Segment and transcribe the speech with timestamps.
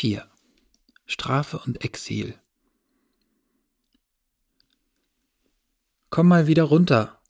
[0.00, 0.26] 4.
[1.04, 2.34] Strafe und Exil.
[6.08, 7.20] Komm mal wieder runter.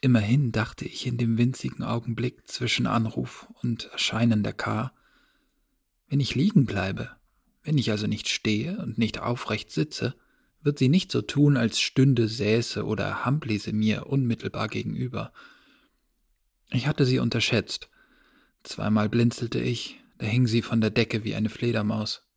[0.00, 4.92] Immerhin dachte ich in dem winzigen Augenblick zwischen Anruf und Erscheinen der K.
[6.06, 7.10] Wenn ich liegen bleibe,
[7.64, 10.14] wenn ich also nicht stehe und nicht aufrecht sitze,
[10.62, 15.32] wird sie nicht so tun, als stünde, säße oder hamplise mir unmittelbar gegenüber.
[16.70, 17.90] Ich hatte sie unterschätzt.
[18.62, 22.28] Zweimal blinzelte ich, da hing sie von der Decke wie eine Fledermaus.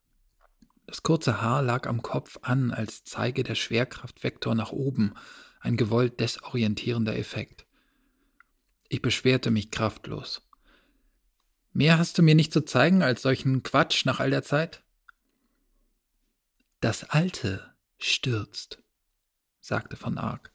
[0.85, 5.13] Das kurze Haar lag am Kopf an, als zeige der Schwerkraftvektor nach oben,
[5.59, 7.65] ein gewollt desorientierender Effekt.
[8.89, 10.47] Ich beschwerte mich kraftlos.
[11.73, 14.83] Mehr hast du mir nicht zu zeigen als solchen Quatsch nach all der Zeit?
[16.81, 18.83] Das Alte stürzt,
[19.61, 20.51] sagte von Ark.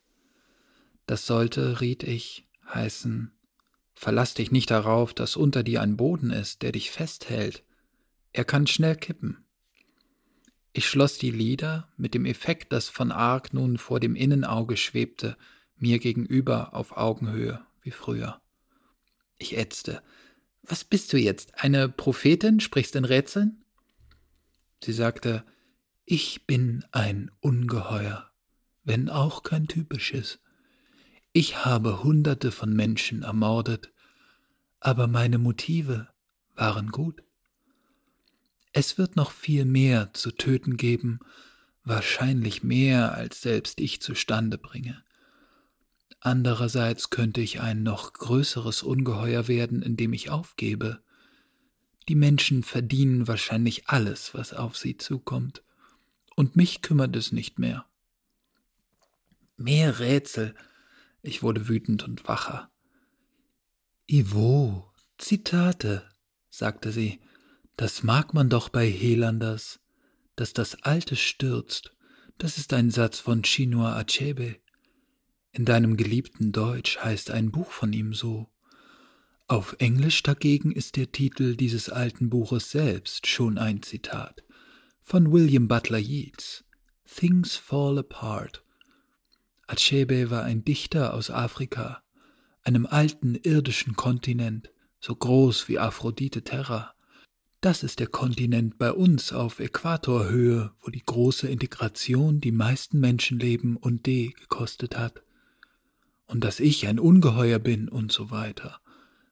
[1.06, 3.35] Das sollte, riet ich, heißen,
[3.96, 7.64] verlass dich nicht darauf, dass unter dir ein Boden ist, der dich festhält.
[8.32, 9.44] Er kann schnell kippen.
[10.72, 15.36] Ich schloss die Lider mit dem Effekt, dass von Ark nun vor dem Innenauge schwebte,
[15.78, 18.40] mir gegenüber auf Augenhöhe wie früher.
[19.38, 20.02] Ich ätzte.
[20.62, 21.54] Was bist du jetzt?
[21.62, 22.60] Eine Prophetin?
[22.60, 23.64] Sprichst in Rätseln?
[24.84, 25.44] Sie sagte,
[26.04, 28.30] ich bin ein Ungeheuer,
[28.84, 30.40] wenn auch kein typisches.
[31.38, 33.92] Ich habe Hunderte von Menschen ermordet,
[34.80, 36.08] aber meine Motive
[36.54, 37.22] waren gut.
[38.72, 41.20] Es wird noch viel mehr zu töten geben,
[41.84, 45.04] wahrscheinlich mehr, als selbst ich zustande bringe.
[46.20, 51.02] Andererseits könnte ich ein noch größeres Ungeheuer werden, indem ich aufgebe.
[52.08, 55.62] Die Menschen verdienen wahrscheinlich alles, was auf sie zukommt
[56.34, 57.84] und mich kümmert es nicht mehr.
[59.58, 60.54] Mehr Rätsel.
[61.26, 62.70] Ich wurde wütend und wacher.
[64.06, 66.08] Ivo, Zitate,
[66.50, 67.18] sagte sie,
[67.76, 69.80] das mag man doch bei Helanders,
[70.36, 71.92] dass das Alte stürzt,
[72.38, 74.56] das ist ein Satz von Chinua Achebe.
[75.50, 78.48] In deinem geliebten Deutsch heißt ein Buch von ihm so.
[79.48, 84.44] Auf Englisch dagegen ist der Titel dieses alten Buches selbst schon ein Zitat
[85.02, 86.64] von William Butler Yeats
[87.04, 88.65] Things Fall Apart.
[89.66, 92.02] Achebe war ein Dichter aus Afrika,
[92.62, 96.94] einem alten irdischen Kontinent, so groß wie Aphrodite Terra.
[97.60, 103.76] Das ist der Kontinent bei uns auf Äquatorhöhe, wo die große Integration die meisten Menschenleben
[103.76, 105.22] und D gekostet hat.
[106.26, 108.80] Und dass ich ein Ungeheuer bin und so weiter.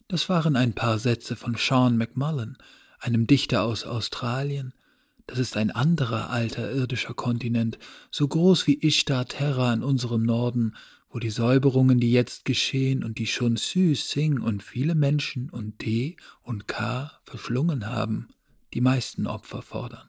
[0.08, 2.58] Das waren ein paar Sätze von Sean McMullen,
[2.98, 4.74] einem Dichter aus Australien,
[5.26, 7.78] das ist ein anderer alter irdischer Kontinent,
[8.10, 10.76] so groß wie Ishtar Terra in unserem Norden,
[11.08, 15.80] wo die Säuberungen, die jetzt geschehen und die schon Sü Sing und viele Menschen und
[15.80, 18.28] D und K verschlungen haben,
[18.74, 20.08] die meisten Opfer fordern.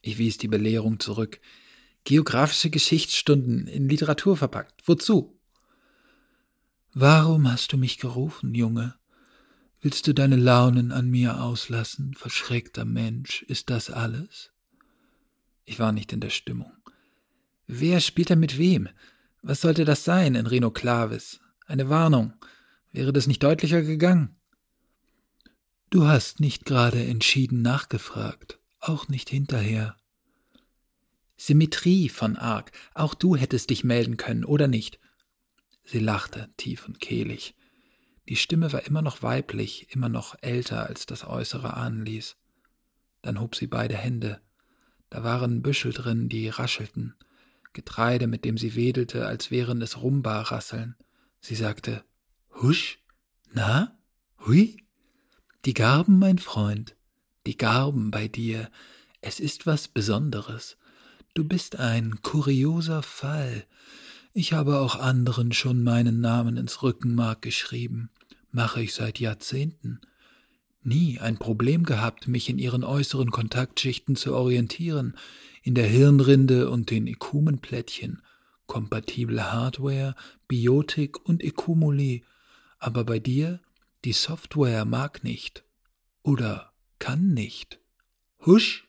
[0.00, 1.40] Ich wies die Belehrung zurück.
[2.04, 4.82] Geografische Geschichtsstunden in Literatur verpackt.
[4.86, 5.38] Wozu?
[6.92, 8.94] Warum hast du mich gerufen, Junge?
[9.84, 13.42] Willst du deine Launen an mir auslassen, verschreckter Mensch?
[13.42, 14.50] Ist das alles?
[15.66, 16.72] Ich war nicht in der Stimmung.
[17.66, 18.88] Wer spielt da mit wem?
[19.42, 21.38] Was sollte das sein in Reno Clavis?
[21.66, 22.32] Eine Warnung.
[22.92, 24.34] Wäre das nicht deutlicher gegangen?
[25.90, 29.98] Du hast nicht gerade entschieden nachgefragt, auch nicht hinterher.
[31.36, 34.98] Symmetrie von Ark, auch du hättest dich melden können, oder nicht?
[35.84, 37.54] Sie lachte tief und kehlig.
[38.28, 42.36] Die Stimme war immer noch weiblich, immer noch älter, als das Äußere ahnen ließ.
[43.22, 44.40] Dann hob sie beide Hände.
[45.10, 47.14] Da waren Büschel drin, die raschelten,
[47.72, 50.96] Getreide, mit dem sie wedelte, als wären es Rumba-Rasseln.
[51.40, 52.04] Sie sagte,
[52.62, 52.98] Husch?
[53.52, 53.98] Na?
[54.46, 54.76] Hui?
[55.64, 56.96] Die Garben, mein Freund,
[57.46, 58.70] die Garben bei dir,
[59.20, 60.76] es ist was Besonderes.
[61.34, 63.66] Du bist ein kurioser Fall.
[64.36, 68.10] Ich habe auch anderen schon meinen Namen ins Rückenmark geschrieben
[68.54, 70.00] mache ich seit Jahrzehnten.
[70.82, 75.16] Nie ein Problem gehabt, mich in ihren äußeren Kontaktschichten zu orientieren,
[75.62, 78.22] in der Hirnrinde und den Ekumenplättchen,
[78.66, 80.14] kompatible Hardware,
[80.46, 82.24] Biotik und Ekumuli,
[82.78, 83.60] aber bei dir,
[84.04, 85.64] die Software mag nicht
[86.22, 87.80] oder kann nicht.
[88.46, 88.86] Husch!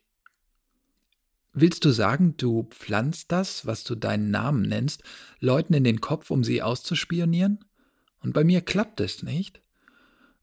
[1.58, 5.04] Willst du sagen, du pflanzt das, was du deinen Namen nennst,
[5.40, 7.64] Leuten in den Kopf, um sie auszuspionieren?
[8.20, 9.62] Und bei mir klappt es nicht.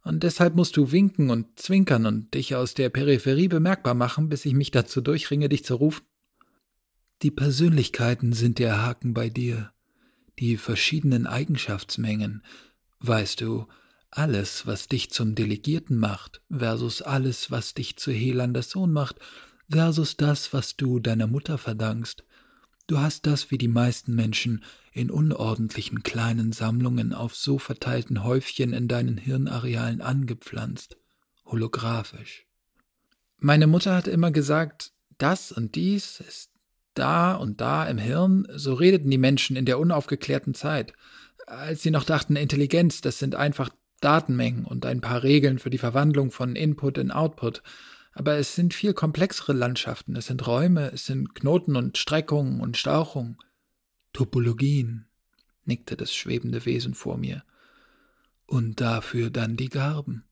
[0.03, 4.47] Und deshalb musst du winken und zwinkern und dich aus der Peripherie bemerkbar machen, bis
[4.47, 6.07] ich mich dazu durchringe, dich zu rufen.
[7.21, 9.71] Die Persönlichkeiten sind der Haken bei dir,
[10.39, 12.43] die verschiedenen Eigenschaftsmengen.
[13.01, 13.67] Weißt du,
[14.15, 19.17] Alles, was dich zum Delegierten macht, versus alles, was dich zu Helanders Sohn macht,
[19.73, 22.25] versus das, was du deiner Mutter verdankst.
[22.87, 28.73] Du hast das wie die meisten Menschen in unordentlichen kleinen Sammlungen auf so verteilten Häufchen
[28.73, 30.97] in deinen Hirnarealen angepflanzt,
[31.47, 32.47] holographisch.
[33.39, 36.51] Meine Mutter hat immer gesagt, das und dies ist
[36.95, 40.93] da und da im Hirn, so redeten die Menschen in der unaufgeklärten Zeit,
[41.47, 43.71] als sie noch dachten, Intelligenz, das sind einfach
[44.01, 47.63] Datenmengen und ein paar Regeln für die Verwandlung von Input in Output.
[48.13, 50.17] Aber es sind viel komplexere Landschaften.
[50.17, 53.39] Es sind Räume, es sind Knoten und Streckungen und Stauchungen.
[54.13, 55.07] Topologien,
[55.65, 57.43] nickte das schwebende Wesen vor mir.
[58.47, 60.25] Und dafür dann die Garben.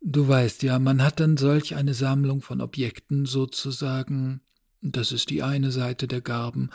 [0.00, 4.40] Du weißt ja, man hat dann solch eine Sammlung von Objekten sozusagen.
[4.80, 6.70] Das ist die eine Seite der Garben.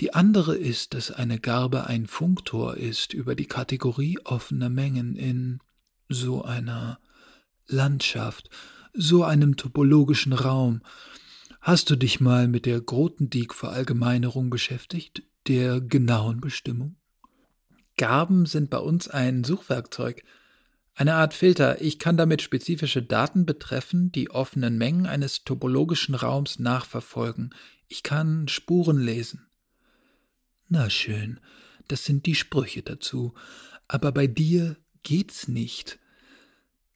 [0.00, 5.60] Die andere ist, dass eine Garbe ein Funktor ist über die Kategorie offener Mengen in
[6.08, 6.98] so einer
[7.66, 8.50] Landschaft,
[8.92, 10.82] so einem topologischen Raum.
[11.60, 16.96] Hast du dich mal mit der Grothendieck-Verallgemeinerung beschäftigt, der genauen Bestimmung?
[17.96, 20.24] Garben sind bei uns ein Suchwerkzeug,
[20.94, 21.80] eine Art Filter.
[21.80, 27.54] Ich kann damit spezifische Daten betreffen die offenen Mengen eines topologischen Raums nachverfolgen.
[27.86, 29.46] Ich kann Spuren lesen.
[30.68, 31.38] Na schön,
[31.86, 33.32] das sind die Sprüche dazu.
[33.86, 36.00] Aber bei dir geht's nicht.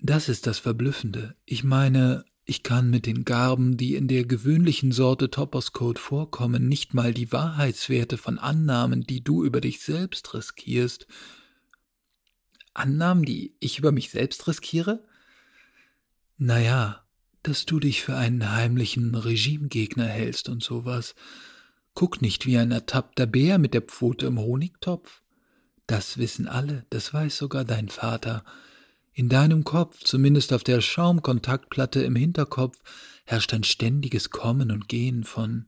[0.05, 1.37] Das ist das Verblüffende.
[1.45, 6.93] Ich meine, ich kann mit den Garben, die in der gewöhnlichen Sorte Topos-Code vorkommen, nicht
[6.93, 11.07] mal die Wahrheitswerte von Annahmen, die du über dich selbst riskierst.
[12.75, 15.05] Annahmen, die ich über mich selbst riskiere?
[16.37, 17.05] Naja,
[17.45, 21.15] dass du dich für einen heimlichen Regimegegner hältst und sowas.
[21.95, 25.23] Guck nicht wie ein ertappter Bär mit der Pfote im Honigtopf.
[25.87, 28.45] Das wissen alle, das weiß sogar dein Vater.
[29.15, 32.79] In deinem Kopf, zumindest auf der Schaumkontaktplatte im Hinterkopf,
[33.27, 35.67] herrscht ein ständiges Kommen und Gehen von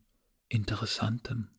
[0.48, 1.50] Interessantem.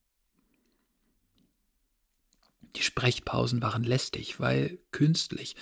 [2.76, 5.56] Die Sprechpausen waren lästig, weil künstlich.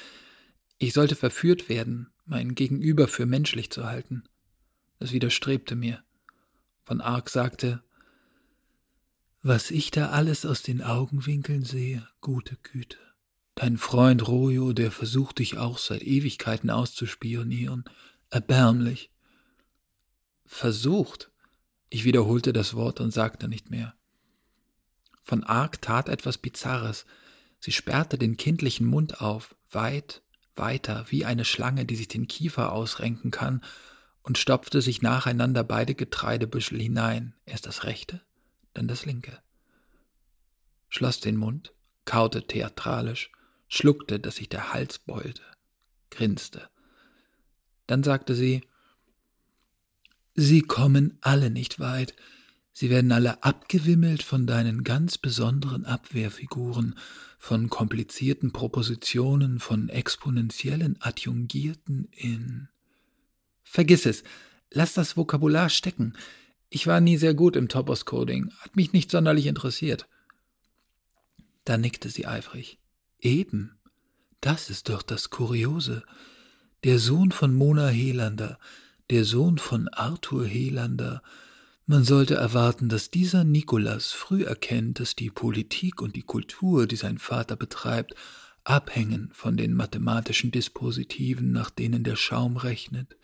[0.78, 4.24] Ich sollte verführt werden, mein Gegenüber für menschlich zu halten.
[5.00, 6.04] Das widerstrebte mir.
[6.84, 7.84] Von Ark sagte,
[9.42, 12.98] was ich da alles aus den Augenwinkeln sehe, gute Güte.
[13.55, 17.85] Dein Freund Rojo, der versucht dich auch seit Ewigkeiten auszuspionieren.
[18.29, 19.11] Erbärmlich.
[20.45, 21.31] Versucht?
[21.89, 23.94] Ich wiederholte das Wort und sagte nicht mehr.
[25.21, 27.05] Von Ark tat etwas Bizarres.
[27.59, 30.21] Sie sperrte den kindlichen Mund auf, weit,
[30.55, 33.61] weiter, wie eine Schlange, die sich den Kiefer ausrenken kann,
[34.23, 38.21] und stopfte sich nacheinander beide Getreidebüschel hinein, erst das rechte,
[38.73, 39.41] dann das linke.
[40.89, 41.73] Schloss den Mund,
[42.05, 43.31] kaute theatralisch,
[43.74, 45.44] schluckte, dass sich der Hals beulte,
[46.12, 46.70] grinste.
[47.88, 48.62] Dann sagte sie,
[50.36, 52.16] Sie kommen alle nicht weit,
[52.75, 56.96] Sie werden alle abgewimmelt von deinen ganz besonderen Abwehrfiguren,
[57.38, 62.70] von komplizierten Propositionen, von exponentiellen Adjungierten in.
[63.64, 64.24] Vergiss es,
[64.72, 66.18] lass das Vokabular stecken.
[66.70, 70.08] Ich war nie sehr gut im Topos-Coding, hat mich nicht sonderlich interessiert.
[71.66, 72.80] Da nickte sie eifrig.
[73.24, 73.72] Eben,
[74.42, 76.04] das ist doch das Kuriose.
[76.84, 78.60] Der Sohn von Mona Helander,
[79.10, 81.24] der Sohn von Arthur Helander.
[81.86, 86.98] Man sollte erwarten, dass dieser Nikolas früh erkennt, dass die Politik und die Kultur, die
[86.98, 88.13] sein Vater betreibt,
[88.65, 93.15] abhängen von den mathematischen Dispositiven, nach denen der Schaum rechnet,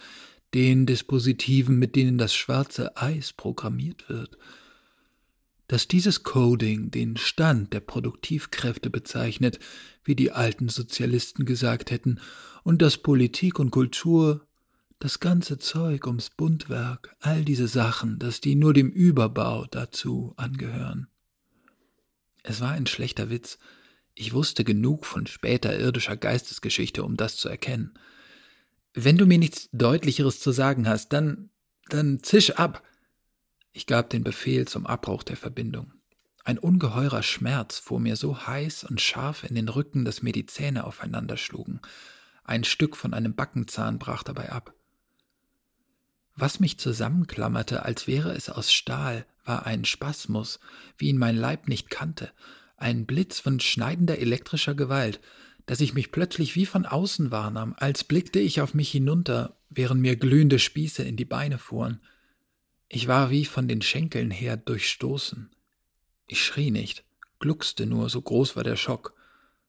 [0.53, 4.37] den Dispositiven, mit denen das schwarze Eis programmiert wird,
[5.69, 9.59] dass dieses Coding den Stand der Produktivkräfte bezeichnet,
[10.03, 12.19] wie die alten Sozialisten gesagt hätten,
[12.63, 14.45] und dass Politik und Kultur,
[14.97, 21.07] das ganze Zeug ums Buntwerk, all diese Sachen, dass die nur dem Überbau dazu angehören.
[22.43, 23.59] Es war ein schlechter Witz.
[24.15, 27.93] Ich wusste genug von später irdischer Geistesgeschichte, um das zu erkennen.
[28.95, 31.51] Wenn du mir nichts Deutlicheres zu sagen hast, dann,
[31.89, 32.83] dann zisch ab.
[33.71, 35.93] Ich gab den Befehl zum Abbruch der Verbindung.
[36.43, 40.45] Ein ungeheurer Schmerz fuhr mir so heiß und scharf in den Rücken, dass mir die
[40.45, 41.79] Zähne aufeinander schlugen.
[42.43, 44.73] Ein Stück von einem Backenzahn brach dabei ab.
[46.35, 50.59] Was mich zusammenklammerte, als wäre es aus Stahl, war ein Spasmus,
[50.97, 52.31] wie ihn mein Leib nicht kannte,
[52.77, 55.19] ein Blitz von schneidender elektrischer Gewalt,
[55.65, 60.01] dass ich mich plötzlich wie von außen wahrnahm, als blickte ich auf mich hinunter, während
[60.01, 61.99] mir glühende Spieße in die Beine fuhren.
[62.91, 65.51] Ich war wie von den Schenkeln her durchstoßen.
[66.25, 67.03] Ich schrie nicht,
[67.37, 69.13] gluckste nur, so groß war der Schock.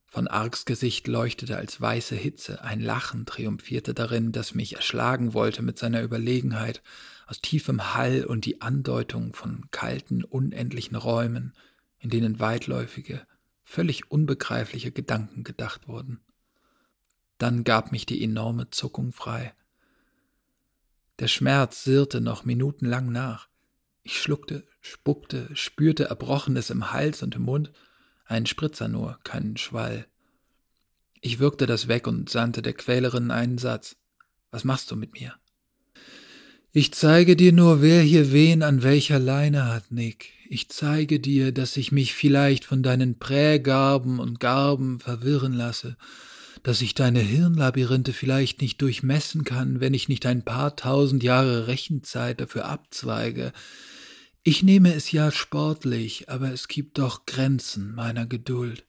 [0.06, 5.60] Von Arks Gesicht leuchtete als weiße Hitze, ein Lachen triumphierte darin, das mich erschlagen wollte
[5.60, 6.82] mit seiner Überlegenheit,
[7.26, 11.52] aus tiefem Hall und die Andeutung von kalten, unendlichen Räumen,
[11.98, 13.26] in denen weitläufige,
[13.62, 16.20] völlig unbegreifliche Gedanken gedacht wurden.
[17.36, 19.52] Dann gab mich die enorme Zuckung frei.
[21.20, 23.48] Der Schmerz sirrte noch minutenlang nach.
[24.02, 27.70] Ich schluckte, spuckte, spürte Erbrochenes im Hals und im Mund,
[28.24, 30.06] ein Spritzer nur, keinen Schwall.
[31.20, 33.96] Ich würgte das weg und sandte der Quälerin einen Satz.
[34.50, 35.34] Was machst du mit mir?
[36.72, 40.32] Ich zeige dir nur, wer hier wen an welcher Leine hat, Nick.
[40.48, 45.98] Ich zeige dir, dass ich mich vielleicht von deinen Prägarben und Garben verwirren lasse,
[46.62, 51.66] dass ich deine Hirnlabyrinthe vielleicht nicht durchmessen kann, wenn ich nicht ein paar tausend Jahre
[51.66, 53.52] Rechenzeit dafür abzweige.
[54.42, 58.84] Ich nehme es ja sportlich, aber es gibt doch Grenzen meiner Geduld.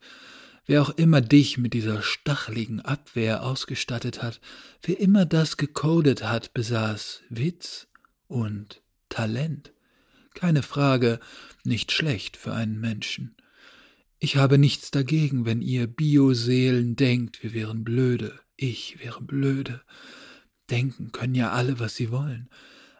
[0.65, 4.39] Wer auch immer dich mit dieser stacheligen Abwehr ausgestattet hat,
[4.83, 7.87] wer immer das gecodet hat, besaß Witz
[8.27, 9.73] und Talent.
[10.33, 11.19] Keine Frage,
[11.63, 13.35] nicht schlecht für einen Menschen.
[14.23, 19.81] Ich habe nichts dagegen, wenn ihr Bioseelen denkt, wir wären blöde, ich wäre blöde.
[20.69, 22.47] Denken können ja alle, was sie wollen.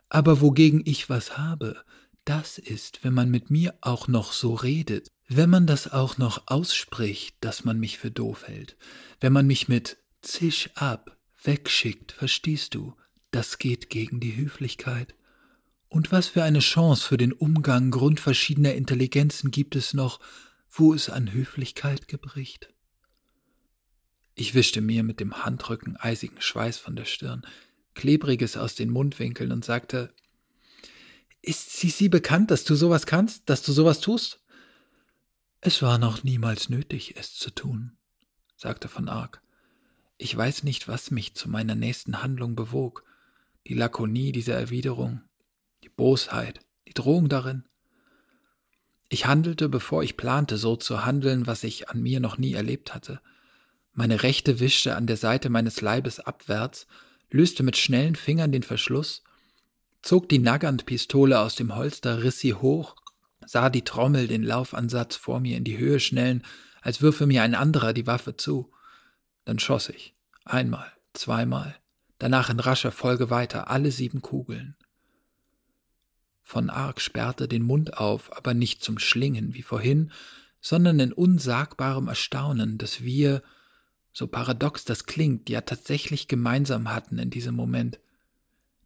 [0.10, 1.78] Aber wogegen ich was habe,
[2.26, 6.48] das ist, wenn man mit mir auch noch so redet, wenn man das auch noch
[6.48, 8.76] ausspricht, dass man mich für doof hält,
[9.20, 12.96] wenn man mich mit Zisch ab wegschickt, verstehst du,
[13.30, 15.14] das geht gegen die Höflichkeit.
[15.88, 20.20] Und was für eine Chance für den Umgang grundverschiedener Intelligenzen gibt es noch,
[20.72, 22.74] wo es an Höflichkeit gebricht.
[24.36, 27.46] Ich wischte mir mit dem Handrücken eisigen Schweiß von der Stirn,
[27.94, 30.14] klebriges aus den Mundwinkeln und sagte,
[31.42, 34.40] ist sie sie bekannt, dass du sowas kannst, dass du sowas tust?
[35.60, 37.98] Es war noch niemals nötig, es zu tun,
[38.56, 39.42] sagte von Ark.
[40.18, 43.04] Ich weiß nicht, was mich zu meiner nächsten Handlung bewog,
[43.68, 45.22] die Lakonie dieser Erwiderung,
[45.84, 47.64] die Bosheit, die Drohung darin.
[49.14, 52.96] Ich handelte, bevor ich plante, so zu handeln, was ich an mir noch nie erlebt
[52.96, 53.20] hatte.
[53.92, 56.88] Meine Rechte wischte an der Seite meines Leibes abwärts,
[57.30, 59.22] löste mit schnellen Fingern den Verschluss,
[60.02, 62.96] zog die Nagant-Pistole aus dem Holster, riss sie hoch,
[63.46, 66.46] sah die Trommel den Laufansatz vor mir in die Höhe schnellen,
[66.82, 68.72] als würfe mir ein anderer die Waffe zu.
[69.44, 70.16] Dann schoss ich.
[70.46, 71.76] Einmal, zweimal,
[72.18, 74.78] danach in rascher Folge weiter, alle sieben Kugeln.
[76.52, 80.12] Von Ark sperrte den Mund auf, aber nicht zum Schlingen wie vorhin,
[80.60, 83.42] sondern in unsagbarem Erstaunen, dass wir,
[84.12, 88.02] so paradox das klingt, ja tatsächlich gemeinsam hatten in diesem Moment.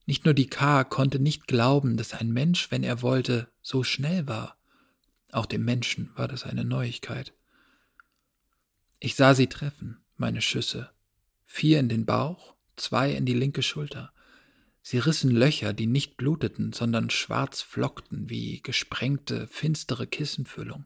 [0.06, 4.28] Nicht nur die K konnte nicht glauben, dass ein Mensch, wenn er wollte, so schnell
[4.28, 4.58] war.
[5.32, 7.34] Auch dem Menschen war das eine Neuigkeit.
[9.00, 10.92] Ich sah sie treffen, meine Schüsse.
[11.46, 14.14] Vier in den Bauch, zwei in die linke Schulter.
[14.88, 20.86] Sie rissen Löcher, die nicht bluteten, sondern schwarz flockten wie gesprengte, finstere Kissenfüllung.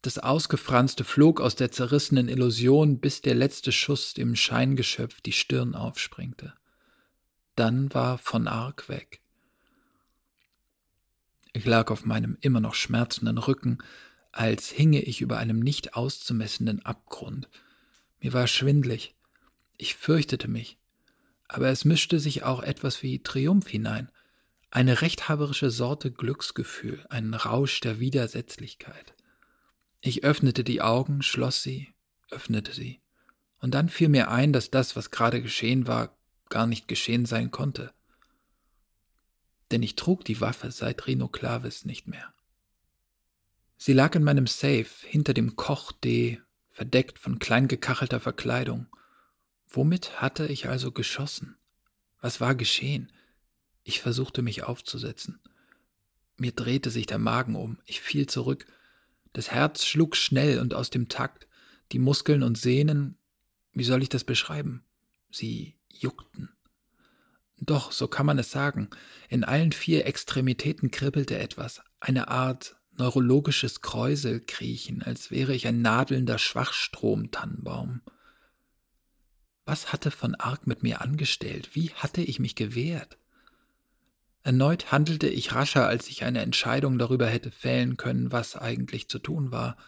[0.00, 5.74] Das Ausgefranste flog aus der zerrissenen Illusion, bis der letzte Schuss dem Scheingeschöpf die Stirn
[5.74, 6.54] aufsprengte.
[7.54, 9.20] Dann war von Ark weg.
[11.52, 13.76] Ich lag auf meinem immer noch schmerzenden Rücken,
[14.32, 17.50] als hinge ich über einem nicht auszumessenden Abgrund.
[18.22, 19.14] Mir war schwindlig.
[19.76, 20.78] Ich fürchtete mich
[21.54, 24.10] aber es mischte sich auch etwas wie Triumph hinein,
[24.72, 29.14] eine rechthaberische Sorte Glücksgefühl, ein Rausch der Widersetzlichkeit.
[30.00, 31.94] Ich öffnete die Augen, schloss sie,
[32.28, 33.00] öffnete sie,
[33.60, 36.16] und dann fiel mir ein, dass das, was gerade geschehen war,
[36.48, 37.92] gar nicht geschehen sein konnte.
[39.70, 42.34] Denn ich trug die Waffe seit Rino Clavis nicht mehr.
[43.76, 46.40] Sie lag in meinem Safe hinter dem Koch D,
[46.72, 48.88] verdeckt von kleingekachelter Verkleidung,
[49.68, 51.56] Womit hatte ich also geschossen?
[52.20, 53.12] Was war geschehen?
[53.82, 55.40] Ich versuchte mich aufzusetzen.
[56.36, 58.66] Mir drehte sich der Magen um, ich fiel zurück.
[59.32, 61.46] Das Herz schlug schnell und aus dem Takt.
[61.92, 63.18] Die Muskeln und Sehnen,
[63.72, 64.84] wie soll ich das beschreiben?
[65.30, 66.50] Sie juckten.
[67.58, 68.88] Doch, so kann man es sagen,
[69.28, 76.38] in allen vier Extremitäten kribbelte etwas, eine Art neurologisches Kräuselkriechen, als wäre ich ein nadelnder
[76.38, 78.02] Schwachstrom-Tannenbaum.
[79.64, 81.70] Was hatte von Ark mit mir angestellt?
[81.74, 83.18] Wie hatte ich mich gewehrt?
[84.42, 89.18] Erneut handelte ich rascher, als ich eine Entscheidung darüber hätte fällen können, was eigentlich zu
[89.18, 89.78] tun war.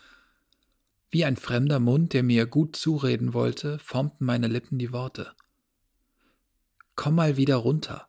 [1.11, 5.35] Wie ein fremder Mund, der mir gut zureden wollte, formten meine Lippen die Worte.
[6.95, 8.09] Komm mal wieder runter.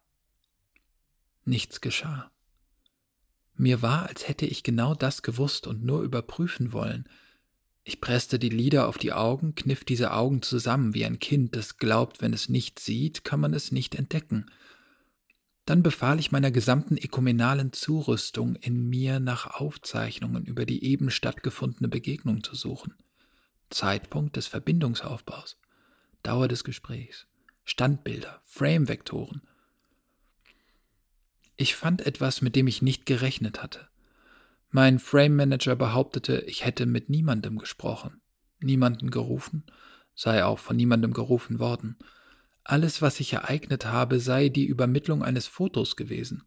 [1.43, 2.31] Nichts geschah.
[3.55, 7.09] Mir war, als hätte ich genau das gewusst und nur überprüfen wollen.
[7.87, 11.77] Ich presste die Lider auf die Augen, kniff diese Augen zusammen wie ein Kind, das
[11.77, 14.51] glaubt, wenn es nicht sieht, kann man es nicht entdecken.
[15.63, 21.87] Dann befahl ich meiner gesamten ökumenalen Zurüstung, in mir nach Aufzeichnungen über die eben stattgefundene
[21.87, 22.93] Begegnung zu suchen.
[23.69, 25.57] Zeitpunkt des Verbindungsaufbaus,
[26.23, 27.25] Dauer des Gesprächs,
[27.63, 29.43] Standbilder, Frame-Vektoren.
[31.55, 33.87] Ich fand etwas, mit dem ich nicht gerechnet hatte.
[34.69, 38.21] Mein Frame Manager behauptete, ich hätte mit niemandem gesprochen,
[38.59, 39.63] niemanden gerufen,
[40.13, 41.97] sei auch von niemandem gerufen worden.
[42.63, 46.43] Alles, was sich ereignet habe, sei die Übermittlung eines Fotos gewesen.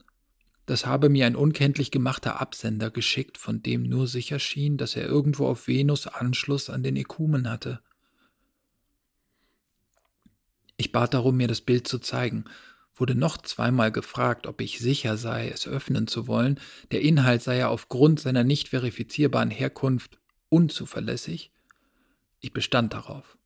[0.67, 5.07] Das habe mir ein unkenntlich gemachter Absender geschickt, von dem nur sicher schien, dass er
[5.07, 7.81] irgendwo auf Venus Anschluss an den Ekumen hatte.
[10.77, 12.45] Ich bat darum, mir das Bild zu zeigen,
[13.00, 16.61] wurde noch zweimal gefragt, ob ich sicher sei, es öffnen zu wollen,
[16.92, 20.19] der Inhalt sei ja aufgrund seiner nicht verifizierbaren Herkunft
[20.50, 21.50] unzuverlässig.
[22.40, 23.38] Ich bestand darauf.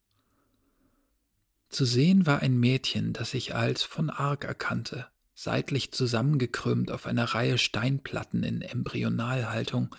[1.68, 7.24] Zu sehen war ein Mädchen, das ich als von Arg erkannte, seitlich zusammengekrümmt auf einer
[7.24, 9.94] Reihe Steinplatten in Embryonalhaltung,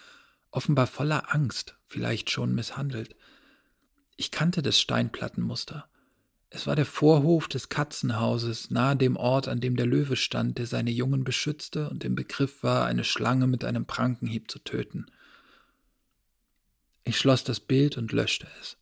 [0.51, 3.15] offenbar voller Angst, vielleicht schon misshandelt.
[4.15, 5.89] Ich kannte das Steinplattenmuster.
[6.49, 10.67] Es war der Vorhof des Katzenhauses, nahe dem Ort, an dem der Löwe stand, der
[10.67, 15.07] seine Jungen beschützte und im Begriff war, eine Schlange mit einem Prankenhieb zu töten.
[17.03, 18.77] Ich schloss das Bild und löschte es.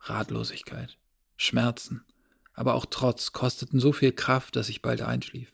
[0.00, 0.98] Ratlosigkeit,
[1.36, 2.04] Schmerzen,
[2.52, 5.52] aber auch Trotz kosteten so viel Kraft, dass ich bald einschlief.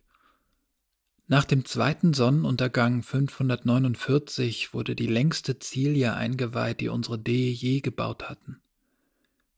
[1.26, 8.28] Nach dem zweiten Sonnenuntergang 549 wurde die längste Zilie eingeweiht, die unsere D je gebaut
[8.28, 8.60] hatten.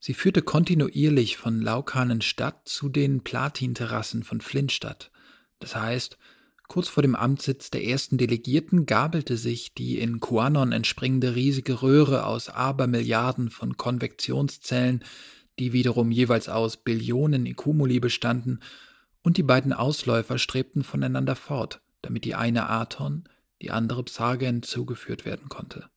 [0.07, 5.11] Sie führte kontinuierlich von Laukanenstadt zu den Platinterrassen von Flintstadt.
[5.59, 6.17] Das heißt,
[6.69, 12.25] kurz vor dem Amtssitz der ersten Delegierten gabelte sich die in Quanon entspringende riesige Röhre
[12.25, 15.03] aus Abermilliarden von Konvektionszellen,
[15.59, 18.61] die wiederum jeweils aus Billionen Ekumuli bestanden,
[19.23, 23.25] und die beiden Ausläufer strebten voneinander fort, damit die eine Aton,
[23.61, 25.91] die andere Psargen zugeführt werden konnte.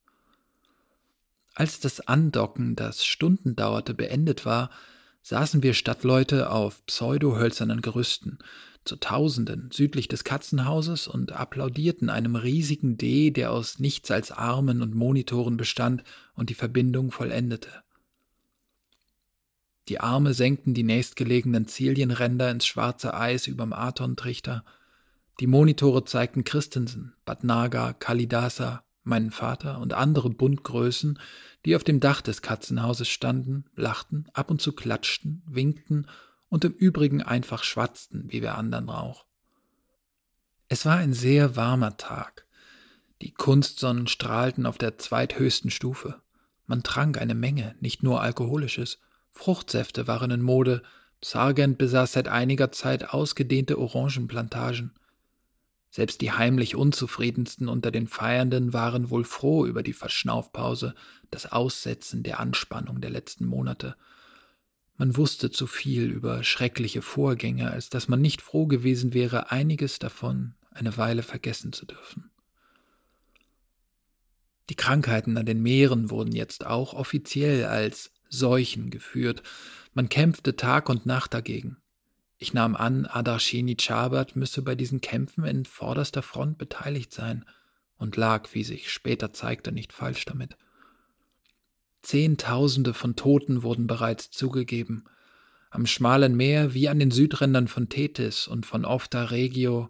[1.60, 4.70] Als das Andocken, das Stunden dauerte, beendet war,
[5.24, 8.40] saßen wir Stadtleute auf pseudohölzernen Gerüsten,
[8.86, 14.82] zu Tausenden südlich des Katzenhauses und applaudierten einem riesigen D, der aus nichts als Armen
[14.82, 17.84] und Monitoren bestand und die Verbindung vollendete.
[19.90, 24.64] Die Arme senkten die nächstgelegenen Zilienränder ins schwarze Eis überm Aton-Trichter.
[25.42, 31.20] Die Monitore zeigten Christensen, Badnaga, Kalidasa, meinen Vater und andere Buntgrößen,
[31.66, 36.06] die auf dem Dach des Katzenhauses standen, lachten, ab und zu klatschten, winkten
[36.50, 39.26] und im Übrigen einfach schwatzten, wie wir anderen auch.
[40.68, 42.46] Es war ein sehr warmer Tag.
[43.22, 46.22] Die Kunstsonnen strahlten auf der zweithöchsten Stufe.
[46.68, 49.00] Man trank eine Menge, nicht nur alkoholisches.
[49.32, 50.84] Fruchtsäfte waren in Mode.
[51.22, 54.94] Sargent besaß seit einiger Zeit ausgedehnte Orangenplantagen.
[55.92, 60.94] Selbst die heimlich unzufriedensten unter den Feiernden waren wohl froh über die Verschnaufpause,
[61.32, 63.96] das Aussetzen der Anspannung der letzten Monate.
[64.98, 69.98] Man wusste zu viel über schreckliche Vorgänge, als dass man nicht froh gewesen wäre, einiges
[69.98, 72.30] davon eine Weile vergessen zu dürfen.
[74.70, 79.42] Die Krankheiten an den Meeren wurden jetzt auch offiziell als Seuchen geführt.
[79.94, 81.78] Man kämpfte Tag und Nacht dagegen.
[82.42, 87.44] Ich nahm an, Adarshini Chabat müsse bei diesen Kämpfen in vorderster Front beteiligt sein
[87.98, 90.56] und lag, wie sich später zeigte, nicht falsch damit.
[92.02, 95.04] Zehntausende von Toten wurden bereits zugegeben.
[95.70, 99.90] Am schmalen Meer wie an den Südrändern von Tethys und von Ofta Regio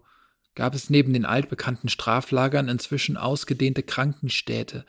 [0.56, 4.84] gab es neben den altbekannten Straflagern inzwischen ausgedehnte Krankenstädte,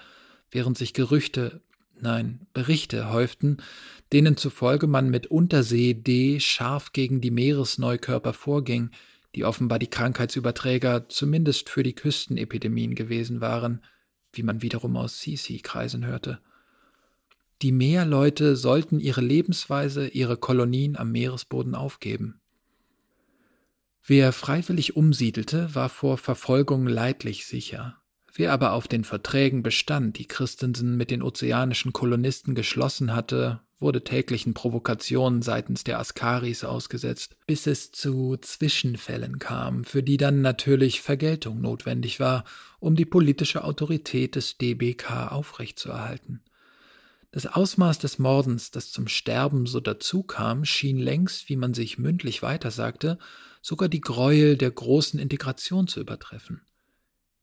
[0.50, 1.62] während sich Gerüchte
[2.02, 3.58] nein, Berichte häuften,
[4.12, 8.92] denen zufolge man mit Untersee D scharf gegen die Meeresneukörper vorging,
[9.36, 13.82] die offenbar die Krankheitsüberträger zumindest für die Küstenepidemien gewesen waren,
[14.34, 16.40] wie man wiederum aus Sisi-Kreisen hörte.
[17.62, 22.42] Die Meerleute sollten ihre Lebensweise, ihre Kolonien am Meeresboden aufgeben.
[24.04, 28.01] Wer freiwillig umsiedelte, war vor Verfolgung leidlich sicher.
[28.34, 34.04] Wer aber auf den Verträgen bestand, die Christensen mit den ozeanischen Kolonisten geschlossen hatte, wurde
[34.04, 41.02] täglichen Provokationen seitens der Askaris ausgesetzt, bis es zu Zwischenfällen kam, für die dann natürlich
[41.02, 42.46] Vergeltung notwendig war,
[42.80, 46.42] um die politische Autorität des DBK aufrechtzuerhalten.
[47.32, 52.44] Das Ausmaß des Mordens, das zum Sterben so dazukam, schien längst, wie man sich mündlich
[52.44, 53.18] weitersagte,
[53.62, 56.62] sogar die Gräuel der großen Integration zu übertreffen.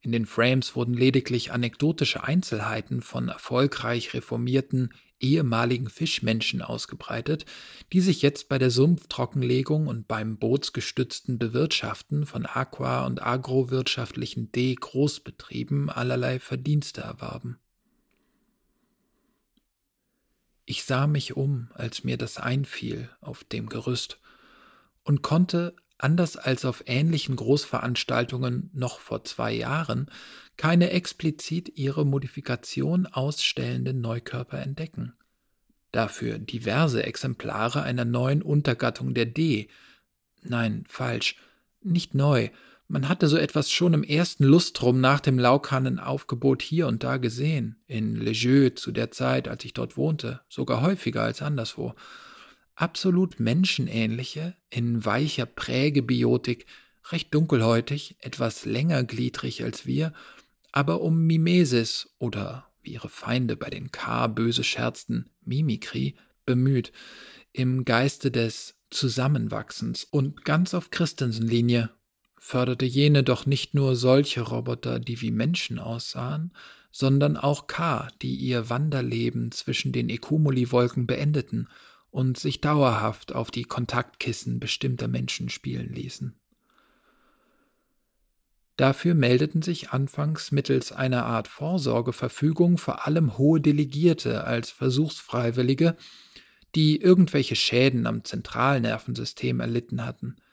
[0.01, 7.45] In den Frames wurden lediglich anekdotische Einzelheiten von erfolgreich reformierten, ehemaligen Fischmenschen ausgebreitet,
[7.93, 15.91] die sich jetzt bei der Sumpftrockenlegung und beim bootsgestützten Bewirtschaften von aqua- und agrowirtschaftlichen D-Großbetrieben
[15.91, 17.59] allerlei Verdienste erwarben.
[20.65, 24.21] Ich sah mich um, als mir das einfiel auf dem Gerüst,
[25.03, 30.11] und konnte, anders als auf ähnlichen Großveranstaltungen noch vor zwei Jahren,
[30.57, 35.15] keine explizit ihre Modifikation ausstellenden Neukörper entdecken.
[35.93, 39.69] Dafür diverse Exemplare einer neuen Untergattung der D.
[40.43, 41.37] Nein, falsch,
[41.83, 42.51] nicht neu,
[42.91, 47.77] man hatte so etwas schon im ersten Lustrum nach dem Laukanenaufgebot hier und da gesehen,
[47.87, 51.95] in Lejeux zu der Zeit, als ich dort wohnte, sogar häufiger als anderswo.
[52.79, 56.65] Absolut menschenähnliche, in weicher Prägebiotik,
[57.11, 60.13] recht dunkelhäutig, etwas längergliedrig als wir,
[60.71, 66.15] aber um Mimesis oder, wie ihre Feinde bei den K böse scherzten, Mimikry,
[66.47, 66.93] bemüht,
[67.53, 70.05] im Geiste des Zusammenwachsens.
[70.05, 71.91] Und ganz auf Christensen-Linie
[72.39, 76.53] förderte jene doch nicht nur solche Roboter, die wie Menschen aussahen,
[76.93, 81.67] sondern auch K, die ihr Wanderleben zwischen den Ekumuli-Wolken beendeten
[82.11, 86.35] und sich dauerhaft auf die Kontaktkissen bestimmter Menschen spielen ließen.
[88.77, 95.97] Dafür meldeten sich anfangs mittels einer Art Vorsorgeverfügung vor allem hohe Delegierte als Versuchsfreiwillige,
[96.75, 100.37] die irgendwelche Schäden am Zentralnervensystem erlitten hatten–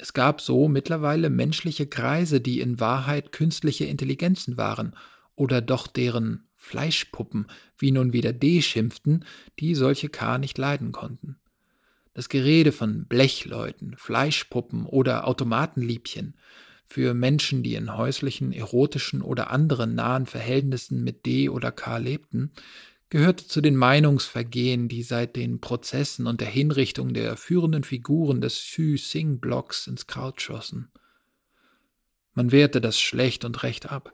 [0.00, 4.96] es gab so mittlerweile menschliche Kreise, die in Wahrheit künstliche Intelligenzen waren
[5.34, 7.46] oder doch deren Fleischpuppen,
[7.78, 9.24] wie nun wieder D schimpften,
[9.58, 11.36] die solche K nicht leiden konnten.
[12.12, 16.36] Das Gerede von Blechleuten, Fleischpuppen oder Automatenliebchen
[16.84, 22.52] für Menschen, die in häuslichen, erotischen oder anderen nahen Verhältnissen mit D oder K lebten,
[23.08, 28.58] gehörte zu den Meinungsvergehen, die seit den Prozessen und der Hinrichtung der führenden Figuren des
[28.58, 30.92] Xu Sing-Blocks ins Kraut schossen.
[32.34, 34.12] Man wehrte das schlecht und recht ab.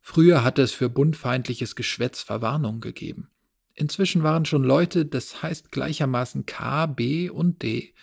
[0.00, 3.30] Früher hatte es für bundfeindliches Geschwätz Verwarnung gegeben.
[3.74, 7.94] Inzwischen waren schon Leute, das heißt gleichermaßen K, B und D,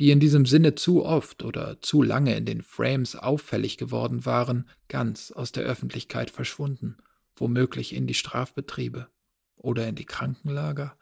[0.00, 4.68] die in diesem Sinne zu oft oder zu lange in den Frames auffällig geworden waren,
[4.88, 6.96] ganz aus der Öffentlichkeit verschwunden,
[7.36, 9.08] womöglich in die Strafbetriebe
[9.56, 10.96] oder in die Krankenlager?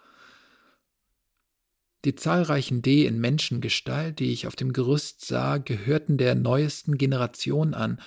[2.05, 7.75] Die zahlreichen D in Menschengestalt, die ich auf dem Gerüst sah, gehörten der neuesten Generation
[7.75, 8.01] an,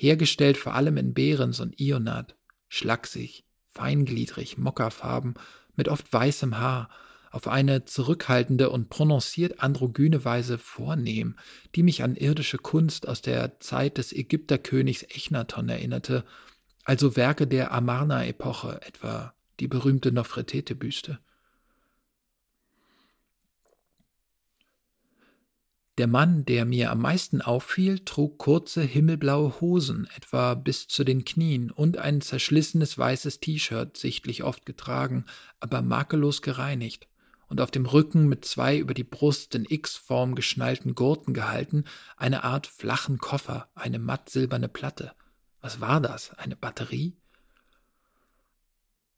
[0.00, 2.34] hergestellt vor allem in Behrens und Ionat,
[2.68, 5.34] schlaksig, feingliedrig, mockerfarben,
[5.76, 6.88] mit oft weißem Haar,
[7.30, 11.36] auf eine zurückhaltende und prononciert androgyne Weise vornehm,
[11.74, 16.24] die mich an irdische Kunst aus der Zeit des Ägypterkönigs Echnaton erinnerte,
[16.84, 21.20] also Werke der Amarna-Epoche, etwa die berühmte Nofretete-Büste.
[26.00, 31.26] Der Mann, der mir am meisten auffiel, trug kurze himmelblaue Hosen, etwa bis zu den
[31.26, 35.26] Knien, und ein zerschlissenes weißes T-Shirt, sichtlich oft getragen,
[35.60, 37.06] aber makellos gereinigt,
[37.48, 41.84] und auf dem Rücken mit zwei über die Brust in X-Form geschnallten Gurten gehalten,
[42.16, 45.12] eine Art flachen Koffer, eine matt silberne Platte.
[45.60, 46.32] Was war das?
[46.38, 47.12] Eine Batterie?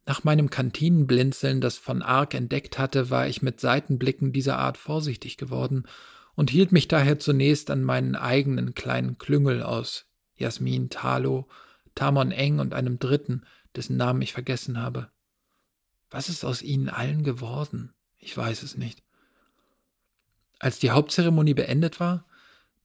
[0.04, 5.36] Nach meinem Kantinenblinzeln, das von Ark entdeckt hatte, war ich mit Seitenblicken dieser Art vorsichtig
[5.36, 5.84] geworden
[6.34, 11.48] und hielt mich daher zunächst an meinen eigenen kleinen Klüngel aus Jasmin, Talo,
[11.94, 13.42] Tamon Eng und einem dritten,
[13.76, 15.10] dessen Namen ich vergessen habe.
[16.10, 17.92] Was ist aus ihnen allen geworden?
[18.18, 19.02] Ich weiß es nicht.
[20.58, 22.24] Als die Hauptzeremonie beendet war,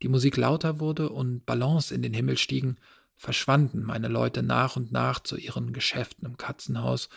[0.01, 2.77] die Musik lauter wurde und Ballons in den Himmel stiegen,
[3.15, 7.09] verschwanden meine Leute nach und nach zu ihren Geschäften im Katzenhaus,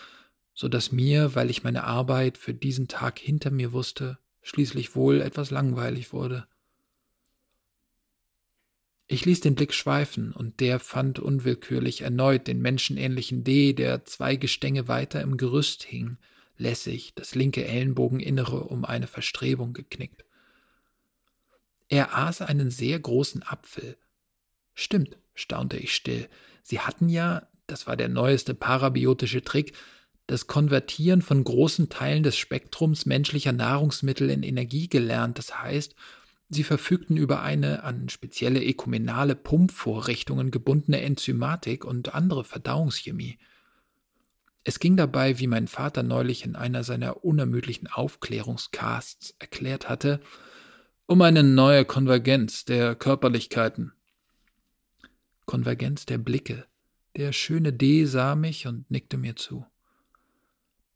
[0.54, 5.20] so dass mir, weil ich meine Arbeit für diesen Tag hinter mir wusste, schließlich wohl
[5.20, 6.46] etwas langweilig wurde.
[9.06, 14.36] Ich ließ den Blick schweifen, und der fand unwillkürlich erneut den menschenähnlichen D, der zwei
[14.36, 16.16] Gestänge weiter im Gerüst hing,
[16.56, 20.24] lässig, das linke Ellenbogeninnere um eine Verstrebung geknickt.
[21.88, 23.96] Er aß einen sehr großen Apfel.
[24.74, 26.28] Stimmt, staunte ich still.
[26.62, 29.74] Sie hatten ja, das war der neueste parabiotische Trick,
[30.30, 35.38] das Konvertieren von großen Teilen des Spektrums menschlicher Nahrungsmittel in Energie gelernt.
[35.38, 35.96] Das heißt,
[36.48, 43.38] sie verfügten über eine an spezielle ekumenale Pumpvorrichtungen gebundene Enzymatik und andere Verdauungschemie.
[44.62, 50.20] Es ging dabei, wie mein Vater neulich in einer seiner unermüdlichen Aufklärungscasts erklärt hatte,
[51.06, 53.94] um eine neue Konvergenz der Körperlichkeiten.
[55.44, 56.66] Konvergenz der Blicke.
[57.16, 59.66] Der schöne D sah mich und nickte mir zu.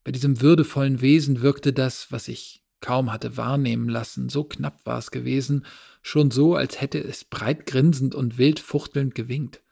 [0.05, 4.99] Bei diesem würdevollen Wesen wirkte das, was ich kaum hatte wahrnehmen lassen, so knapp war
[4.99, 5.65] es gewesen,
[6.03, 9.63] schon so, als hätte es breit grinsend und wild fuchtelnd gewinkt.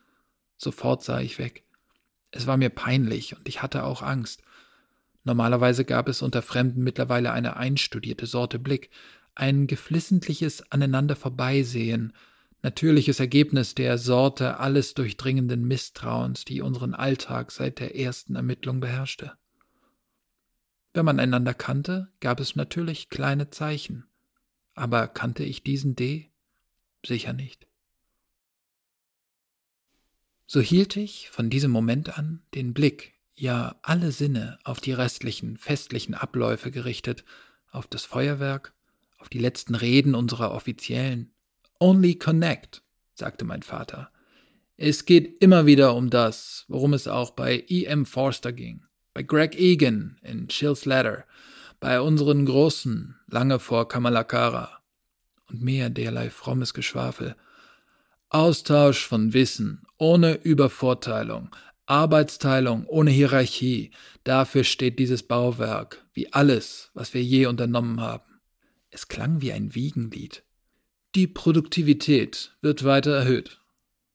[0.57, 1.65] Sofort sah ich weg.
[2.31, 4.43] Es war mir peinlich und ich hatte auch Angst.
[5.25, 8.89] Normalerweise gab es unter Fremden mittlerweile eine einstudierte Sorte Blick,
[9.35, 12.15] ein geflissentliches Aneinander vorbeisehen,
[12.63, 19.33] natürliches Ergebnis der Sorte alles durchdringenden Misstrauens, die unseren Alltag seit der ersten Ermittlung beherrschte.
[20.95, 24.05] Wenn man einander kannte, gab es natürlich kleine Zeichen.
[24.75, 26.31] Aber kannte ich diesen D?
[27.05, 27.67] Sicher nicht.
[30.47, 35.57] So hielt ich von diesem Moment an den Blick, ja alle Sinne auf die restlichen
[35.57, 37.25] festlichen Abläufe gerichtet,
[37.71, 38.75] auf das Feuerwerk,
[39.19, 41.33] auf die letzten Reden unserer Offiziellen.
[41.81, 42.83] Only connect,
[43.15, 44.11] sagte mein Vater.
[44.77, 48.05] Es geht immer wieder um das, worum es auch bei E.M.
[48.05, 51.25] Forster ging bei Greg Egan in Chill's Ladder,
[51.81, 54.83] bei unseren Großen lange vor Kamalakara
[55.49, 57.37] und mehr derlei frommes Geschwafel.
[58.29, 61.51] Austausch von Wissen ohne Übervorteilung,
[61.87, 63.91] Arbeitsteilung ohne Hierarchie,
[64.25, 68.41] dafür steht dieses Bauwerk, wie alles, was wir je unternommen haben.
[68.91, 70.45] Es klang wie ein Wiegenlied.
[71.15, 73.61] Die Produktivität wird weiter erhöht,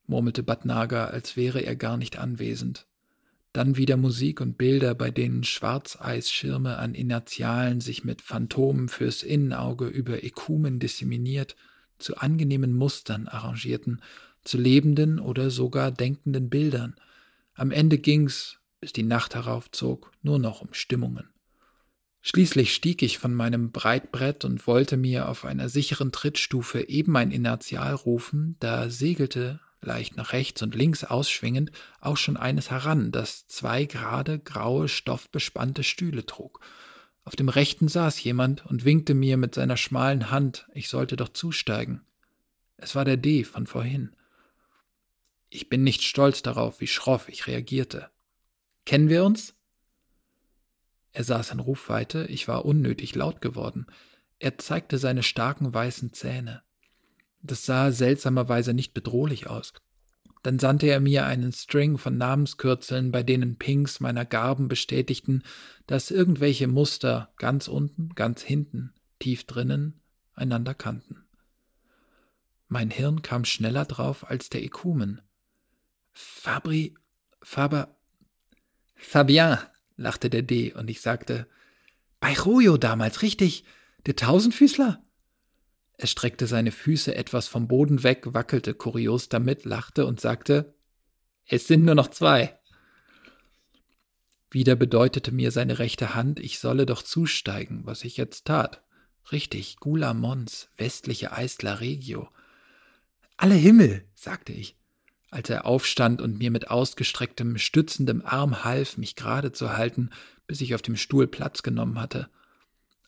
[0.07, 2.86] murmelte Batnaga, als wäre er gar nicht anwesend.
[3.57, 9.87] Dann wieder Musik und Bilder, bei denen Schwarzeisschirme an Inertialen sich mit Phantomen fürs Innenauge
[9.87, 11.55] über Ekumen disseminiert,
[11.97, 14.03] zu angenehmen Mustern arrangierten,
[14.43, 16.97] zu lebenden oder sogar denkenden Bildern.
[17.55, 21.27] Am Ende ging's, bis die Nacht heraufzog, nur noch um Stimmungen.
[22.21, 27.31] Schließlich stieg ich von meinem Breitbrett und wollte mir auf einer sicheren Trittstufe eben ein
[27.31, 33.47] Inertial rufen, da segelte leicht nach rechts und links ausschwingend, auch schon eines heran, das
[33.47, 36.59] zwei gerade graue, stoffbespannte Stühle trug.
[37.23, 41.29] Auf dem rechten saß jemand und winkte mir mit seiner schmalen Hand, ich sollte doch
[41.29, 42.01] zusteigen.
[42.77, 44.15] Es war der D von vorhin.
[45.49, 48.09] Ich bin nicht stolz darauf, wie schroff ich reagierte.
[48.85, 49.55] Kennen wir uns?
[51.11, 53.87] Er saß in Rufweite, ich war unnötig laut geworden.
[54.39, 56.61] Er zeigte seine starken weißen Zähne.
[57.41, 59.73] Das sah seltsamerweise nicht bedrohlich aus.
[60.43, 65.43] Dann sandte er mir einen String von Namenskürzeln, bei denen Pinks meiner Garben bestätigten,
[65.87, 69.99] dass irgendwelche Muster ganz unten, ganz hinten, tief drinnen
[70.33, 71.25] einander kannten.
[72.67, 75.21] Mein Hirn kam schneller drauf als der Ekumen.
[76.13, 76.95] Fabri,
[77.41, 77.95] Faber,
[78.95, 79.57] Fabien,
[79.95, 81.47] lachte der D, und ich sagte,
[82.19, 83.63] bei Royo damals, richtig,
[84.05, 85.03] der Tausendfüßler?
[85.97, 90.75] Er streckte seine Füße etwas vom Boden weg, wackelte kurios damit, lachte und sagte,
[91.45, 92.59] es sind nur noch zwei.
[94.51, 98.83] Wieder bedeutete mir seine rechte Hand, ich solle doch zusteigen, was ich jetzt tat.
[99.31, 102.29] Richtig, Gula Mons, westliche Eisler Regio.
[103.35, 104.77] Alle Himmel, sagte ich,
[105.29, 110.11] als er aufstand und mir mit ausgestrecktem, stützendem Arm half, mich gerade zu halten,
[110.47, 112.29] bis ich auf dem Stuhl Platz genommen hatte.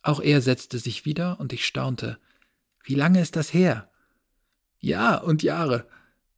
[0.02, 2.20] Auch er setzte sich wieder, und ich staunte.
[2.84, 3.92] Wie lange ist das her?
[4.80, 5.88] Ja und Jahre,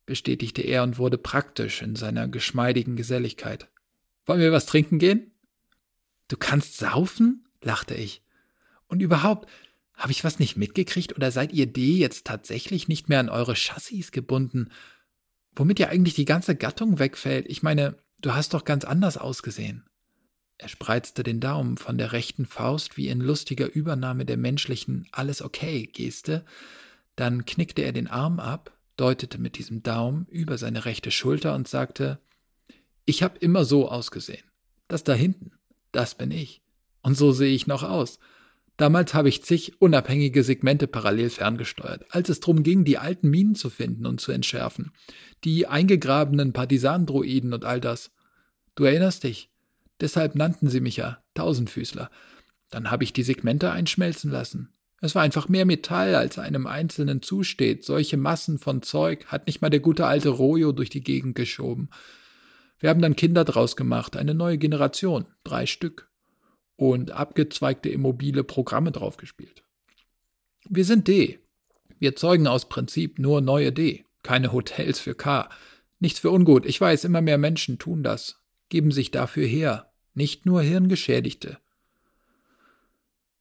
[0.06, 3.70] bestätigte er und wurde praktisch in seiner geschmeidigen Geselligkeit.
[4.26, 5.32] Wollen wir was trinken gehen?
[6.28, 7.48] Du kannst saufen?
[7.62, 8.24] lachte ich.
[8.88, 9.50] Und überhaupt,
[9.94, 13.56] habe ich was nicht mitgekriegt oder seid ihr D jetzt tatsächlich nicht mehr an eure
[13.56, 14.70] Chassis gebunden?
[15.56, 17.46] Womit ja eigentlich die ganze Gattung wegfällt.
[17.48, 19.86] Ich meine, du hast doch ganz anders ausgesehen.
[20.62, 25.42] Er spreizte den Daumen von der rechten Faust wie in lustiger Übernahme der menschlichen Alles
[25.42, 26.46] okay Geste,
[27.16, 31.68] dann knickte er den Arm ab, deutete mit diesem Daumen über seine rechte Schulter und
[31.68, 32.20] sagte
[33.06, 34.44] Ich hab immer so ausgesehen.
[34.88, 35.54] Das da hinten,
[35.92, 36.62] das bin ich.
[37.02, 38.20] Und so sehe ich noch aus.
[38.78, 43.56] Damals habe ich zig unabhängige Segmente parallel ferngesteuert, als es darum ging, die alten Minen
[43.56, 44.92] zu finden und zu entschärfen,
[45.44, 48.12] die eingegrabenen Partisanendroiden und all das.
[48.76, 49.51] Du erinnerst dich?
[50.02, 52.10] Deshalb nannten sie mich ja Tausendfüßler.
[52.72, 54.74] Dann habe ich die Segmente einschmelzen lassen.
[55.00, 57.84] Es war einfach mehr Metall, als einem Einzelnen zusteht.
[57.84, 61.90] Solche Massen von Zeug hat nicht mal der gute alte Rojo durch die Gegend geschoben.
[62.80, 66.10] Wir haben dann Kinder draus gemacht, eine neue Generation, drei Stück.
[66.76, 69.64] Und abgezweigte immobile Programme draufgespielt.
[70.68, 71.40] Wir sind D.
[72.00, 74.06] Wir zeugen aus Prinzip nur neue D.
[74.24, 75.50] Keine Hotels für K.
[76.00, 76.66] Nichts für ungut.
[76.66, 81.60] Ich weiß, immer mehr Menschen tun das, geben sich dafür her, nicht nur Hirngeschädigte.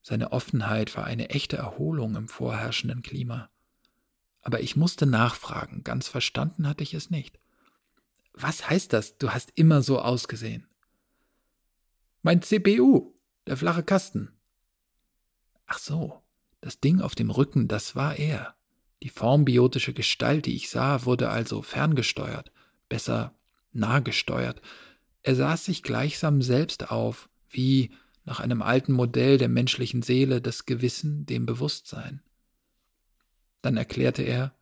[0.02, 3.50] Seine Offenheit war eine echte Erholung im vorherrschenden Klima.
[4.42, 7.38] Aber ich musste nachfragen, ganz verstanden hatte ich es nicht.
[8.33, 10.66] Was heißt das, du hast immer so ausgesehen?
[12.22, 13.14] Mein CPU,
[13.46, 14.30] der flache Kasten.
[15.66, 16.22] Ach so,
[16.61, 18.54] das Ding auf dem Rücken, das war er.
[19.02, 22.52] Die formbiotische Gestalt, die ich sah, wurde also ferngesteuert,
[22.88, 23.35] besser
[23.72, 24.61] nahgesteuert.
[25.22, 27.90] Er saß sich gleichsam selbst auf, wie
[28.24, 32.22] nach einem alten Modell der menschlichen Seele das Gewissen dem Bewusstsein.
[33.62, 34.54] Dann erklärte er,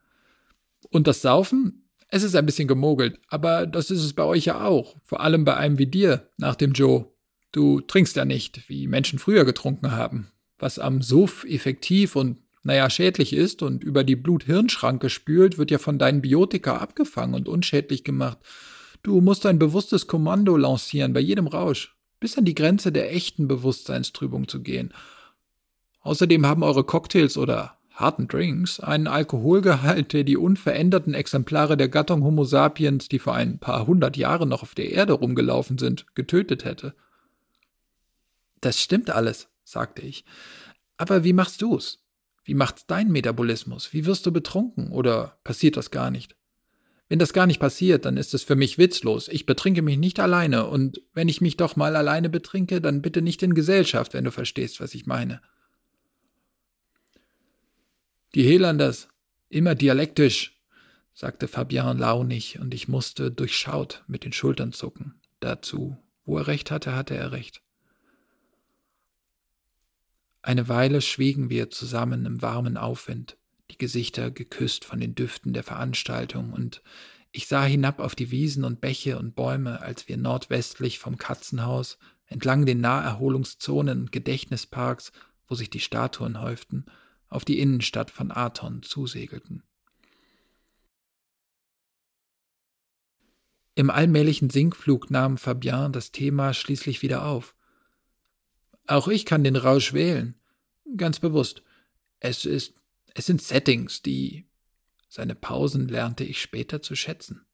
[0.91, 1.83] und das Saufen?
[2.07, 5.45] Es ist ein bisschen gemogelt, aber das ist es bei euch ja auch, vor allem
[5.45, 7.05] bei einem wie dir, nach dem Joe.
[7.51, 12.89] Du trinkst ja nicht, wie Menschen früher getrunken haben, was am Suff effektiv und naja,
[12.89, 18.03] schädlich ist und über die Blut-Hirn-Schranke spült, wird ja von deinen Biotika abgefangen und unschädlich
[18.03, 18.39] gemacht.
[19.03, 23.47] Du musst ein bewusstes Kommando lancieren bei jedem Rausch, bis an die Grenze der echten
[23.47, 24.93] Bewusstseinstrübung zu gehen.
[26.01, 32.23] Außerdem haben eure Cocktails oder harten Drinks einen Alkoholgehalt, der die unveränderten Exemplare der Gattung
[32.23, 36.65] Homo sapiens, die vor ein paar hundert Jahren noch auf der Erde rumgelaufen sind, getötet
[36.65, 36.93] hätte.
[38.61, 40.25] Das stimmt alles, sagte ich.
[40.97, 42.03] Aber wie machst du's?
[42.43, 43.93] Wie macht's dein Metabolismus?
[43.93, 44.91] Wie wirst du betrunken?
[44.91, 46.35] Oder passiert das gar nicht?
[47.09, 49.27] Wenn das gar nicht passiert, dann ist es für mich witzlos.
[49.29, 53.23] Ich betrinke mich nicht alleine, und wenn ich mich doch mal alleine betrinke, dann bitte
[53.23, 55.41] nicht in Gesellschaft, wenn du verstehst, was ich meine.
[58.35, 59.07] Die Helanders,
[59.49, 60.61] immer dialektisch,
[61.15, 65.19] sagte Fabian launig, und ich musste durchschaut mit den Schultern zucken.
[65.39, 67.63] Dazu, wo er recht hatte, hatte er recht.
[70.43, 73.35] Eine Weile schwiegen wir zusammen im warmen Aufwind,
[73.71, 76.81] die Gesichter geküsst von den Düften der Veranstaltung, und
[77.31, 81.97] ich sah hinab auf die Wiesen und Bäche und Bäume, als wir nordwestlich vom Katzenhaus,
[82.25, 85.11] entlang den Naherholungszonen und Gedächtnisparks,
[85.47, 86.85] wo sich die Statuen häuften,
[87.27, 89.63] auf die Innenstadt von Aton zusegelten.
[93.75, 97.55] Im allmählichen Sinkflug nahm Fabian das Thema schließlich wieder auf.
[98.87, 100.35] Auch ich kann den Rausch wählen.
[100.97, 101.63] Ganz bewusst.
[102.19, 102.73] Es ist,
[103.15, 104.45] es sind Settings, die.
[105.07, 107.45] Seine Pausen lernte ich später zu schätzen.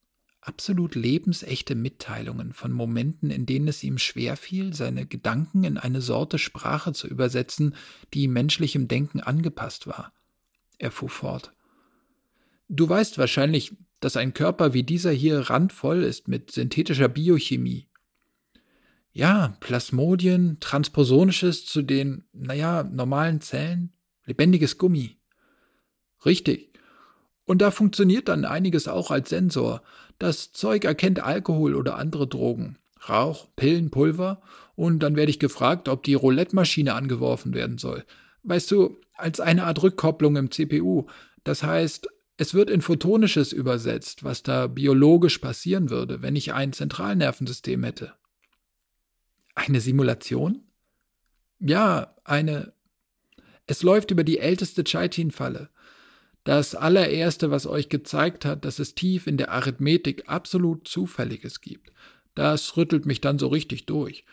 [0.42, 6.38] Absolut lebensechte Mitteilungen von Momenten, in denen es ihm schwerfiel, seine Gedanken in eine Sorte
[6.38, 7.76] Sprache zu übersetzen,
[8.14, 10.14] die menschlichem Denken angepasst war.
[10.78, 11.54] Er fuhr fort.
[12.68, 17.88] Du weißt wahrscheinlich, dass ein Körper wie dieser hier randvoll ist mit synthetischer Biochemie,
[19.16, 23.94] ja, Plasmodien, Transposonisches zu den, naja, normalen Zellen,
[24.26, 25.18] lebendiges Gummi.
[26.26, 26.70] Richtig.
[27.46, 29.84] Und da funktioniert dann einiges auch als Sensor.
[30.18, 34.42] Das Zeug erkennt Alkohol oder andere Drogen, Rauch, Pillen, Pulver,
[34.76, 38.04] und dann werde ich gefragt, ob die Roulette-Maschine angeworfen werden soll.
[38.44, 41.06] Weißt du, als eine Art Rückkopplung im CPU.
[41.44, 42.08] Das heißt,
[42.38, 48.14] es wird in Photonisches übersetzt, was da biologisch passieren würde, wenn ich ein Zentralnervensystem hätte.
[49.54, 50.64] Eine Simulation?
[51.60, 52.74] Ja, eine.
[53.68, 55.70] Es läuft über die älteste Chaitin-Falle.
[56.46, 61.92] Das allererste, was euch gezeigt hat, dass es tief in der Arithmetik absolut Zufälliges gibt.
[62.36, 64.26] Das rüttelt mich dann so richtig durch.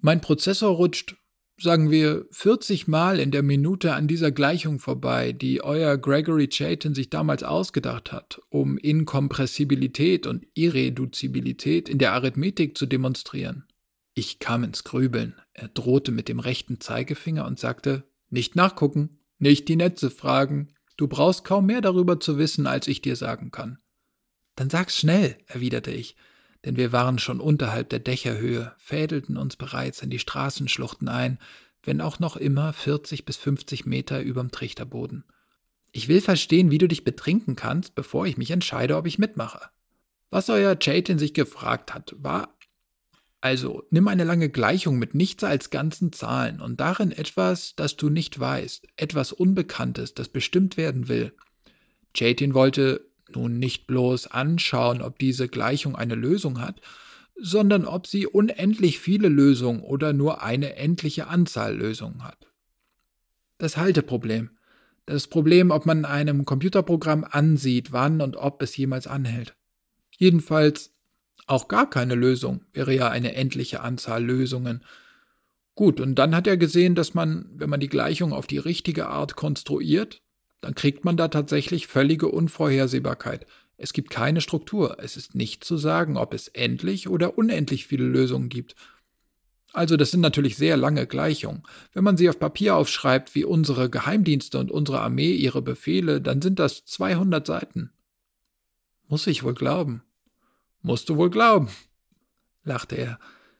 [0.00, 1.16] Mein Prozessor rutscht,
[1.60, 6.94] sagen wir, 40 Mal in der Minute an dieser Gleichung vorbei, die euer Gregory Chaitin
[6.94, 13.66] sich damals ausgedacht hat, um Inkompressibilität und Irreduzibilität in der Arithmetik zu demonstrieren.
[14.14, 15.34] Ich kam ins Grübeln.
[15.52, 20.68] Er drohte mit dem rechten Zeigefinger und sagte, nicht nachgucken, nicht die Netze fragen.
[21.00, 23.78] Du brauchst kaum mehr darüber zu wissen, als ich dir sagen kann.
[24.54, 26.14] Dann sag's schnell, erwiderte ich,
[26.66, 31.38] denn wir waren schon unterhalb der Dächerhöhe, fädelten uns bereits in die Straßenschluchten ein,
[31.82, 35.24] wenn auch noch immer 40 bis 50 Meter überm Trichterboden.
[35.90, 39.70] Ich will verstehen, wie du dich betrinken kannst, bevor ich mich entscheide, ob ich mitmache.
[40.28, 42.58] Was euer Chatin sich gefragt hat, war
[43.40, 48.10] also, nimm eine lange Gleichung mit nichts als ganzen Zahlen und darin etwas, das du
[48.10, 51.32] nicht weißt, etwas Unbekanntes, das bestimmt werden will.
[52.12, 56.82] Chatin wollte nun nicht bloß anschauen, ob diese Gleichung eine Lösung hat,
[57.40, 62.46] sondern ob sie unendlich viele Lösungen oder nur eine endliche Anzahl Lösungen hat.
[63.56, 64.50] Das Halteproblem.
[65.06, 69.56] Das Problem, ob man einem Computerprogramm ansieht, wann und ob es jemals anhält.
[70.18, 70.92] Jedenfalls
[71.50, 74.84] auch gar keine Lösung wäre ja eine endliche Anzahl Lösungen.
[75.74, 79.08] Gut, und dann hat er gesehen, dass man, wenn man die Gleichung auf die richtige
[79.08, 80.22] Art konstruiert,
[80.60, 83.46] dann kriegt man da tatsächlich völlige Unvorhersehbarkeit.
[83.78, 84.98] Es gibt keine Struktur.
[85.00, 88.76] Es ist nicht zu sagen, ob es endlich oder unendlich viele Lösungen gibt.
[89.72, 91.62] Also das sind natürlich sehr lange Gleichungen.
[91.92, 96.42] Wenn man sie auf Papier aufschreibt, wie unsere Geheimdienste und unsere Armee ihre Befehle, dann
[96.42, 97.90] sind das 200 Seiten.
[99.08, 100.02] Muss ich wohl glauben.
[100.82, 101.68] Musst du wohl glauben,
[102.64, 103.18] lachte er.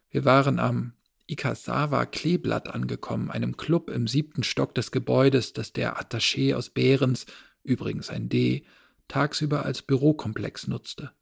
[0.08, 0.94] Wir waren am
[1.26, 7.26] Ikasawa Kleeblatt angekommen, einem Club im siebten Stock des Gebäudes, das der Attaché aus Behrens,
[7.62, 8.64] übrigens ein D,
[9.06, 11.12] tagsüber als Bürokomplex nutzte.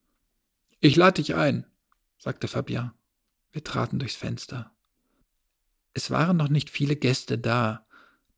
[0.80, 1.66] Ich lade dich ein,
[2.18, 2.92] sagte Fabien.
[3.50, 4.72] Wir traten durchs Fenster.
[5.94, 7.86] Es waren noch nicht viele Gäste da.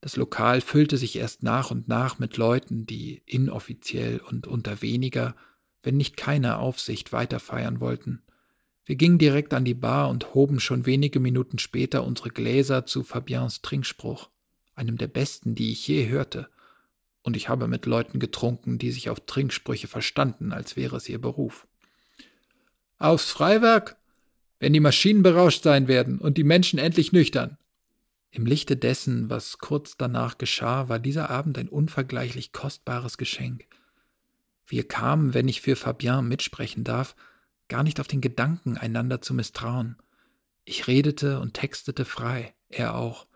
[0.00, 5.36] Das Lokal füllte sich erst nach und nach mit Leuten, die inoffiziell und unter weniger,
[5.82, 8.22] wenn nicht keiner Aufsicht weiterfeiern wollten.
[8.84, 13.04] Wir gingen direkt an die Bar und hoben schon wenige Minuten später unsere Gläser zu
[13.04, 14.30] Fabiens Trinkspruch,
[14.74, 16.48] einem der besten, die ich je hörte.
[17.22, 21.20] Und ich habe mit Leuten getrunken, die sich auf Trinksprüche verstanden, als wäre es ihr
[21.20, 21.66] Beruf.
[22.98, 23.96] Aufs Freiwerk,
[24.58, 27.58] wenn die Maschinen berauscht sein werden und die Menschen endlich nüchtern.
[28.30, 33.66] Im Lichte dessen, was kurz danach geschah, war dieser Abend ein unvergleichlich kostbares Geschenk.
[34.66, 37.16] Wir kamen, wenn ich für Fabien mitsprechen darf,
[37.68, 39.96] gar nicht auf den Gedanken, einander zu misstrauen.
[40.64, 43.26] Ich redete und textete frei, er auch.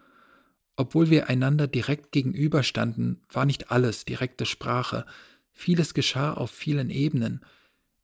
[0.77, 5.07] Obwohl wir einander direkt gegenüberstanden, war nicht alles direkte Sprache.
[5.53, 7.45] Vieles geschah auf vielen Ebenen.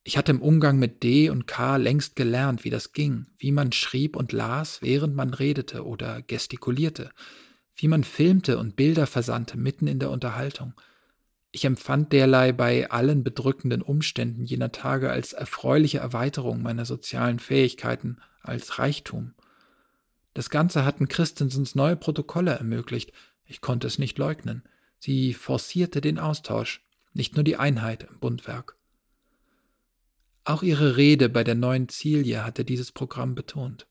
[0.03, 3.73] Ich hatte im Umgang mit D und K längst gelernt, wie das ging, wie man
[3.73, 7.11] schrieb und las, während man redete oder gestikulierte,
[7.75, 10.75] wie man filmte und Bilder versandte mitten in der Unterhaltung.
[11.53, 18.19] Ich empfand derlei bei allen bedrückenden Umständen jener Tage als erfreuliche Erweiterung meiner sozialen Fähigkeiten,
[18.43, 19.35] als Reichtum.
[20.33, 23.13] Das Ganze hatten Christensens neue Protokolle ermöglicht,
[23.45, 24.63] ich konnte es nicht leugnen.
[25.01, 28.77] Sie forcierte den Austausch, nicht nur die Einheit im Bundwerk.
[30.45, 33.89] Auch ihre Rede bei der neuen Zilie hatte dieses Programm betont.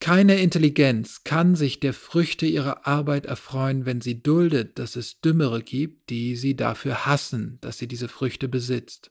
[0.00, 5.62] Keine Intelligenz kann sich der Früchte ihrer Arbeit erfreuen, wenn sie duldet, dass es Dümmere
[5.62, 9.10] gibt, die sie dafür hassen, dass sie diese Früchte besitzt.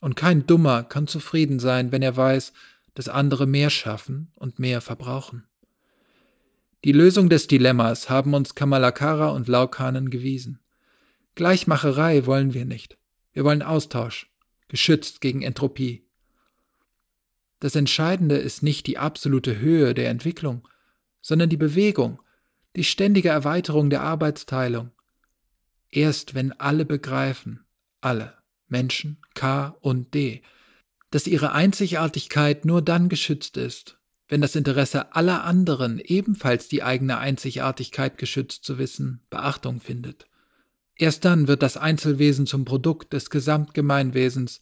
[0.00, 2.52] Und kein Dummer kann zufrieden sein, wenn er weiß,
[2.94, 5.44] dass andere mehr schaffen und mehr verbrauchen.
[6.84, 10.60] Die Lösung des Dilemmas haben uns Kamalakara und Laukanen gewiesen.
[11.34, 12.96] Gleichmacherei wollen wir nicht.
[13.32, 14.30] Wir wollen Austausch,
[14.68, 16.03] geschützt gegen Entropie.
[17.64, 20.68] Das Entscheidende ist nicht die absolute Höhe der Entwicklung,
[21.22, 22.20] sondern die Bewegung,
[22.76, 24.90] die ständige Erweiterung der Arbeitsteilung.
[25.90, 27.64] Erst wenn alle begreifen,
[28.02, 28.34] alle,
[28.68, 30.42] Menschen, K und D,
[31.10, 33.96] dass ihre Einzigartigkeit nur dann geschützt ist,
[34.28, 40.26] wenn das Interesse aller anderen ebenfalls die eigene Einzigartigkeit geschützt zu wissen Beachtung findet.
[40.96, 44.60] Erst dann wird das Einzelwesen zum Produkt des Gesamtgemeinwesens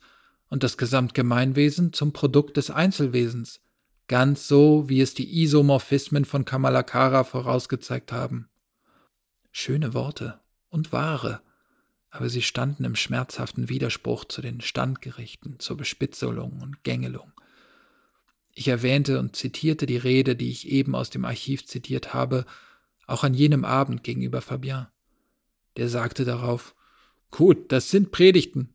[0.53, 3.63] und das Gesamtgemeinwesen zum Produkt des Einzelwesens,
[4.07, 8.51] ganz so, wie es die Isomorphismen von Kamalakara vorausgezeigt haben.
[9.51, 11.41] Schöne Worte und wahre,
[12.11, 17.33] aber sie standen im schmerzhaften Widerspruch zu den Standgerichten, zur Bespitzelung und Gängelung.
[18.53, 22.45] Ich erwähnte und zitierte die Rede, die ich eben aus dem Archiv zitiert habe,
[23.07, 24.89] auch an jenem Abend gegenüber Fabien.
[25.79, 26.75] Der sagte darauf,
[27.31, 28.72] Gut, das sind Predigten,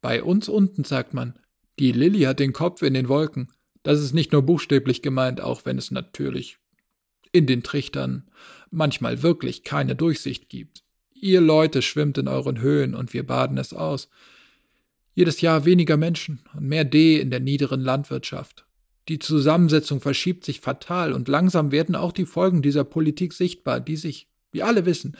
[0.00, 1.38] bei uns unten sagt man,
[1.78, 3.52] die Lilly hat den Kopf in den Wolken.
[3.82, 6.58] Das ist nicht nur buchstäblich gemeint, auch wenn es natürlich
[7.32, 8.30] in den Trichtern
[8.70, 10.82] manchmal wirklich keine Durchsicht gibt.
[11.12, 14.08] Ihr Leute schwimmt in euren Höhen und wir baden es aus.
[15.14, 18.66] Jedes Jahr weniger Menschen und mehr D in der niederen Landwirtschaft.
[19.08, 23.96] Die Zusammensetzung verschiebt sich fatal und langsam werden auch die Folgen dieser Politik sichtbar, die
[23.96, 25.16] sich, wie alle wissen,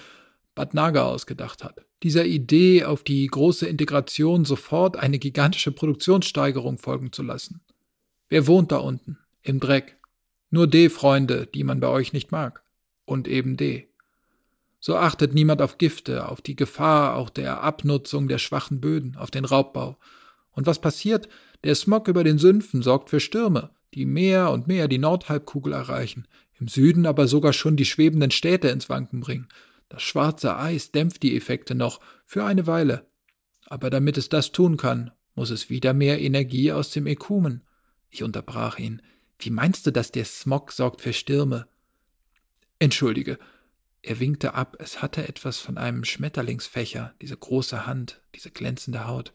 [0.57, 1.87] Bad Naga ausgedacht hat.
[2.03, 7.61] Dieser Idee, auf die große Integration sofort eine gigantische Produktionssteigerung folgen zu lassen.
[8.29, 9.19] Wer wohnt da unten?
[9.43, 9.99] Im Dreck.
[10.51, 12.65] Nur D-Freunde, die man bei euch nicht mag.
[13.05, 13.89] Und eben D.
[14.81, 19.31] So achtet niemand auf Gifte, auf die Gefahr auch der Abnutzung der schwachen Böden, auf
[19.31, 19.99] den Raubbau.
[20.53, 21.29] Und was passiert?
[21.65, 26.27] Der Smog über den Sümpfen sorgt für Stürme, die mehr und mehr die Nordhalbkugel erreichen,
[26.59, 29.49] im Süden aber sogar schon die schwebenden Städte ins Wanken bringen.
[29.89, 33.07] Das schwarze Eis dämpft die Effekte noch für eine Weile.
[33.67, 37.63] Aber damit es das tun kann, muss es wieder mehr Energie aus dem Ekumen.
[38.11, 39.03] Ich unterbrach ihn.
[39.39, 41.69] Wie meinst du, dass der Smog sorgt für Stürme?
[42.79, 43.39] Entschuldige.
[44.03, 44.77] Er winkte ab.
[44.79, 49.33] Es hatte etwas von einem Schmetterlingsfächer, diese große Hand, diese glänzende Haut.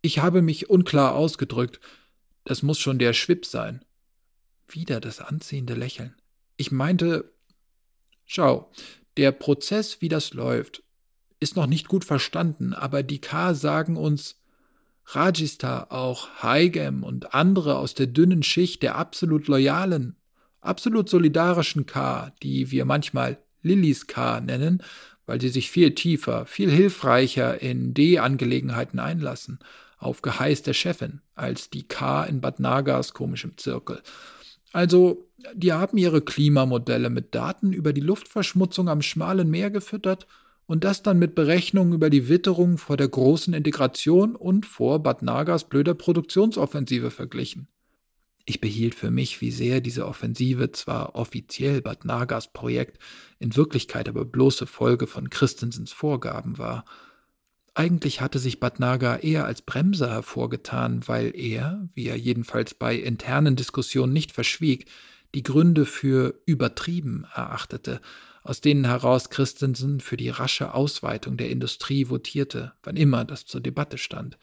[0.00, 1.80] Ich habe mich unklar ausgedrückt.
[2.44, 3.84] Das muss schon der Schwipp sein.
[4.68, 6.14] Wieder das anziehende Lächeln.
[6.56, 7.32] Ich meinte,
[8.24, 8.70] schau,
[9.16, 10.82] der Prozess, wie das läuft,
[11.40, 14.40] ist noch nicht gut verstanden, aber die K sagen uns,
[15.06, 20.16] Rajista, auch Haigem und andere aus der dünnen Schicht der absolut loyalen,
[20.60, 24.82] absolut solidarischen K, die wir manchmal Lillys K nennen,
[25.26, 29.58] weil sie sich viel tiefer, viel hilfreicher in D-Angelegenheiten einlassen,
[29.98, 34.02] auf Geheiß der Chefin, als die K in Bad Nagas komischem Zirkel.
[34.76, 40.26] Also, die haben ihre Klimamodelle mit Daten über die Luftverschmutzung am schmalen Meer gefüttert
[40.66, 45.22] und das dann mit Berechnungen über die Witterung vor der großen Integration und vor Bad
[45.22, 47.68] Nagas blöder Produktionsoffensive verglichen.
[48.44, 52.98] Ich behielt für mich, wie sehr diese Offensive zwar offiziell Bad Nagas Projekt,
[53.38, 56.84] in Wirklichkeit aber bloße Folge von Christensens Vorgaben war.
[57.76, 62.96] Eigentlich hatte sich Bad Naga eher als Bremser hervorgetan, weil er, wie er jedenfalls bei
[62.96, 64.86] internen Diskussionen nicht verschwieg,
[65.34, 68.00] die Gründe für übertrieben erachtete
[68.46, 73.60] aus denen heraus Christensen für die rasche Ausweitung der Industrie votierte, wann immer das zur
[73.60, 74.38] Debatte stand.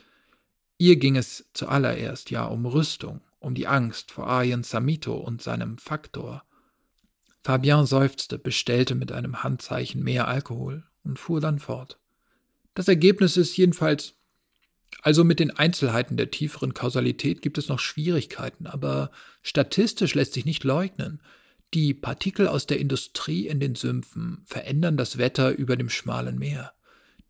[0.77, 5.77] Ihr ging es zuallererst ja um Rüstung, um die Angst vor Arjen Samito und seinem
[5.77, 6.43] Faktor.
[7.43, 11.97] Fabian seufzte, bestellte mit einem Handzeichen mehr Alkohol und fuhr dann fort.
[12.74, 14.15] Das Ergebnis ist jedenfalls
[15.01, 19.11] also mit den Einzelheiten der tieferen Kausalität gibt es noch Schwierigkeiten, aber
[19.41, 21.21] statistisch lässt sich nicht leugnen,
[21.74, 26.74] die Partikel aus der Industrie in den Sümpfen verändern das Wetter über dem schmalen Meer.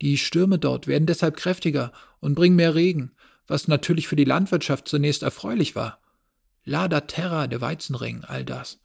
[0.02, 3.12] Die Stürme dort werden deshalb kräftiger und bringen mehr Regen,
[3.46, 6.00] was natürlich für die Landwirtschaft zunächst erfreulich war.
[6.64, 8.80] Lada Terra, der Weizenring, all das.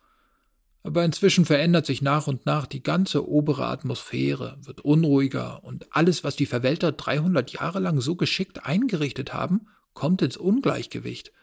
[0.82, 6.24] Aber inzwischen verändert sich nach und nach die ganze obere Atmosphäre, wird unruhiger und alles,
[6.24, 11.34] was die Verwälter 300 Jahre lang so geschickt eingerichtet haben, kommt ins Ungleichgewicht.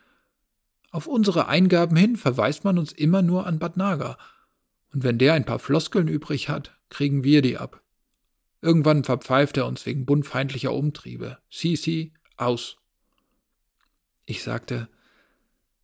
[0.91, 4.17] Auf unsere Eingaben hin verweist man uns immer nur an Bad Naga.
[4.95, 7.83] Und wenn der ein paar Floskeln übrig hat, kriegen wir die ab.
[8.63, 11.39] Irgendwann verpfeift er uns wegen buntfeindlicher Umtriebe.
[11.51, 12.79] Sisi, aus.
[14.25, 14.89] Ich sagte,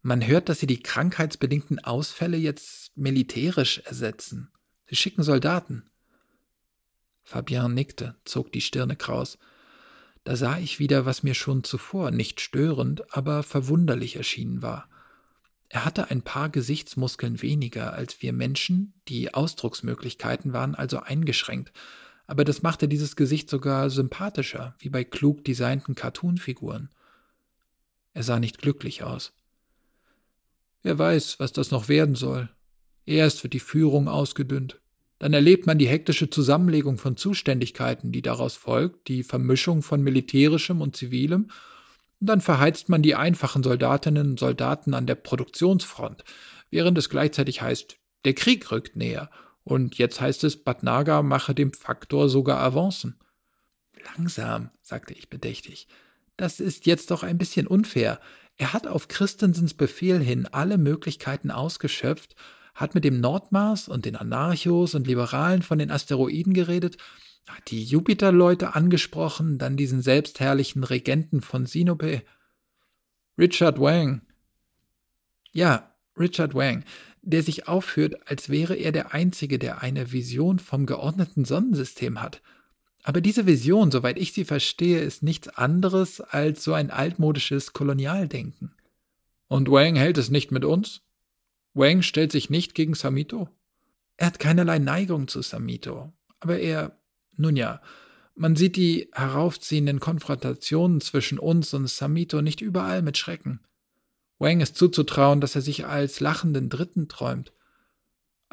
[0.02, 4.50] man hört, dass sie die krankheitsbedingten Ausfälle jetzt militärisch ersetzen.
[4.86, 5.88] Sie schicken Soldaten.
[7.22, 9.38] Fabian nickte, zog die Stirne kraus.
[10.24, 14.88] Da sah ich wieder, was mir schon zuvor nicht störend, aber verwunderlich erschienen war.
[15.68, 21.72] Er hatte ein paar Gesichtsmuskeln weniger als wir Menschen, die Ausdrucksmöglichkeiten waren also eingeschränkt,
[22.26, 26.90] aber das machte dieses Gesicht sogar sympathischer, wie bei klug designten Cartoonfiguren.
[28.12, 29.32] Er sah nicht glücklich aus.
[30.82, 32.48] Wer weiß, was das noch werden soll.
[33.06, 34.80] Erst wird die Führung ausgedünnt,
[35.18, 40.80] dann erlebt man die hektische Zusammenlegung von Zuständigkeiten, die daraus folgt, die Vermischung von militärischem
[40.80, 41.48] und zivilem
[42.22, 46.22] und dann verheizt man die einfachen Soldatinnen und Soldaten an der Produktionsfront,
[46.70, 49.28] während es gleichzeitig heißt, der Krieg rückt näher.
[49.64, 53.18] Und jetzt heißt es, Bad Naga mache dem Faktor sogar Avancen.
[54.16, 55.88] Langsam, sagte ich bedächtig.
[56.36, 58.20] Das ist jetzt doch ein bisschen unfair.
[58.62, 62.36] Er hat auf Christensens Befehl hin alle Möglichkeiten ausgeschöpft,
[62.76, 66.96] hat mit dem Nordmars und den Anarchos und Liberalen von den Asteroiden geredet
[67.48, 72.22] hat die Jupiter-Leute angesprochen, dann diesen selbstherrlichen Regenten von Sinope.
[73.36, 74.22] Richard Wang.
[75.50, 76.84] Ja, Richard Wang,
[77.20, 82.42] der sich aufführt, als wäre er der Einzige, der eine Vision vom geordneten Sonnensystem hat.
[83.02, 88.74] Aber diese Vision, soweit ich sie verstehe, ist nichts anderes als so ein altmodisches Kolonialdenken.
[89.48, 91.02] Und Wang hält es nicht mit uns?
[91.74, 93.48] Wang stellt sich nicht gegen Samito?
[94.16, 96.96] Er hat keinerlei Neigung zu Samito, aber er
[97.36, 97.80] nun ja,
[98.34, 103.60] man sieht die heraufziehenden Konfrontationen zwischen uns und Samito nicht überall mit Schrecken.
[104.38, 107.52] Wang ist zuzutrauen, dass er sich als lachenden Dritten träumt.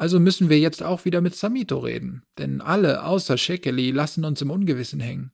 [0.00, 4.40] Also müssen wir jetzt auch wieder mit Samito reden, denn alle außer Shekeli lassen uns
[4.40, 5.30] im Ungewissen hängen.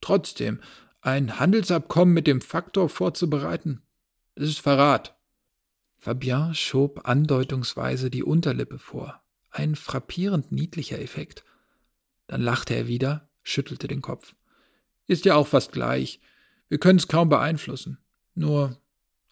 [0.00, 0.60] Trotzdem,
[1.02, 3.82] ein Handelsabkommen mit dem Faktor vorzubereiten,
[4.36, 5.18] das ist Verrat.
[5.98, 9.22] Fabien schob andeutungsweise die Unterlippe vor.
[9.50, 11.44] Ein frappierend niedlicher Effekt.
[12.28, 14.34] Dann lachte er wieder, schüttelte den Kopf.
[15.06, 16.20] Ist ja auch fast gleich.
[16.70, 17.98] Wir können es kaum beeinflussen.
[18.34, 18.78] Nur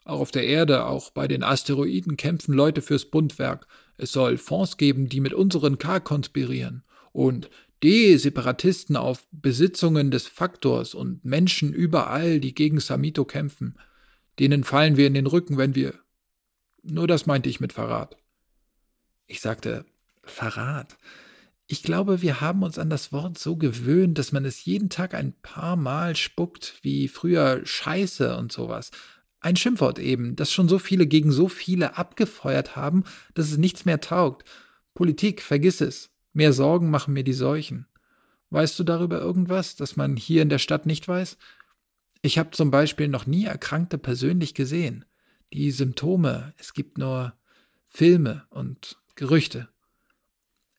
[0.05, 3.67] auch auf der Erde, auch bei den Asteroiden kämpfen Leute fürs Bundwerk.
[4.01, 6.83] Es soll Fonds geben, die mit unseren K konspirieren.
[7.13, 7.51] Und
[7.83, 13.79] die Separatisten auf Besitzungen des Faktors und Menschen überall, die gegen Samito kämpfen.
[14.39, 15.95] Denen fallen wir in den Rücken, wenn wir.
[16.83, 18.17] Nur das meinte ich mit Verrat.
[19.27, 19.85] Ich sagte,
[20.23, 20.97] Verrat.
[21.67, 25.15] Ich glaube, wir haben uns an das Wort so gewöhnt, dass man es jeden Tag
[25.15, 28.91] ein paar Mal spuckt, wie früher Scheiße und sowas.
[29.41, 33.87] Ein Schimpfwort eben, das schon so viele gegen so viele abgefeuert haben, dass es nichts
[33.87, 34.49] mehr taugt.
[34.95, 36.11] Politik, vergiss es.
[36.33, 37.87] Mehr Sorgen machen mir die Seuchen.
[38.51, 41.39] Weißt du darüber irgendwas, das man hier in der Stadt nicht weiß?
[42.23, 45.07] Ich habe zum Beispiel noch nie Erkrankte persönlich gesehen.
[45.53, 47.33] Die Symptome, es gibt nur
[47.87, 49.69] Filme und Gerüchte.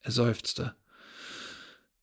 [0.01, 0.76] Er seufzte.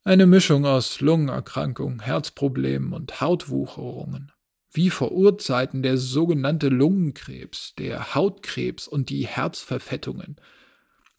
[0.05, 4.33] Eine Mischung aus Lungenerkrankung, Herzproblemen und Hautwucherungen.
[4.71, 10.37] Wie vor Urzeiten der sogenannte Lungenkrebs, der Hautkrebs und die Herzverfettungen.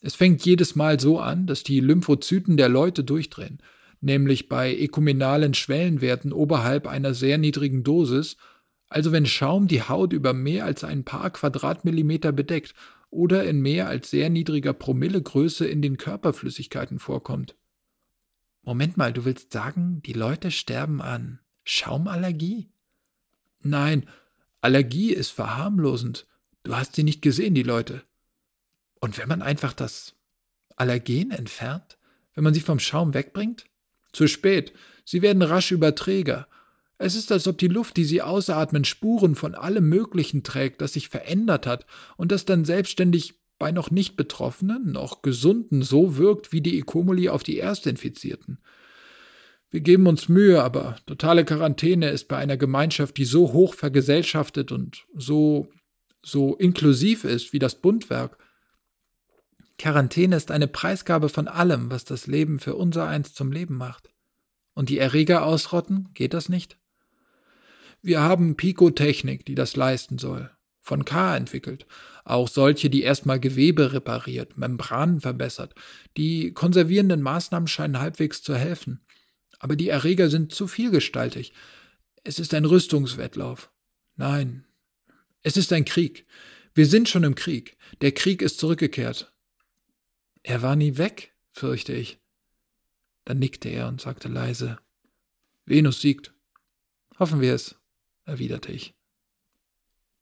[0.02, 3.62] Es fängt jedes Mal so an, dass die Lymphozyten der Leute durchdrehen,
[4.02, 8.38] nämlich bei ekumenalen Schwellenwerten oberhalb einer sehr niedrigen Dosis,
[8.88, 12.74] also wenn Schaum die Haut über mehr als ein paar Quadratmillimeter bedeckt
[13.10, 17.56] oder in mehr als sehr niedriger Promillegröße in den Körperflüssigkeiten vorkommt.
[18.64, 22.72] Moment mal, du willst sagen, die Leute sterben an Schaumallergie?
[23.62, 24.08] Nein,
[24.62, 26.28] Allergie ist verharmlosend.
[26.64, 28.04] Du hast sie nicht gesehen, die Leute.
[29.00, 30.16] Und wenn man einfach das
[30.76, 31.98] Allergen entfernt,
[32.34, 33.66] wenn man sie vom Schaum wegbringt?
[34.14, 34.74] Zu spät.
[35.06, 36.48] Sie werden rasch Überträger.
[36.98, 40.94] Es ist, als ob die Luft, die sie ausatmen, Spuren von allem Möglichen trägt, das
[40.94, 41.86] sich verändert hat
[42.18, 46.82] und das dann selbstständig bei noch nicht Betroffenen, noch Gesunden so wirkt wie die E.
[46.82, 48.60] coli auf die Erstinfizierten.
[49.72, 54.72] Wir geben uns Mühe, aber totale Quarantäne ist bei einer Gemeinschaft, die so hoch vergesellschaftet
[54.72, 55.68] und so,
[56.24, 58.38] so inklusiv ist wie das Bundwerk.
[59.78, 64.10] Quarantäne ist eine Preisgabe von allem, was das Leben für unser eins zum Leben macht.
[64.74, 66.78] Und die Erreger ausrotten, geht das nicht?
[68.02, 70.50] Wir haben Pikotechnik, die das leisten soll.
[70.82, 71.86] Von K entwickelt.
[72.24, 75.76] Auch solche, die erstmal Gewebe repariert, Membranen verbessert.
[76.18, 79.02] Die konservierenden Maßnahmen scheinen halbwegs zu helfen.
[79.60, 81.54] Aber die Erreger sind zu vielgestaltig.
[82.24, 83.72] Es ist ein Rüstungswettlauf.
[84.16, 84.66] Nein,
[85.42, 86.26] es ist ein Krieg.
[86.74, 87.78] Wir sind schon im Krieg.
[88.02, 89.34] Der Krieg ist zurückgekehrt.
[90.44, 92.20] Er war nie weg, fürchte ich.
[93.26, 94.80] Dann nickte er und sagte leise
[95.66, 96.34] Venus siegt.
[97.20, 97.76] Hoffen wir es,
[98.26, 98.96] erwiderte ich.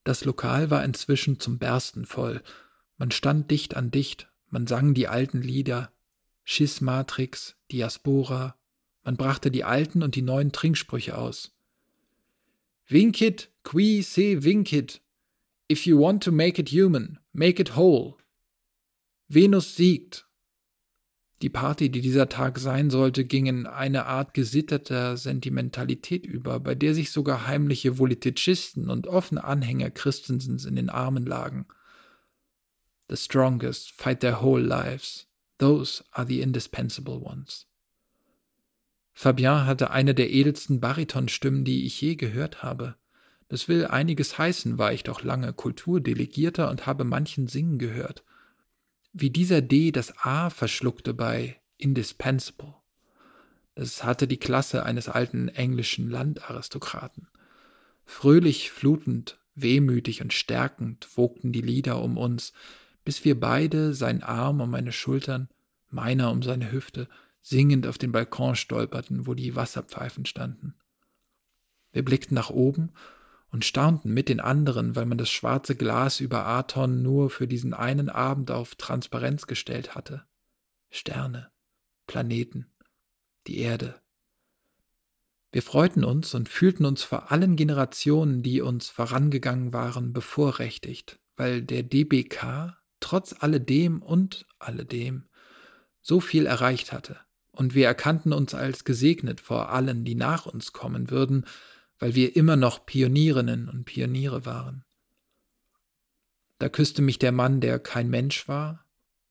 [0.03, 2.41] Das Lokal war inzwischen zum Bersten voll.
[2.97, 5.91] Man stand dicht an dicht, man sang die alten Lieder,
[6.43, 8.57] Schismatrix, Diaspora,
[9.08, 11.55] man brachte die alten und die neuen Trinksprüche aus.
[12.88, 15.01] Vincit qui se vincit.
[15.72, 18.16] If you want to make it human, make it whole.
[19.30, 20.28] Venus siegt.
[21.41, 26.76] Die Party, die dieser Tag sein sollte, ging in eine Art gesitterter Sentimentalität über, bei
[26.76, 31.66] der sich sogar heimliche Politischisten und offene Anhänger Christensens in den Armen lagen.
[33.08, 35.28] The strongest fight their whole lives.
[35.60, 37.66] Those are the indispensable ones.
[39.20, 42.97] Fabien hatte eine der edelsten Baritonstimmen, die ich je gehört habe.
[43.47, 48.24] Das will einiges heißen, war ich doch lange Kulturdelegierter und habe manchen singen gehört.
[49.13, 52.76] Wie dieser D das A verschluckte bei indispensable.
[53.74, 57.28] Es hatte die Klasse eines alten englischen Landaristokraten.
[58.05, 62.53] Fröhlich, flutend, wehmütig und stärkend wogten die Lieder um uns,
[63.03, 65.49] bis wir beide, sein Arm um meine Schultern,
[65.89, 67.07] meiner um seine Hüfte,
[67.47, 70.75] singend auf den Balkon stolperten, wo die Wasserpfeifen standen.
[71.93, 72.91] Wir blickten nach oben
[73.51, 77.73] und staunten mit den anderen, weil man das schwarze Glas über Aton nur für diesen
[77.73, 80.25] einen Abend auf Transparenz gestellt hatte.
[80.89, 81.49] Sterne,
[82.05, 82.69] Planeten,
[83.47, 83.95] die Erde.
[85.53, 91.61] Wir freuten uns und fühlten uns vor allen Generationen, die uns vorangegangen waren, bevorrechtigt, weil
[91.61, 95.29] der DBK trotz alledem und alledem
[96.01, 97.17] so viel erreicht hatte
[97.58, 101.45] und wir erkannten uns als gesegnet vor allen, die nach uns kommen würden,
[101.97, 104.86] weil wir immer noch Pionierinnen und Pioniere waren.
[106.60, 108.86] Da küsste mich der Mann, der kein Mensch war,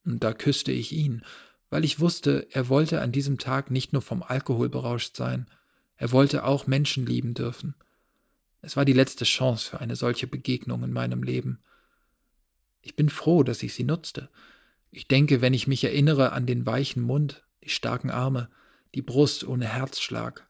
[0.05, 1.25] und da küsste ich ihn,
[1.71, 5.47] weil ich wusste, er wollte an diesem Tag nicht nur vom Alkohol berauscht sein,
[5.97, 7.77] er wollte auch Menschen lieben dürfen.
[8.61, 11.61] Es war die letzte Chance für eine solche Begegnung in meinem Leben.
[12.83, 14.31] Ich bin froh, dass ich sie nutzte.
[14.91, 18.51] Ich denke, wenn ich mich erinnere an den weichen Mund, die starken Arme,
[18.95, 20.49] die Brust ohne Herzschlag,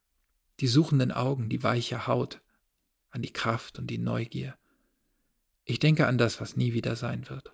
[0.61, 2.41] die suchenden Augen, die weiche Haut,
[3.11, 4.57] an die Kraft und die Neugier.
[5.65, 7.53] Ich denke an das, was nie wieder sein wird.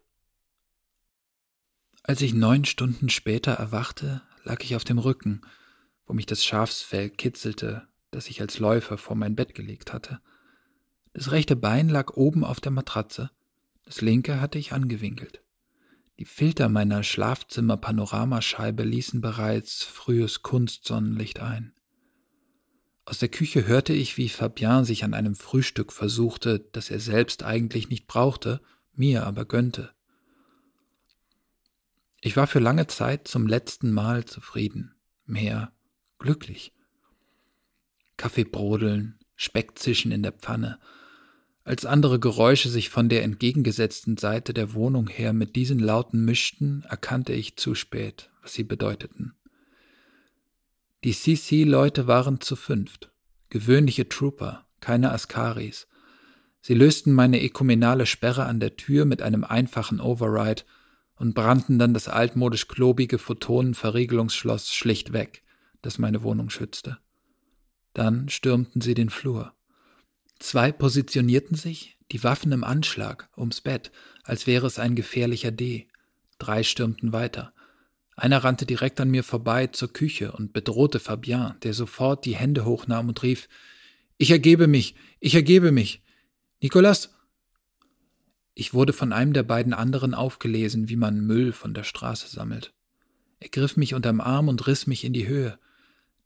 [2.02, 5.42] Als ich neun Stunden später erwachte, lag ich auf dem Rücken,
[6.06, 10.20] wo mich das Schafsfell kitzelte, das ich als Läufer vor mein Bett gelegt hatte.
[11.12, 13.30] Das rechte Bein lag oben auf der Matratze,
[13.84, 15.42] das linke hatte ich angewinkelt.
[16.22, 21.74] Die Filter meiner Schlafzimmer-Panoramascheibe ließen bereits frühes Kunstsonnenlicht ein.
[23.04, 27.42] Aus der Küche hörte ich, wie Fabien sich an einem Frühstück versuchte, das er selbst
[27.42, 28.60] eigentlich nicht brauchte,
[28.94, 29.90] mir aber gönnte.
[32.20, 34.94] Ich war für lange Zeit zum letzten Mal zufrieden,
[35.26, 35.72] mehr
[36.20, 36.72] glücklich.
[38.16, 40.78] Kaffee brodeln, Speckzischen in der Pfanne,
[41.64, 46.84] als andere Geräusche sich von der entgegengesetzten Seite der Wohnung her mit diesen Lauten mischten,
[46.88, 49.34] erkannte ich zu spät, was sie bedeuteten.
[51.04, 53.10] Die CC-Leute waren zu fünft,
[53.48, 55.88] gewöhnliche Trooper, keine Askaris.
[56.60, 60.62] Sie lösten meine ekumenale Sperre an der Tür mit einem einfachen Override
[61.16, 65.42] und brannten dann das altmodisch klobige Photonenverriegelungsschloss schlicht weg,
[65.80, 66.98] das meine Wohnung schützte.
[67.94, 69.52] Dann stürmten sie den Flur.
[70.42, 73.92] Zwei positionierten sich, die Waffen im Anschlag, ums Bett,
[74.24, 75.86] als wäre es ein gefährlicher D.
[76.38, 77.54] Drei stürmten weiter.
[78.16, 82.64] Einer rannte direkt an mir vorbei zur Küche und bedrohte Fabien, der sofort die Hände
[82.64, 83.48] hochnahm und rief
[84.18, 86.02] Ich ergebe mich, ich ergebe mich.
[86.60, 87.14] Nicolas,
[88.54, 92.74] ich wurde von einem der beiden anderen aufgelesen, wie man Müll von der Straße sammelt.
[93.38, 95.60] Er griff mich unterm Arm und riss mich in die Höhe.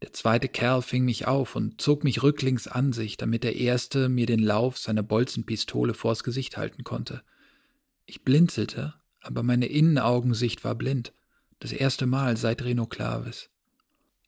[0.03, 4.09] Der zweite Kerl fing mich auf und zog mich rücklings an sich, damit der erste
[4.09, 7.23] mir den Lauf seiner Bolzenpistole vors Gesicht halten konnte.
[8.05, 11.13] Ich blinzelte, aber meine Innenaugensicht war blind.
[11.59, 13.49] Das erste Mal seit Reno Clavis.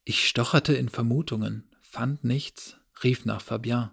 [0.05, 3.91] Ich stocherte in Vermutungen, fand nichts, rief nach Fabien.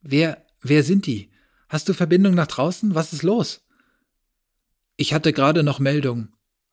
[0.00, 1.30] Wer, wer sind die?
[1.68, 2.94] Hast du Verbindung nach draußen?
[2.94, 3.66] Was ist los?
[4.96, 6.28] Ich hatte gerade noch Meldung,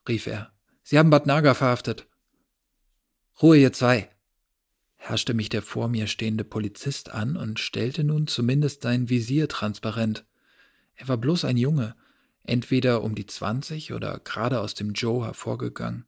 [0.08, 0.52] rief er.
[0.84, 2.09] Sie haben Bad Naga verhaftet.
[3.42, 4.10] Ruhe, ihr zwei,
[4.98, 10.26] herrschte mich der vor mir stehende Polizist an und stellte nun zumindest sein Visier transparent.
[10.96, 11.96] Er war bloß ein Junge,
[12.44, 16.06] entweder um die zwanzig oder gerade aus dem Joe hervorgegangen.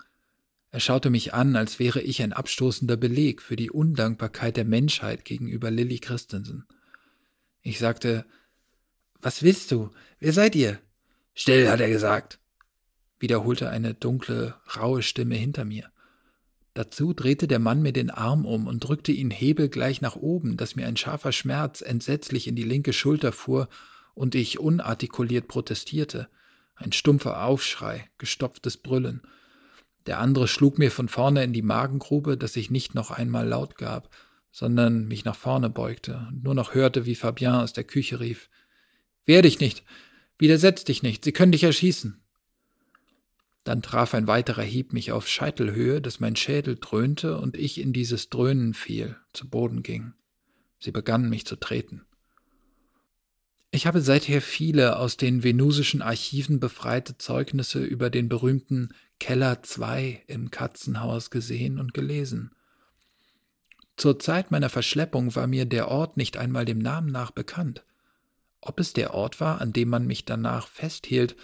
[0.72, 5.24] Er schaute mich an, als wäre ich ein abstoßender Beleg für die Undankbarkeit der Menschheit
[5.24, 6.68] gegenüber Lilly Christensen.
[7.62, 8.26] Ich sagte,
[9.22, 9.92] was willst du?
[10.20, 10.80] Wer seid ihr?
[11.34, 12.40] Still, hat er gesagt,
[13.20, 15.92] wiederholte eine dunkle, raue Stimme hinter mir.
[16.74, 20.76] Dazu drehte der Mann mir den Arm um und drückte ihn hebelgleich nach oben, dass
[20.76, 23.68] mir ein scharfer Schmerz entsetzlich in die linke Schulter fuhr
[24.14, 26.30] und ich unartikuliert protestierte.
[26.76, 29.22] Ein stumpfer Aufschrei, gestopftes Brüllen.
[30.06, 33.78] Der andere schlug mir von vorne in die Magengrube, dass ich nicht noch einmal laut
[33.78, 34.10] gab,
[34.52, 38.50] sondern mich nach vorne beugte und nur noch hörte, wie Fabien aus der Küche rief.
[39.26, 39.84] Wehr dich nicht.
[40.38, 41.24] Widersetz dich nicht.
[41.24, 42.21] Sie können dich erschießen.
[43.64, 47.94] Dann traf ein weiterer Hieb mich auf Scheitelhöhe, dass mein Schädel dröhnte und ich in
[47.94, 50.14] dieses Dröhnen fiel, zu Boden ging.
[50.80, 52.06] Sie begannen mich zu treten.
[53.70, 58.90] Ich habe seither viele aus den venusischen Archiven befreite Zeugnisse über den berühmten
[59.20, 62.52] Keller II im Katzenhaus gesehen und gelesen.
[63.96, 67.86] Zur Zeit meiner Verschleppung war mir der Ort nicht einmal dem Namen nach bekannt.
[68.60, 71.36] Ob es der Ort war, an dem man mich danach festhielt,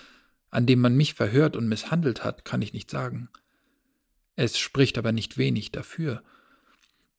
[0.49, 3.29] an dem man mich verhört und misshandelt hat, kann ich nicht sagen.
[4.35, 6.23] Es spricht aber nicht wenig dafür.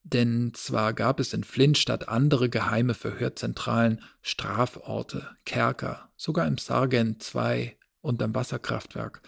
[0.04, 7.76] Denn zwar gab es in Flintstadt andere geheime Verhörzentralen, Straforte, Kerker, sogar im Sargent 2
[8.00, 9.20] und am Wasserkraftwerk.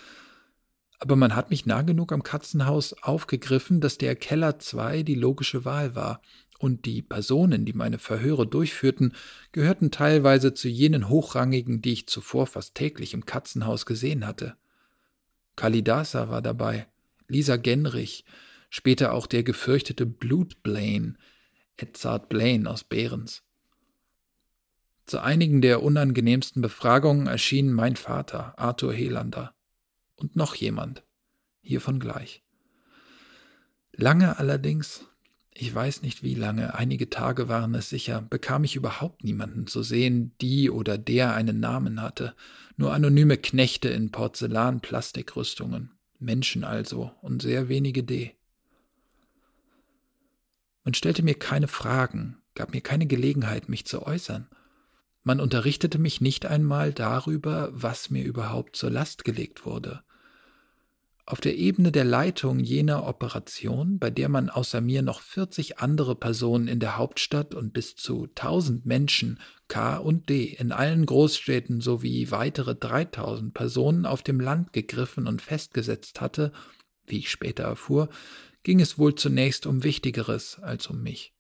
[0.99, 5.65] Aber man hat mich nah genug am Katzenhaus aufgegriffen, dass der Keller 2 die logische
[5.65, 6.23] Wahl war
[6.61, 9.15] und die Personen, die meine Verhöre durchführten,
[9.53, 14.57] gehörten teilweise zu jenen Hochrangigen, die ich zuvor fast täglich im Katzenhaus gesehen hatte.
[15.57, 16.87] Kalidasa war dabei,
[17.29, 18.27] Lisa Genrich,
[18.69, 21.15] später auch der gefürchtete Blut Blaine,
[21.79, 23.43] Edzard Blaine aus Behrens.
[25.07, 29.55] Zu einigen der unangenehmsten Befragungen erschienen mein Vater, Arthur Helander,
[30.15, 31.05] und noch jemand,
[31.63, 32.43] hiervon gleich.
[33.93, 35.10] Lange allerdings
[35.61, 39.83] ich weiß nicht wie lange, einige Tage waren es sicher, bekam ich überhaupt niemanden zu
[39.83, 42.35] sehen, die oder der einen Namen hatte,
[42.79, 48.35] nur anonyme Knechte in Porzellan-Plastikrüstungen, Menschen also und sehr wenige D.
[50.83, 54.49] Man stellte mir keine Fragen, gab mir keine Gelegenheit, mich zu äußern.
[55.25, 60.03] Man unterrichtete mich nicht einmal darüber, was mir überhaupt zur Last gelegt wurde.
[61.31, 66.17] Auf der Ebene der Leitung jener Operation, bei der man außer mir noch 40 andere
[66.17, 71.81] Personen in der Hauptstadt und bis zu 1000 Menschen K und D in allen Großstädten
[71.83, 76.51] sowie weitere 3000 Personen auf dem Land gegriffen und festgesetzt hatte,
[77.07, 78.09] wie ich später erfuhr,
[78.65, 81.33] ging es wohl zunächst um Wichtigeres als um mich.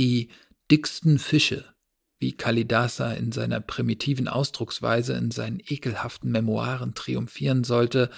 [0.00, 0.30] Die
[0.68, 1.73] dicksten Fische,
[2.18, 8.10] wie Kalidasa in seiner primitiven Ausdrucksweise in seinen ekelhaften Memoiren triumphieren sollte,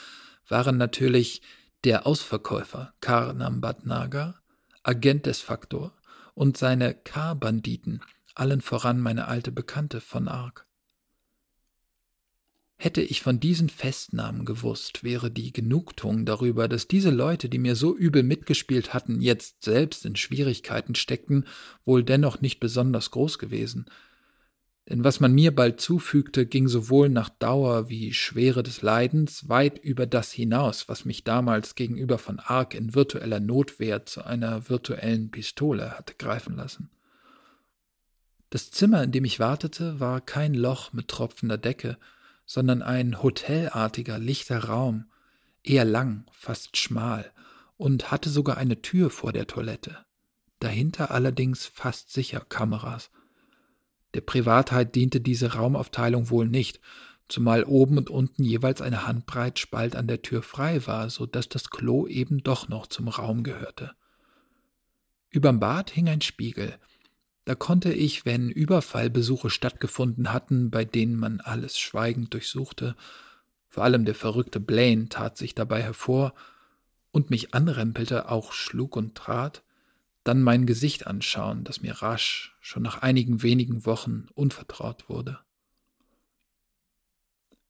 [0.48, 1.42] waren natürlich
[1.84, 4.40] der Ausverkäufer Karnam Bhatnagar,
[4.82, 5.92] Agent des Faktor
[6.34, 8.02] und seine K-Banditen,
[8.34, 10.65] allen voran meine alte Bekannte von Ark.
[12.78, 17.74] Hätte ich von diesen Festnahmen gewusst, wäre die Genugtuung darüber, dass diese Leute, die mir
[17.74, 21.46] so übel mitgespielt hatten, jetzt selbst in Schwierigkeiten steckten,
[21.86, 23.86] wohl dennoch nicht besonders groß gewesen.
[24.88, 29.78] Denn was man mir bald zufügte, ging sowohl nach Dauer wie Schwere des Leidens weit
[29.78, 35.30] über das hinaus, was mich damals gegenüber von Ark in virtueller Notwehr zu einer virtuellen
[35.30, 36.90] Pistole hatte greifen lassen.
[38.50, 41.96] Das Zimmer, in dem ich wartete, war kein Loch mit tropfender Decke,
[42.46, 45.10] sondern ein hotelartiger, lichter Raum,
[45.62, 47.32] eher lang, fast schmal,
[47.76, 50.06] und hatte sogar eine Tür vor der Toilette.
[50.60, 53.10] Dahinter allerdings fast sicher Kameras.
[54.14, 56.80] Der Privatheit diente diese Raumaufteilung wohl nicht,
[57.28, 61.48] zumal oben und unten jeweils eine Handbreit Spalt an der Tür frei war, so dass
[61.48, 63.94] das Klo eben doch noch zum Raum gehörte.
[65.28, 66.78] Überm Bad hing ein Spiegel.
[67.46, 72.96] Da konnte ich, wenn Überfallbesuche stattgefunden hatten, bei denen man alles schweigend durchsuchte,
[73.68, 76.34] vor allem der verrückte Blaine tat sich dabei hervor
[77.12, 79.62] und mich anrempelte, auch schlug und trat,
[80.24, 85.38] dann mein Gesicht anschauen, das mir rasch, schon nach einigen wenigen Wochen, unvertraut wurde.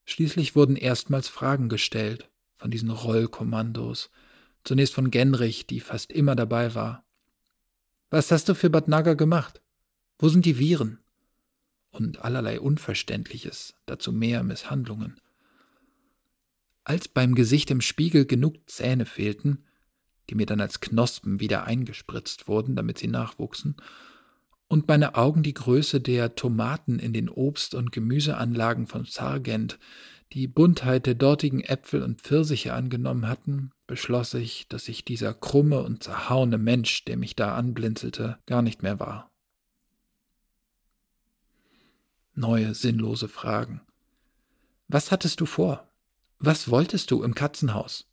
[0.07, 4.11] Schließlich wurden erstmals Fragen gestellt von diesen Rollkommandos,
[4.65, 7.05] zunächst von Genrich, die fast immer dabei war.
[8.09, 9.61] Was hast du für Bad Naga gemacht?
[10.19, 10.99] Wo sind die Viren?
[11.91, 15.21] Und allerlei Unverständliches, dazu mehr Misshandlungen.
[16.85, 19.65] Als beim Gesicht im Spiegel genug Zähne fehlten,
[20.31, 23.77] die mir dann als Knospen wieder eingespritzt wurden, damit sie nachwuchsen,
[24.69, 29.79] und meine Augen die Größe der Tomaten in den Obst- und Gemüseanlagen von Sargent,
[30.33, 35.83] die Buntheit der dortigen Äpfel und Pfirsiche angenommen hatten, beschloss ich, dass ich dieser krumme
[35.83, 39.31] und zerhauene Mensch, der mich da anblinzelte, gar nicht mehr war.
[42.39, 43.81] Neue sinnlose Fragen.
[44.89, 45.91] Was hattest du vor?
[46.39, 48.07] Was wolltest du im Katzenhaus?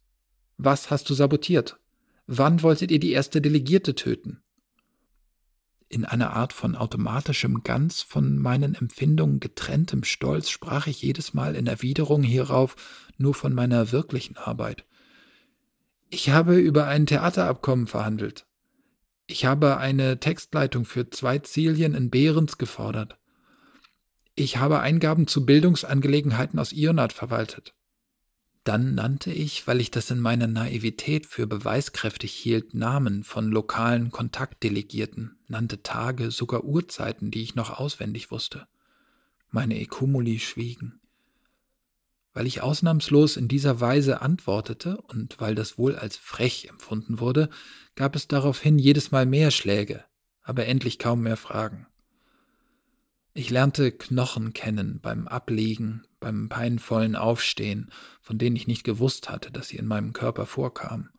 [0.56, 1.78] Was hast du sabotiert?
[2.26, 4.42] Wann wolltet ihr die erste Delegierte töten?
[5.90, 11.54] In einer Art von automatischem, ganz von meinen Empfindungen getrenntem Stolz sprach ich jedes Mal
[11.58, 12.78] in Erwiderung hierauf
[13.18, 14.86] nur von meiner wirklichen Arbeit.
[16.10, 18.46] Ich habe über ein Theaterabkommen verhandelt.
[19.28, 23.18] Ich habe eine Textleitung für zwei Zilien in Behrens gefordert.
[24.36, 27.76] Ich habe Eingaben zu Bildungsangelegenheiten aus Ionat verwaltet.
[28.64, 34.10] Dann nannte ich, weil ich das in meiner Naivität für beweiskräftig hielt, Namen von lokalen
[34.10, 38.68] Kontaktdelegierten, nannte Tage, sogar Uhrzeiten, die ich noch auswendig wusste.
[39.52, 41.00] Meine Ekumuli schwiegen.
[42.34, 47.50] Weil ich ausnahmslos in dieser Weise antwortete und weil das wohl als frech empfunden wurde,
[47.96, 50.06] gab es daraufhin jedes Mal mehr Schläge,
[50.42, 51.86] aber endlich kaum mehr Fragen.
[53.36, 57.90] Ich lernte Knochen kennen beim Ablegen, beim peinvollen Aufstehen,
[58.22, 61.10] von denen ich nicht gewusst hatte, dass sie in meinem Körper vorkamen.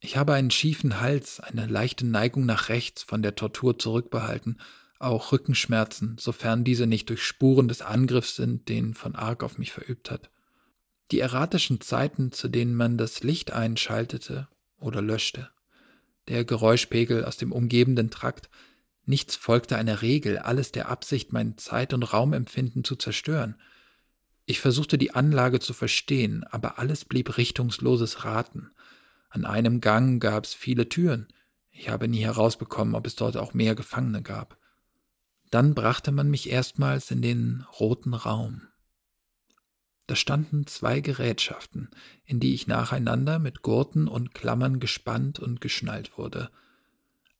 [0.00, 4.58] Ich habe einen schiefen Hals, eine leichte Neigung nach rechts von der Tortur zurückbehalten,
[4.98, 9.72] auch Rückenschmerzen, sofern diese nicht durch Spuren des Angriffs sind, den von Arg auf mich
[9.72, 10.30] verübt hat.
[11.12, 14.48] Die erratischen Zeiten, zu denen man das Licht einschaltete
[14.78, 15.50] oder löschte,
[16.28, 18.48] der Geräuschpegel aus dem umgebenden Trakt,
[19.06, 23.56] Nichts folgte einer Regel, alles der Absicht, mein Zeit- und Raumempfinden zu zerstören.
[24.46, 28.70] Ich versuchte die Anlage zu verstehen, aber alles blieb richtungsloses Raten.
[29.28, 31.28] An einem Gang gab es viele Türen.
[31.70, 34.58] Ich habe nie herausbekommen, ob es dort auch mehr Gefangene gab.
[35.50, 38.62] Dann brachte man mich erstmals in den roten Raum.
[40.06, 41.90] Da standen zwei Gerätschaften,
[42.24, 46.50] in die ich nacheinander mit Gurten und Klammern gespannt und geschnallt wurde–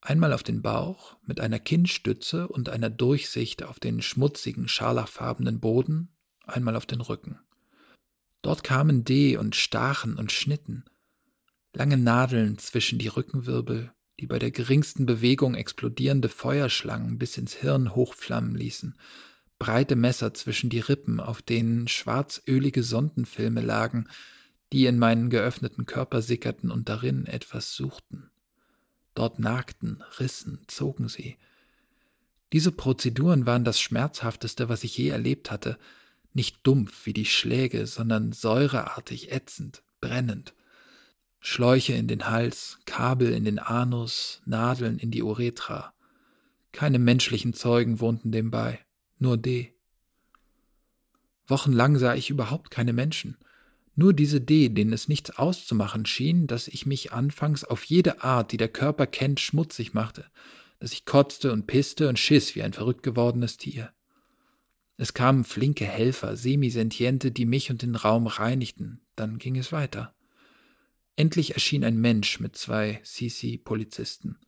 [0.05, 6.11] einmal auf den Bauch mit einer Kinnstütze und einer Durchsicht auf den schmutzigen, scharlachfarbenen Boden,
[6.47, 7.41] einmal auf den Rücken.
[8.43, 10.85] Dort kamen D und stachen und schnitten,
[11.73, 17.95] lange Nadeln zwischen die Rückenwirbel, die bei der geringsten Bewegung explodierende Feuerschlangen bis ins Hirn
[17.95, 18.99] hochflammen ließen,
[19.59, 24.09] breite Messer zwischen die Rippen, auf denen schwarzölige Sondenfilme lagen,
[24.73, 28.31] die in meinen geöffneten Körper sickerten und darin etwas suchten.
[29.15, 31.37] Dort nagten, rissen, zogen sie.
[32.53, 35.79] Diese Prozeduren waren das Schmerzhafteste, was ich je erlebt hatte,
[36.33, 40.55] nicht dumpf wie die Schläge, sondern säureartig, ätzend, brennend.
[41.41, 45.95] Schläuche in den Hals, Kabel in den Anus, Nadeln in die Uretra.
[46.73, 48.81] Keine menschlichen Zeugen wohnten dem bei,
[49.19, 49.75] nur D.
[51.47, 53.37] Wochenlang sah ich überhaupt keine Menschen.
[53.97, 58.53] Nur diese D, denen es nichts auszumachen schien, dass ich mich anfangs auf jede Art,
[58.53, 60.27] die der Körper kennt, schmutzig machte,
[60.81, 63.93] dass ich kotzte und pisste und schiss wie ein verrückt gewordenes Tier.
[64.97, 70.15] Es kamen flinke Helfer, Semisentiente, die mich und den Raum reinigten, dann ging es weiter.
[71.17, 74.39] Endlich erschien ein Mensch mit zwei CC-Polizisten.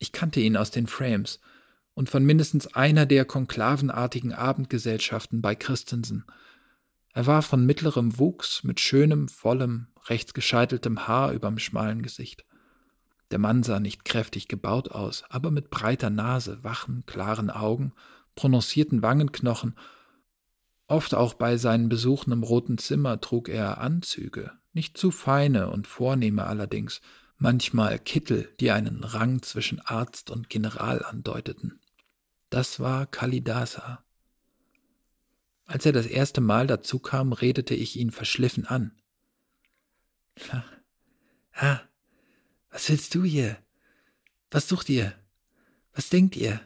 [0.00, 1.40] Ich kannte ihn aus den Frames,
[1.98, 6.24] und von mindestens einer der konklavenartigen Abendgesellschaften bei Christensen.
[7.18, 12.44] Er war von mittlerem Wuchs, mit schönem, vollem, rechts gescheiteltem Haar überm schmalen Gesicht.
[13.32, 17.92] Der Mann sah nicht kräftig gebaut aus, aber mit breiter Nase, wachen, klaren Augen,
[18.36, 19.74] prononcierten Wangenknochen.
[20.86, 25.88] Oft auch bei seinen Besuchen im roten Zimmer trug er Anzüge, nicht zu feine und
[25.88, 27.00] vornehme allerdings,
[27.36, 31.80] manchmal Kittel, die einen Rang zwischen Arzt und General andeuteten.
[32.48, 34.04] Das war Kalidasa.
[35.68, 38.98] Als er das erste Mal dazu kam, redete ich ihn verschliffen an.
[41.52, 41.80] Ah,
[42.70, 43.58] was willst du hier?
[44.50, 45.14] Was sucht ihr?
[45.92, 46.60] Was denkt ihr?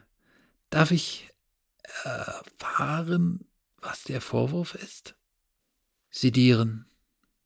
[0.70, 1.28] Darf ich
[2.04, 3.44] erfahren,
[3.78, 5.16] was der Vorwurf ist?
[6.08, 6.86] Sidieren,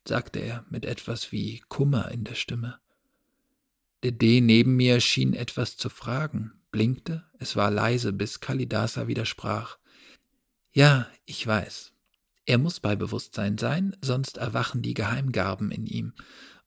[0.06, 2.78] sagte er mit etwas wie Kummer in der Stimme.
[4.02, 9.78] Der D neben mir schien etwas zu fragen, blinkte, es war leise, bis Kalidasa widersprach.
[10.76, 11.94] Ja, ich weiß.
[12.44, 16.12] Er muss bei Bewusstsein sein, sonst erwachen die Geheimgarben in ihm,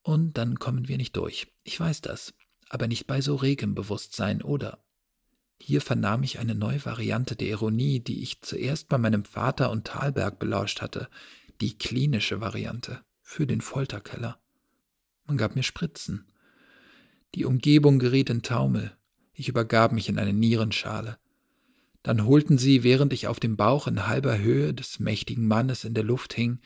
[0.01, 1.53] und dann kommen wir nicht durch.
[1.63, 2.33] Ich weiß das,
[2.69, 4.79] aber nicht bei so regem Bewusstsein, oder?
[5.61, 9.85] Hier vernahm ich eine neue Variante der Ironie, die ich zuerst bei meinem Vater und
[9.85, 11.07] Thalberg belauscht hatte,
[11.61, 14.39] die klinische Variante für den Folterkeller.
[15.27, 16.25] Man gab mir Spritzen.
[17.35, 18.97] Die Umgebung geriet in Taumel.
[19.33, 21.19] Ich übergab mich in eine Nierenschale.
[22.03, 25.93] Dann holten sie, während ich auf dem Bauch in halber Höhe des mächtigen Mannes in
[25.93, 26.59] der Luft hing,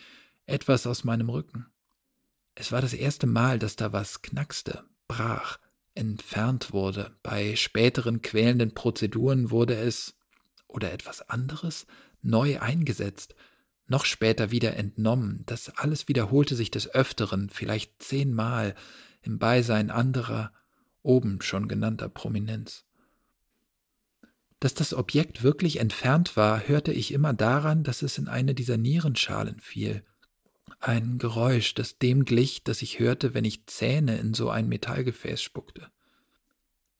[0.45, 1.65] etwas aus meinem Rücken.
[2.55, 5.57] Es war das erste Mal, dass da was knackste, brach,
[5.95, 7.15] entfernt wurde.
[7.23, 10.15] Bei späteren quälenden Prozeduren wurde es,
[10.67, 11.87] oder etwas anderes,
[12.21, 13.35] neu eingesetzt,
[13.87, 15.43] noch später wieder entnommen.
[15.45, 18.75] Das alles wiederholte sich des Öfteren, vielleicht zehnmal,
[19.21, 20.51] im Beisein anderer,
[21.01, 22.85] oben schon genannter Prominenz.
[24.63, 28.77] Dass das Objekt wirklich entfernt war, hörte ich immer daran, dass es in eine dieser
[28.77, 30.05] Nierenschalen fiel.
[30.79, 35.41] Ein Geräusch, das dem glich, das ich hörte, wenn ich Zähne in so ein Metallgefäß
[35.41, 35.91] spuckte.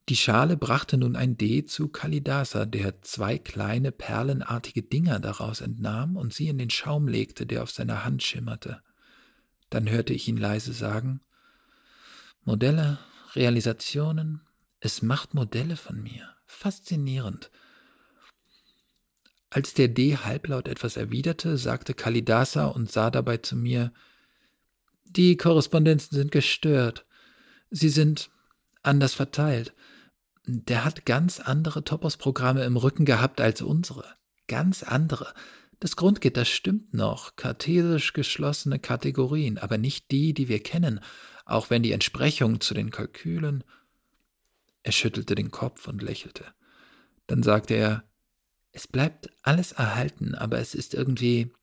[0.10, 6.18] Die Schale brachte nun ein D zu Kalidasa, der zwei kleine perlenartige Dinger daraus entnahm
[6.18, 8.82] und sie in den Schaum legte, der auf seiner Hand schimmerte.
[9.70, 11.22] Dann hörte ich ihn leise sagen
[12.44, 13.00] Modelle
[13.36, 14.42] Realisationen.
[14.82, 16.33] Es macht Modelle von mir.
[16.54, 17.52] Faszinierend.
[19.50, 23.92] Als der D halblaut etwas erwiderte, sagte Kalidasa und sah dabei zu mir
[25.04, 27.06] Die Korrespondenzen sind gestört.
[27.70, 28.30] Sie sind
[28.82, 29.74] anders verteilt.
[30.46, 34.06] Der hat ganz andere Topos-Programme im Rücken gehabt als unsere.
[34.48, 35.34] Ganz andere.
[35.80, 41.00] Das Grundgitter stimmt noch, kartesisch geschlossene Kategorien, aber nicht die, die wir kennen,
[41.46, 43.64] auch wenn die Entsprechung zu den Kalkülen.
[44.84, 46.54] Er schüttelte den Kopf und lächelte.
[47.28, 48.04] Dann sagte er,
[48.74, 51.54] es bleibt alles erhalten, aber es ist irgendwie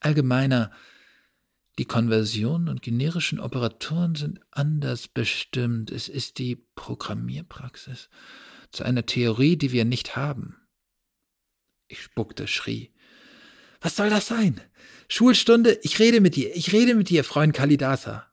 [0.00, 0.70] allgemeiner.
[1.78, 5.90] Die Konversionen und generischen Operatoren sind anders bestimmt.
[5.90, 8.08] Es ist die Programmierpraxis
[8.70, 10.56] zu einer Theorie, die wir nicht haben.
[11.88, 12.92] Ich spuckte, schrie.
[13.80, 14.60] Was soll das sein?
[15.08, 18.26] Schulstunde, ich rede mit dir, ich rede mit dir, Freund Kalidasa.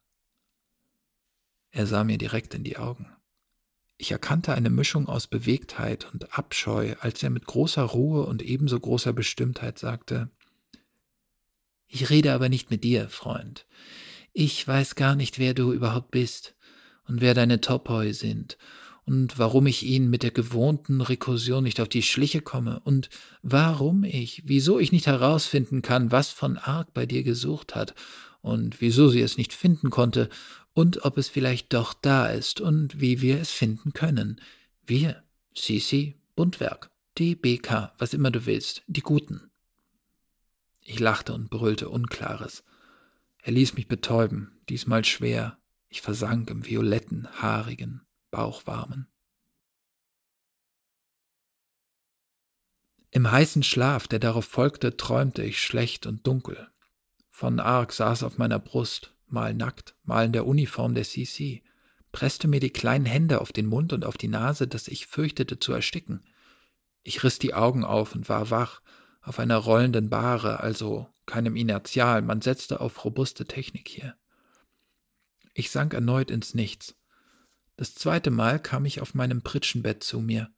[1.70, 3.13] Er sah mir direkt in die Augen.
[3.96, 8.78] Ich erkannte eine Mischung aus Bewegtheit und Abscheu, als er mit großer Ruhe und ebenso
[8.78, 10.30] großer Bestimmtheit sagte
[11.86, 13.66] Ich rede aber nicht mit dir, Freund.
[14.32, 16.56] Ich weiß gar nicht, wer du überhaupt bist
[17.06, 18.58] und wer deine Topoi sind
[19.04, 23.10] und warum ich ihnen mit der gewohnten Rekursion nicht auf die Schliche komme und
[23.42, 27.94] warum ich, wieso ich nicht herausfinden kann, was von Arg bei dir gesucht hat
[28.40, 30.28] und wieso sie es nicht finden konnte
[30.74, 34.40] und ob es vielleicht doch da ist und wie wir es finden können.
[34.84, 35.22] Wir,
[35.54, 39.50] Sisi, Bundwerk, DBK, was immer du willst, die Guten.
[40.82, 42.64] Ich lachte und brüllte Unklares.
[43.42, 45.56] Er ließ mich betäuben, diesmal schwer.
[45.88, 49.06] Ich versank im violetten, haarigen, bauchwarmen.
[53.12, 56.68] Im heißen Schlaf, der darauf folgte, träumte ich schlecht und dunkel.
[57.30, 61.62] Von Arg saß auf meiner Brust, mal nackt, mal in der Uniform der CC,
[62.12, 65.58] presste mir die kleinen Hände auf den Mund und auf die Nase, dass ich fürchtete
[65.58, 66.22] zu ersticken.
[67.02, 68.80] Ich riss die Augen auf und war wach,
[69.20, 74.14] auf einer rollenden Bahre, also keinem Inertial, man setzte auf robuste Technik hier.
[75.54, 76.94] Ich sank erneut ins Nichts.
[77.76, 80.50] Das zweite Mal kam ich auf meinem Pritschenbett zu mir.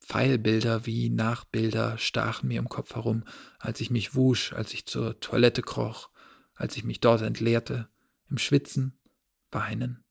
[0.00, 3.24] Pfeilbilder wie Nachbilder stachen mir im Kopf herum,
[3.58, 6.10] als ich mich wusch, als ich zur Toilette kroch,
[6.54, 7.88] als ich mich dort entleerte,
[8.30, 8.98] im Schwitzen,
[9.50, 10.04] Weinen.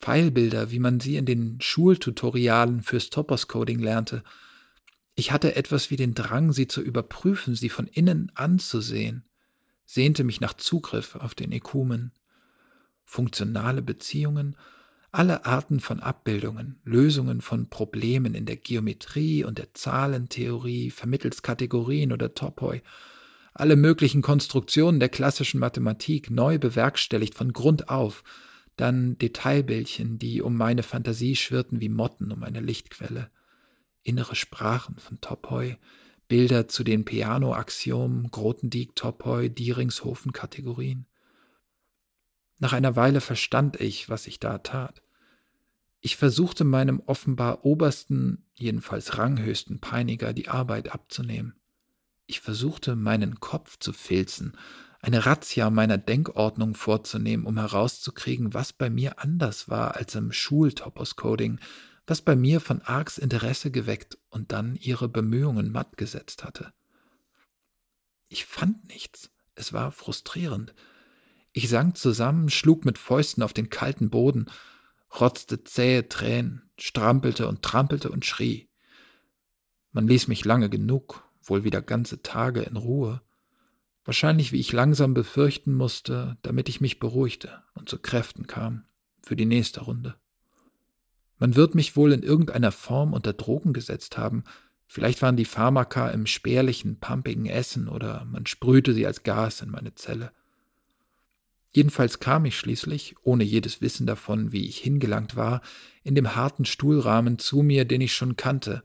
[0.00, 4.22] Pfeilbilder, wie man sie in den Schultutorialen fürs Topos-Coding lernte.
[5.14, 9.24] Ich hatte etwas wie den Drang, sie zu überprüfen, sie von innen anzusehen,
[9.84, 12.12] sehnte mich nach Zugriff auf den Ekumen.
[13.04, 14.56] Funktionale Beziehungen,
[15.10, 22.12] alle Arten von Abbildungen, Lösungen von Problemen in der Geometrie und der Zahlentheorie, vermittels Kategorien
[22.12, 22.82] oder Topoi,
[23.60, 28.22] alle möglichen Konstruktionen der klassischen Mathematik neu bewerkstelligt von Grund auf,
[28.76, 33.30] dann Detailbildchen, die um meine Fantasie schwirrten wie Motten um eine Lichtquelle,
[34.02, 35.76] innere Sprachen von Topoi,
[36.28, 41.06] Bilder zu den Piano-Axiomen, Grothendieck, Topoi, Dieringshofen-Kategorien.
[42.58, 45.02] Nach einer Weile verstand ich, was ich da tat.
[46.00, 51.54] Ich versuchte meinem offenbar obersten, jedenfalls ranghöchsten Peiniger die Arbeit abzunehmen.
[52.30, 54.54] Ich versuchte meinen Kopf zu filzen,
[55.00, 61.58] eine Razzia meiner Denkordnung vorzunehmen, um herauszukriegen, was bei mir anders war als im Schultopos-Coding,
[62.06, 66.74] was bei mir von Args Interesse geweckt und dann ihre Bemühungen matt gesetzt hatte.
[68.28, 69.30] Ich fand nichts.
[69.54, 70.74] Es war frustrierend.
[71.52, 74.50] Ich sank zusammen, schlug mit Fäusten auf den kalten Boden,
[75.18, 78.68] rotzte zähe Tränen, strampelte und trampelte und schrie.
[79.92, 83.22] Man ließ mich lange genug, wohl wieder ganze Tage in Ruhe,
[84.04, 88.84] wahrscheinlich wie ich langsam befürchten musste, damit ich mich beruhigte und zu Kräften kam
[89.22, 90.16] für die nächste Runde.
[91.38, 94.44] Man wird mich wohl in irgendeiner Form unter Drogen gesetzt haben,
[94.86, 99.70] vielleicht waren die Pharmaka im spärlichen, pumpigen Essen oder man sprühte sie als Gas in
[99.70, 100.32] meine Zelle.
[101.70, 105.60] Jedenfalls kam ich schließlich, ohne jedes Wissen davon, wie ich hingelangt war,
[106.02, 108.82] in dem harten Stuhlrahmen zu mir, den ich schon kannte,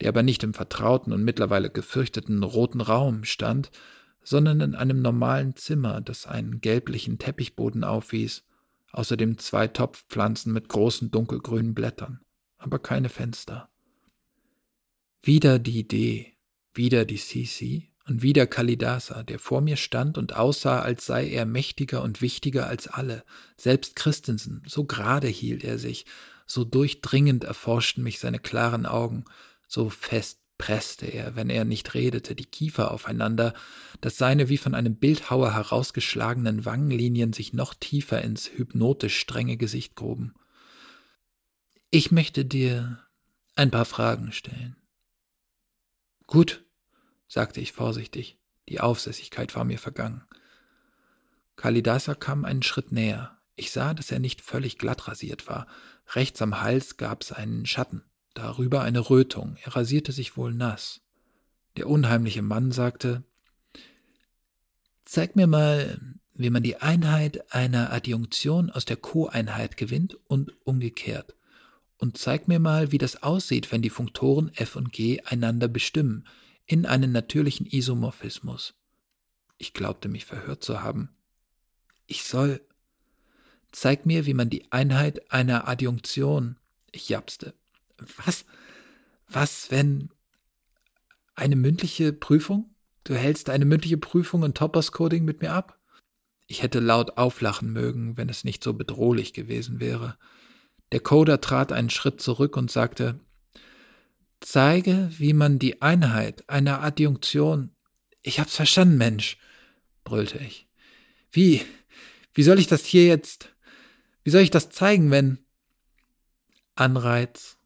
[0.00, 3.70] der aber nicht im vertrauten und mittlerweile gefürchteten roten Raum stand,
[4.22, 8.44] sondern in einem normalen Zimmer, das einen gelblichen Teppichboden aufwies,
[8.92, 12.20] außerdem zwei Topfpflanzen mit großen dunkelgrünen Blättern,
[12.58, 13.68] aber keine Fenster.
[15.22, 16.34] Wieder die Idee,
[16.74, 21.46] wieder die Sisi, und wieder Kalidasa, der vor mir stand und aussah, als sei er
[21.46, 23.22] mächtiger und wichtiger als alle,
[23.56, 26.06] selbst Christensen, so gerade hielt er sich,
[26.44, 29.24] so durchdringend erforschten mich seine klaren Augen,
[29.70, 33.54] so fest presste er, wenn er nicht redete, die Kiefer aufeinander,
[34.00, 39.94] dass seine wie von einem Bildhauer herausgeschlagenen Wangenlinien sich noch tiefer ins hypnotisch strenge Gesicht
[39.94, 40.34] gruben.
[41.90, 42.98] Ich möchte dir
[43.54, 44.76] ein paar Fragen stellen.
[46.26, 46.64] Gut,
[47.28, 48.38] sagte ich vorsichtig.
[48.68, 50.24] Die Aufsässigkeit war mir vergangen.
[51.54, 53.38] Kalidasa kam einen Schritt näher.
[53.54, 55.68] Ich sah, dass er nicht völlig glatt rasiert war.
[56.08, 58.02] Rechts am Hals gab's einen Schatten,
[58.40, 59.56] darüber eine Rötung.
[59.62, 61.00] Er rasierte sich wohl nass.
[61.76, 63.22] Der unheimliche Mann sagte
[65.04, 65.98] Zeig mir mal,
[66.34, 71.34] wie man die Einheit einer Adjunktion aus der Co-Einheit gewinnt und umgekehrt.
[71.98, 76.26] Und zeig mir mal, wie das aussieht, wenn die Funktoren f und g einander bestimmen,
[76.64, 78.74] in einen natürlichen Isomorphismus.
[79.58, 81.10] Ich glaubte mich verhört zu haben.
[82.06, 82.60] Ich soll.
[83.72, 86.56] Zeig mir, wie man die Einheit einer Adjunktion.
[86.90, 87.52] Ich japste.
[88.24, 88.44] Was?
[89.28, 90.10] Was, wenn.
[91.34, 92.74] Eine mündliche Prüfung?
[93.04, 95.78] Du hältst eine mündliche Prüfung in Topos-Coding mit mir ab?
[96.46, 100.18] Ich hätte laut auflachen mögen, wenn es nicht so bedrohlich gewesen wäre.
[100.92, 103.20] Der Coder trat einen Schritt zurück und sagte,
[104.40, 107.70] Zeige, wie man die Einheit einer Adjunktion.
[108.22, 109.38] Ich hab's verstanden, Mensch,
[110.02, 110.66] brüllte ich.
[111.30, 111.62] Wie?
[112.34, 113.54] Wie soll ich das hier jetzt?
[114.24, 115.38] Wie soll ich das zeigen, wenn.
[116.74, 117.58] Anreiz,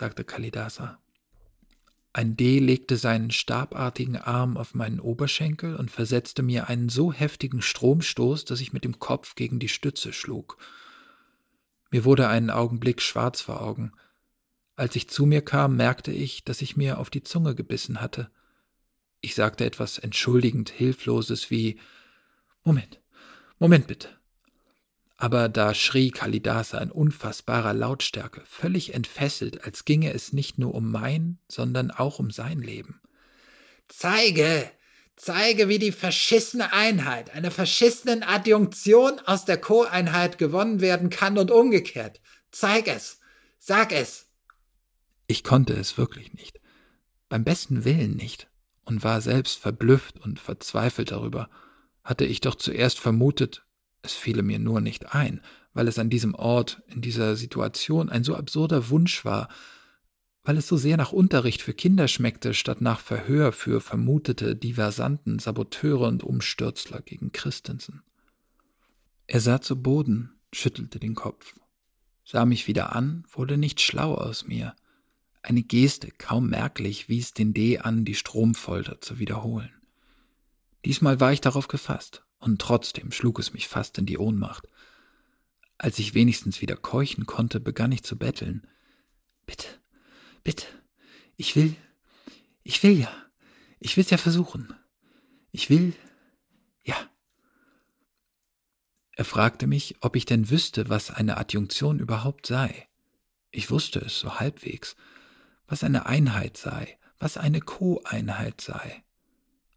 [0.00, 0.98] sagte Kalidasa.
[2.14, 7.60] Ein D legte seinen stabartigen Arm auf meinen Oberschenkel und versetzte mir einen so heftigen
[7.60, 10.56] Stromstoß, dass ich mit dem Kopf gegen die Stütze schlug.
[11.90, 13.92] Mir wurde einen Augenblick schwarz vor Augen.
[14.74, 18.30] Als ich zu mir kam, merkte ich, dass ich mir auf die Zunge gebissen hatte.
[19.20, 21.78] Ich sagte etwas entschuldigend Hilfloses wie
[22.64, 23.00] Moment,
[23.58, 24.08] Moment bitte.
[25.20, 30.90] Aber da schrie Kalidasa in unfassbarer Lautstärke, völlig entfesselt, als ginge es nicht nur um
[30.90, 33.02] mein, sondern auch um sein Leben.
[33.86, 34.70] Zeige,
[35.16, 41.50] zeige, wie die verschissene Einheit einer verschissenen Adjunktion aus der Co-Einheit gewonnen werden kann und
[41.50, 42.22] umgekehrt.
[42.50, 43.20] Zeig es,
[43.58, 44.26] sag es.
[45.26, 46.62] Ich konnte es wirklich nicht,
[47.28, 48.48] beim besten Willen nicht,
[48.86, 51.50] und war selbst verblüfft und verzweifelt darüber.
[52.04, 53.66] Hatte ich doch zuerst vermutet,
[54.02, 55.40] es fiele mir nur nicht ein,
[55.72, 59.48] weil es an diesem Ort, in dieser Situation ein so absurder Wunsch war,
[60.42, 65.38] weil es so sehr nach Unterricht für Kinder schmeckte, statt nach Verhör für vermutete Diversanten,
[65.38, 68.02] Saboteure und Umstürzler gegen Christensen.
[69.26, 71.54] Er sah zu Boden, schüttelte den Kopf.
[72.24, 74.74] sah mich wieder an, wurde nicht schlau aus mir.
[75.42, 79.70] Eine Geste, kaum merklich, wies den D an, die Stromfolter zu wiederholen.
[80.84, 84.66] Diesmal war ich darauf gefasst, und trotzdem schlug es mich fast in die Ohnmacht.
[85.78, 88.66] Als ich wenigstens wieder keuchen konnte, begann ich zu betteln.
[89.46, 89.68] Bitte,
[90.42, 90.66] bitte,
[91.36, 91.76] ich will,
[92.62, 93.12] ich will ja,
[93.78, 94.74] ich will's ja versuchen.
[95.52, 95.94] Ich will,
[96.84, 96.96] ja.
[99.12, 102.88] Er fragte mich, ob ich denn wüsste, was eine Adjunktion überhaupt sei.
[103.50, 104.96] Ich wusste es so halbwegs,
[105.66, 109.04] was eine Einheit sei, was eine Co-Einheit sei.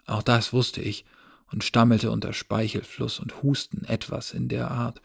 [0.06, 1.06] Auch das wusste ich
[1.52, 5.02] und stammelte unter Speichelfluss und Husten etwas in der Art.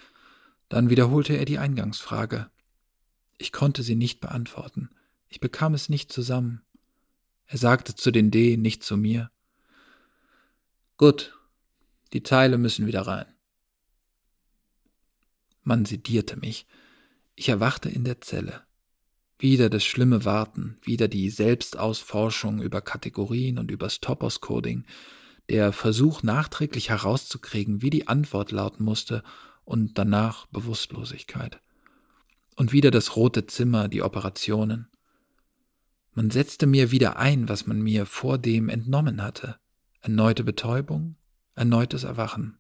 [0.69, 2.51] Dann wiederholte er die Eingangsfrage.
[3.39, 4.91] Ich konnte sie nicht beantworten.
[5.29, 6.63] Ich bekam es nicht zusammen.
[7.47, 9.31] Er sagte zu den D, nicht zu mir.
[10.97, 11.39] Gut,
[12.13, 13.27] die Teile müssen wieder rein.
[15.63, 16.67] Man sedierte mich.
[17.37, 18.63] Ich erwachte in der Zelle.
[19.39, 24.85] Wieder das schlimme Warten, wieder die Selbstausforschung über Kategorien und übers Topos-Coding,
[25.49, 29.23] der Versuch nachträglich herauszukriegen, wie die Antwort lauten musste,
[29.65, 31.61] und danach Bewusstlosigkeit.
[32.57, 34.89] Und wieder das rote Zimmer, die Operationen.
[36.15, 39.57] Man setzte mir wieder ein, was man mir vor dem entnommen hatte.
[40.01, 41.17] Erneute Betäubung,
[41.55, 42.59] erneutes Erwachen.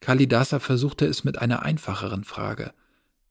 [0.00, 2.72] Kalidasa versuchte es mit einer einfacheren Frage.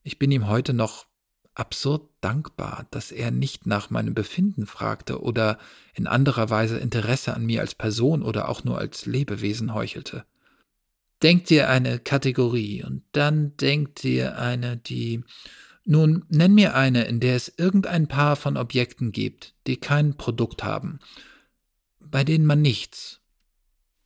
[0.04, 1.08] Ich bin ihm heute noch
[1.56, 5.58] absurd dankbar, dass er nicht nach meinem Befinden fragte oder
[5.94, 10.26] in anderer Weise Interesse an mir als Person oder auch nur als Lebewesen heuchelte.
[11.24, 15.24] Denkt dir eine Kategorie und dann denkt dir eine, die.
[15.88, 20.64] Nun, nenn mir eine, in der es irgendein Paar von Objekten gibt, die kein Produkt
[20.64, 21.00] haben,
[22.00, 23.22] bei denen man nichts,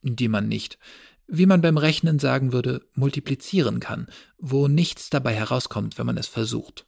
[0.02, 0.78] die man nicht,
[1.26, 6.26] wie man beim Rechnen sagen würde, multiplizieren kann, wo nichts dabei herauskommt, wenn man es
[6.26, 6.84] versucht.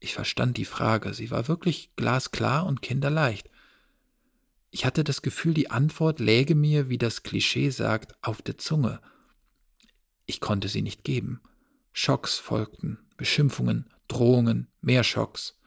[0.00, 3.50] Ich verstand die Frage, sie war wirklich glasklar und kinderleicht.
[4.70, 9.00] Ich hatte das Gefühl, die Antwort läge mir, wie das Klischee sagt, auf der Zunge.
[10.26, 11.40] Ich konnte sie nicht geben.
[11.92, 15.58] Schocks folgten, Beschimpfungen, Drohungen, mehr Schocks.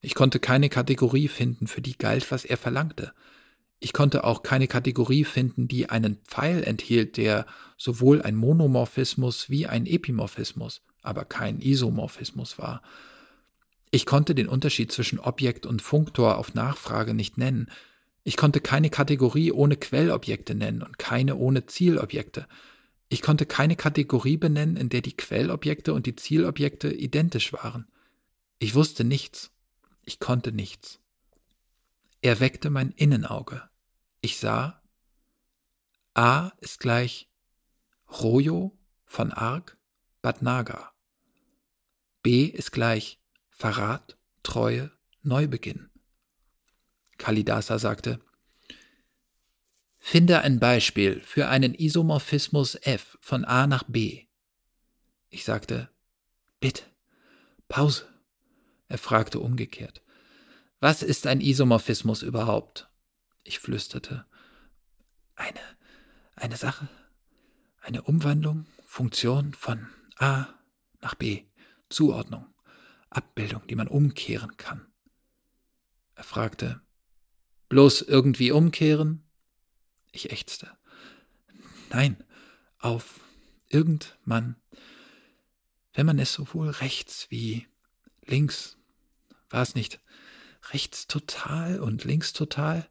[0.00, 3.12] Ich konnte keine Kategorie finden, für die galt, was er verlangte.
[3.80, 7.46] Ich konnte auch keine Kategorie finden, die einen Pfeil enthielt, der
[7.76, 12.82] sowohl ein Monomorphismus wie ein Epimorphismus, aber kein Isomorphismus war.
[13.90, 17.70] Ich konnte den Unterschied zwischen Objekt und Funktor auf Nachfrage nicht nennen.
[18.22, 22.46] Ich konnte keine Kategorie ohne Quellobjekte nennen und keine ohne Zielobjekte.
[23.08, 27.86] Ich konnte keine Kategorie benennen, in der die Quellobjekte und die Zielobjekte identisch waren.
[28.58, 29.50] Ich wusste nichts.
[30.04, 31.00] Ich konnte nichts.
[32.20, 33.62] Er weckte mein Innenauge.
[34.20, 34.82] Ich sah,
[36.14, 37.30] A ist gleich
[38.20, 39.78] Rojo von Arg,
[40.20, 40.92] Bad Naga.
[42.22, 43.20] B ist gleich
[43.58, 44.92] Verrat, Treue,
[45.24, 45.90] Neubeginn.
[47.18, 48.20] Kalidasa sagte,
[49.98, 54.26] Finde ein Beispiel für einen Isomorphismus F von A nach B.
[55.28, 55.90] Ich sagte,
[56.60, 56.84] Bitte,
[57.66, 58.06] Pause.
[58.86, 60.02] Er fragte umgekehrt,
[60.78, 62.88] Was ist ein Isomorphismus überhaupt?
[63.42, 64.24] Ich flüsterte,
[65.34, 65.58] Eine,
[66.36, 66.88] eine Sache,
[67.80, 70.46] eine Umwandlung, Funktion von A
[71.00, 71.42] nach B,
[71.88, 72.46] Zuordnung.
[73.10, 74.86] Abbildung, die man umkehren kann.
[76.14, 76.80] Er fragte,
[77.68, 79.24] bloß irgendwie umkehren?
[80.12, 80.70] Ich ächzte.
[81.90, 82.22] Nein,
[82.78, 83.20] auf
[83.68, 84.56] irgendwann,
[85.94, 87.66] wenn man es sowohl rechts wie
[88.24, 88.76] links,
[89.50, 90.00] war es nicht
[90.72, 92.88] rechts total und links total,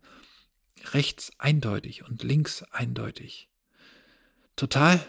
[0.94, 3.50] rechts eindeutig und links eindeutig.
[4.56, 5.06] Total?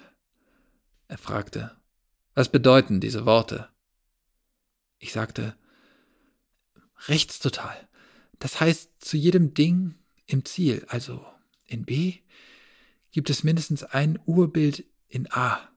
[1.08, 1.76] Er fragte,
[2.34, 3.68] was bedeuten diese Worte?
[4.98, 5.56] Ich sagte,
[7.06, 7.88] rechts total.
[8.38, 9.94] Das heißt, zu jedem Ding
[10.26, 11.24] im Ziel, also
[11.66, 12.20] in B,
[13.10, 15.68] gibt es mindestens ein Urbild in A.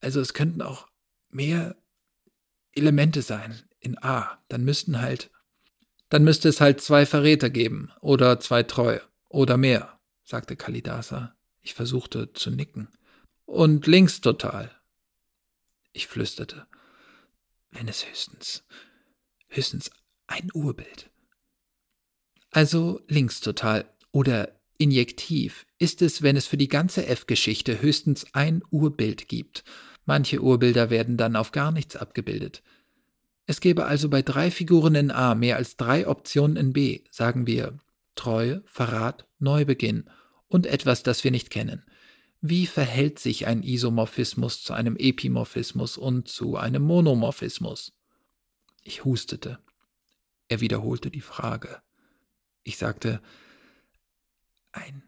[0.00, 0.88] Also es könnten auch
[1.30, 1.76] mehr
[2.72, 4.38] Elemente sein in A.
[4.48, 5.30] Dann müssten halt,
[6.08, 11.34] dann müsste es halt zwei Verräter geben oder zwei Treue oder mehr, sagte Kalidasa.
[11.60, 12.88] Ich versuchte zu nicken.
[13.46, 14.70] Und links total.
[15.92, 16.66] Ich flüsterte
[17.74, 18.64] wenn es höchstens,
[19.48, 19.90] höchstens
[20.26, 21.10] ein Urbild.
[22.50, 28.62] Also links total oder injektiv ist es, wenn es für die ganze F-Geschichte höchstens ein
[28.70, 29.64] Urbild gibt.
[30.06, 32.62] Manche Urbilder werden dann auf gar nichts abgebildet.
[33.46, 37.46] Es gäbe also bei drei Figuren in A mehr als drei Optionen in B, sagen
[37.46, 37.78] wir
[38.14, 40.08] Treue, Verrat, Neubeginn
[40.48, 41.84] und etwas, das wir nicht kennen.
[42.46, 47.94] Wie verhält sich ein Isomorphismus zu einem Epimorphismus und zu einem Monomorphismus?
[48.82, 49.60] Ich hustete.
[50.48, 51.80] Er wiederholte die Frage.
[52.62, 53.22] Ich sagte,
[54.72, 55.04] ein,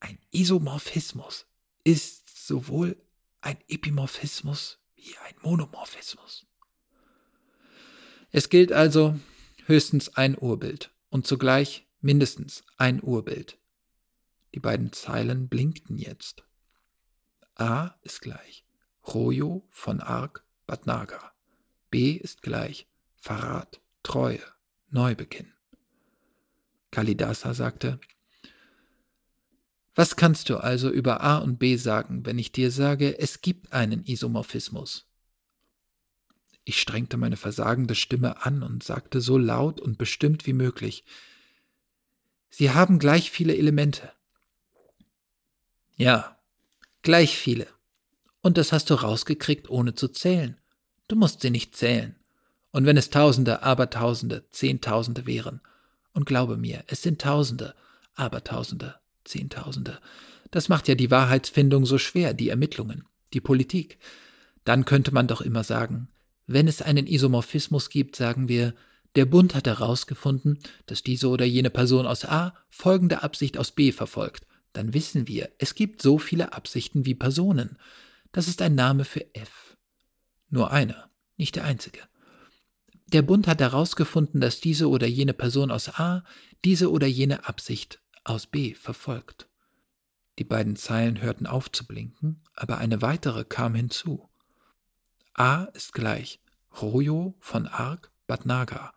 [0.00, 1.44] ein Isomorphismus
[1.84, 2.96] ist sowohl
[3.42, 6.46] ein Epimorphismus wie ein Monomorphismus.
[8.30, 9.20] Es gilt also
[9.66, 13.58] höchstens ein Urbild und zugleich mindestens ein Urbild.
[14.54, 16.44] Die beiden Zeilen blinkten jetzt.
[17.54, 18.64] A ist gleich
[19.06, 21.32] Rojo von Ark Bad Naga.
[21.90, 24.42] B ist gleich Verrat, Treue,
[24.90, 25.52] Neubeginn.
[26.90, 28.00] Kalidasa sagte,
[29.94, 33.72] was kannst du also über A und B sagen, wenn ich dir sage, es gibt
[33.72, 35.06] einen Isomorphismus?
[36.64, 41.04] Ich strengte meine versagende Stimme an und sagte so laut und bestimmt wie möglich,
[42.48, 44.12] Sie haben gleich viele Elemente.
[46.02, 46.36] Ja,
[47.02, 47.68] gleich viele.
[48.40, 50.58] Und das hast du rausgekriegt, ohne zu zählen.
[51.06, 52.16] Du musst sie nicht zählen.
[52.72, 55.60] Und wenn es Tausende, Abertausende, Zehntausende wären,
[56.12, 57.76] und glaube mir, es sind Tausende,
[58.16, 60.00] Abertausende, Zehntausende,
[60.50, 64.00] das macht ja die Wahrheitsfindung so schwer, die Ermittlungen, die Politik.
[64.64, 66.08] Dann könnte man doch immer sagen,
[66.48, 68.74] wenn es einen Isomorphismus gibt, sagen wir,
[69.14, 73.92] der Bund hat herausgefunden, dass diese oder jene Person aus A folgende Absicht aus B
[73.92, 77.78] verfolgt dann wissen wir, es gibt so viele Absichten wie Personen.
[78.32, 79.76] Das ist ein Name für F.
[80.48, 82.00] Nur einer, nicht der einzige.
[83.06, 86.24] Der Bund hat herausgefunden, dass diese oder jene Person aus A
[86.64, 89.48] diese oder jene Absicht aus B verfolgt.
[90.38, 94.30] Die beiden Zeilen hörten auf zu blinken, aber eine weitere kam hinzu.
[95.34, 96.40] A ist gleich
[96.80, 98.94] Rojo von Ark Bad Naga.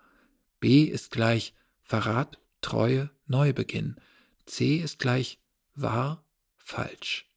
[0.60, 3.98] B ist gleich Verrat, Treue, Neubeginn.
[4.46, 5.40] C ist gleich
[5.76, 6.26] wahr,
[6.58, 7.30] falsch.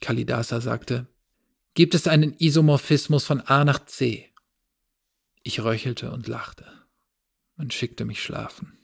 [0.00, 1.06] Kalidasa sagte,
[1.74, 4.32] gibt es einen Isomorphismus von A nach C?
[5.42, 6.66] Ich röchelte und lachte.
[7.56, 8.78] Man schickte mich schlafen.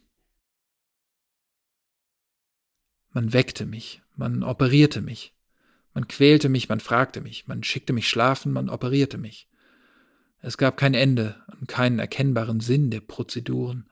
[3.10, 5.34] Man weckte mich, man operierte mich,
[5.92, 9.48] man quälte mich, man fragte mich, man schickte mich schlafen, man operierte mich.
[10.40, 13.88] Es gab kein Ende und keinen erkennbaren Sinn der Prozeduren.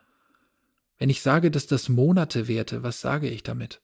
[0.99, 3.81] Wenn ich sage, dass das Monate währte, was sage ich damit?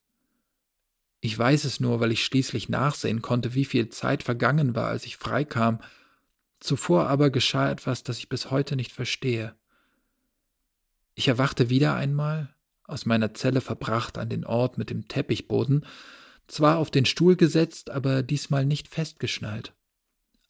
[1.20, 5.05] Ich weiß es nur, weil ich schließlich nachsehen konnte, wie viel Zeit vergangen war, als
[5.05, 5.81] ich freikam.
[6.61, 9.55] Zuvor aber geschah etwas, das ich bis heute nicht verstehe.
[11.15, 12.55] Ich erwachte wieder einmal,
[12.85, 15.85] aus meiner Zelle verbracht an den Ort mit dem Teppichboden,
[16.47, 19.74] zwar auf den Stuhl gesetzt, aber diesmal nicht festgeschnallt.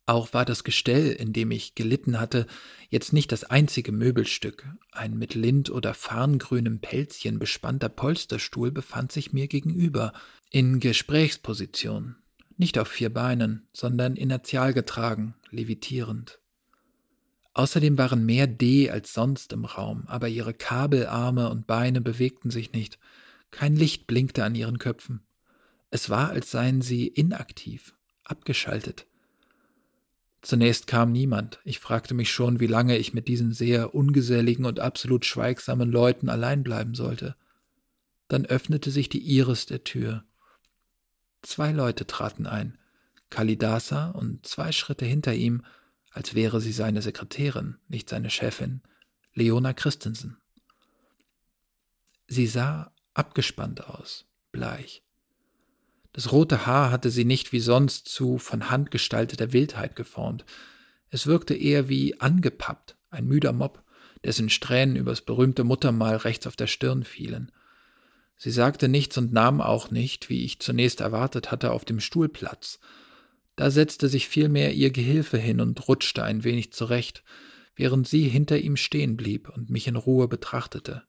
[0.09, 2.47] Auch war das Gestell, in dem ich gelitten hatte,
[2.89, 4.67] jetzt nicht das einzige Möbelstück.
[4.91, 10.15] Ein mit Lind- oder farngrünem Pelzchen bespannter Polsterstuhl befand sich mir gegenüber,
[10.49, 12.17] in Gesprächsposition,
[12.57, 16.39] nicht auf vier Beinen, sondern inertial getragen, levitierend.
[17.53, 22.73] Außerdem waren mehr D als sonst im Raum, aber ihre Kabelarme und Beine bewegten sich
[22.73, 22.99] nicht,
[23.51, 25.21] kein Licht blinkte an ihren Köpfen.
[25.91, 27.95] Es war, als seien sie inaktiv,
[28.25, 29.05] abgeschaltet.
[30.41, 31.59] Zunächst kam niemand.
[31.65, 36.29] Ich fragte mich schon, wie lange ich mit diesen sehr ungeselligen und absolut schweigsamen Leuten
[36.29, 37.35] allein bleiben sollte.
[38.29, 40.25] Dann öffnete sich die Iris der Tür.
[41.43, 42.79] Zwei Leute traten ein,
[43.31, 45.65] Kalidasa und zwei Schritte hinter ihm,
[46.11, 48.83] als wäre sie seine Sekretärin, nicht seine Chefin,
[49.35, 50.39] Leona Christensen.
[52.27, 55.03] Sie sah abgespannt aus, bleich.
[56.13, 60.45] Das rote Haar hatte sie nicht wie sonst zu von Hand gestalteter Wildheit geformt.
[61.11, 63.83] Es wirkte eher wie angepappt, ein müder Mob,
[64.25, 67.53] dessen Strähnen übers berühmte Muttermal rechts auf der Stirn fielen.
[68.37, 72.29] Sie sagte nichts und nahm auch nicht, wie ich zunächst erwartet hatte, auf dem Stuhl
[72.29, 72.79] Platz.
[73.57, 77.25] Da setzte sich vielmehr ihr Gehilfe hin und rutschte ein wenig zurecht,
[77.75, 81.03] während sie hinter ihm stehen blieb und mich in Ruhe betrachtete.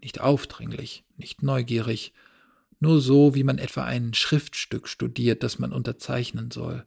[0.00, 2.12] Nicht aufdringlich, nicht neugierig,
[2.82, 6.84] nur so, wie man etwa ein Schriftstück studiert, das man unterzeichnen soll.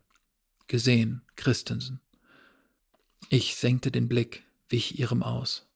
[0.67, 2.01] Gesehen, Christensen.
[3.29, 5.67] Ich senkte den Blick, wich ihrem aus.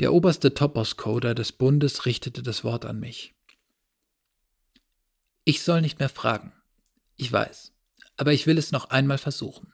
[0.00, 3.34] Der oberste Topos-Coder des Bundes richtete das Wort an mich.
[5.44, 6.52] Ich soll nicht mehr fragen.
[7.16, 7.72] Ich weiß.
[8.18, 9.72] Aber ich will es noch einmal versuchen.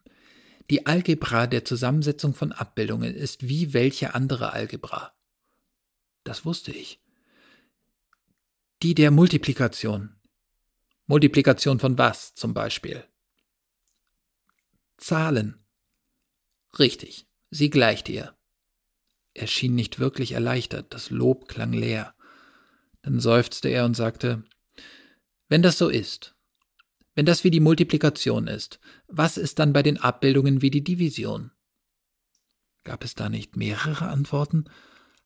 [0.70, 5.12] Die Algebra der Zusammensetzung von Abbildungen ist wie welche andere Algebra.
[6.22, 7.03] Das wusste ich.
[8.82, 10.16] Die der Multiplikation.
[11.06, 13.04] Multiplikation von was zum Beispiel?
[14.96, 15.64] Zahlen.
[16.78, 18.36] Richtig, sie gleicht ihr.
[19.32, 22.14] Er schien nicht wirklich erleichtert, das Lob klang leer.
[23.02, 24.44] Dann seufzte er und sagte,
[25.48, 26.34] Wenn das so ist,
[27.14, 31.52] wenn das wie die Multiplikation ist, was ist dann bei den Abbildungen wie die Division?
[32.82, 34.64] Gab es da nicht mehrere Antworten?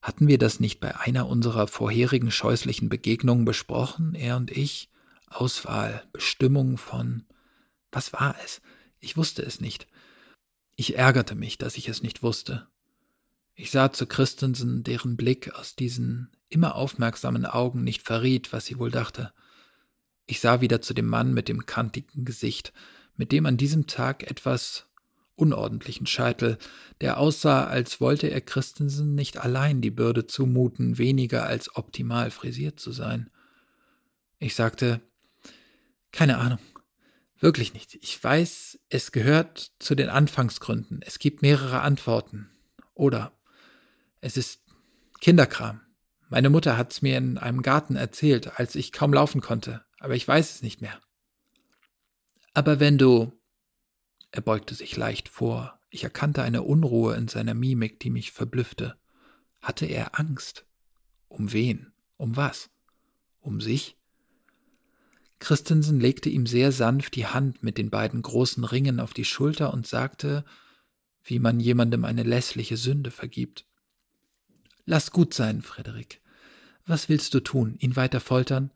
[0.00, 4.90] Hatten wir das nicht bei einer unserer vorherigen scheußlichen Begegnungen besprochen, er und ich?
[5.26, 7.24] Auswahl, Bestimmung von.
[7.90, 8.60] Was war es?
[9.00, 9.86] Ich wusste es nicht.
[10.76, 12.68] Ich ärgerte mich, dass ich es nicht wusste.
[13.54, 18.78] Ich sah zu Christensen, deren Blick aus diesen immer aufmerksamen Augen nicht verriet, was sie
[18.78, 19.32] wohl dachte.
[20.26, 22.72] Ich sah wieder zu dem Mann mit dem kantigen Gesicht,
[23.16, 24.87] mit dem an diesem Tag etwas
[25.38, 26.58] unordentlichen Scheitel,
[27.00, 32.80] der aussah, als wollte er Christensen nicht allein die Bürde zumuten, weniger als optimal frisiert
[32.80, 33.30] zu sein.
[34.38, 35.00] Ich sagte,
[36.12, 36.58] keine Ahnung,
[37.38, 37.94] wirklich nicht.
[37.96, 41.00] Ich weiß, es gehört zu den Anfangsgründen.
[41.02, 42.50] Es gibt mehrere Antworten.
[42.94, 43.32] Oder
[44.20, 44.60] es ist
[45.20, 45.80] Kinderkram.
[46.28, 50.26] Meine Mutter hat's mir in einem Garten erzählt, als ich kaum laufen konnte aber ich
[50.26, 51.00] weiß es nicht mehr.
[52.54, 53.32] Aber wenn du.
[54.30, 55.78] Er beugte sich leicht vor.
[55.90, 58.96] Ich erkannte eine Unruhe in seiner Mimik, die mich verblüffte.
[59.60, 60.66] Hatte er Angst?
[61.28, 61.92] Um wen?
[62.16, 62.70] Um was?
[63.40, 63.96] Um sich?
[65.38, 69.72] Christensen legte ihm sehr sanft die Hand mit den beiden großen Ringen auf die Schulter
[69.72, 70.44] und sagte,
[71.22, 73.66] wie man jemandem eine lässliche Sünde vergibt.
[74.84, 76.20] Lass gut sein, Frederik.
[76.86, 77.76] Was willst du tun?
[77.78, 78.72] Ihn weiter foltern?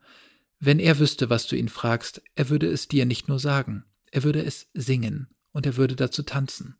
[0.59, 4.23] Wenn er wüsste, was du ihn fragst, er würde es dir nicht nur sagen, er
[4.23, 6.75] würde es singen und er würde dazu tanzen.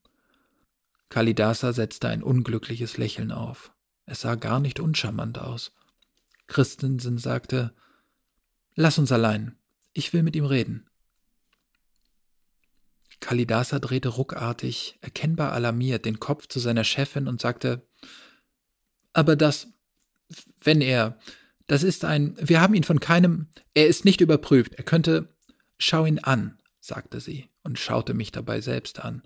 [1.09, 3.71] Kalidasa setzte ein unglückliches Lächeln auf.
[4.05, 5.71] Es sah gar nicht uncharmant aus.
[6.47, 7.73] Christensen sagte,
[8.75, 9.55] Lass uns allein.
[9.93, 10.89] Ich will mit ihm reden.
[13.19, 17.87] Kalidasa drehte ruckartig, erkennbar alarmiert, den Kopf zu seiner Chefin und sagte,
[19.13, 19.67] Aber das,
[20.61, 21.19] wenn er,
[21.67, 25.29] das ist ein, wir haben ihn von keinem, er ist nicht überprüft, er könnte,
[25.77, 29.23] schau ihn an, sagte sie und schaute mich dabei selbst an.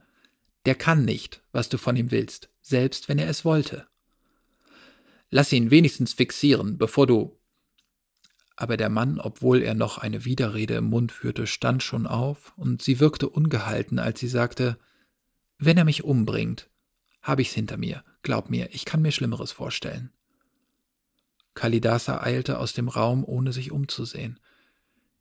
[0.65, 3.87] Der kann nicht, was du von ihm willst, selbst wenn er es wollte.
[5.29, 7.39] Lass ihn wenigstens fixieren, bevor du.
[8.55, 12.81] Aber der Mann, obwohl er noch eine Widerrede im Mund führte, stand schon auf, und
[12.81, 14.77] sie wirkte ungehalten, als sie sagte,
[15.57, 16.69] wenn er mich umbringt,
[17.23, 20.11] hab ich's hinter mir, glaub mir, ich kann mir Schlimmeres vorstellen.
[21.55, 24.39] Kalidasa eilte aus dem Raum, ohne sich umzusehen.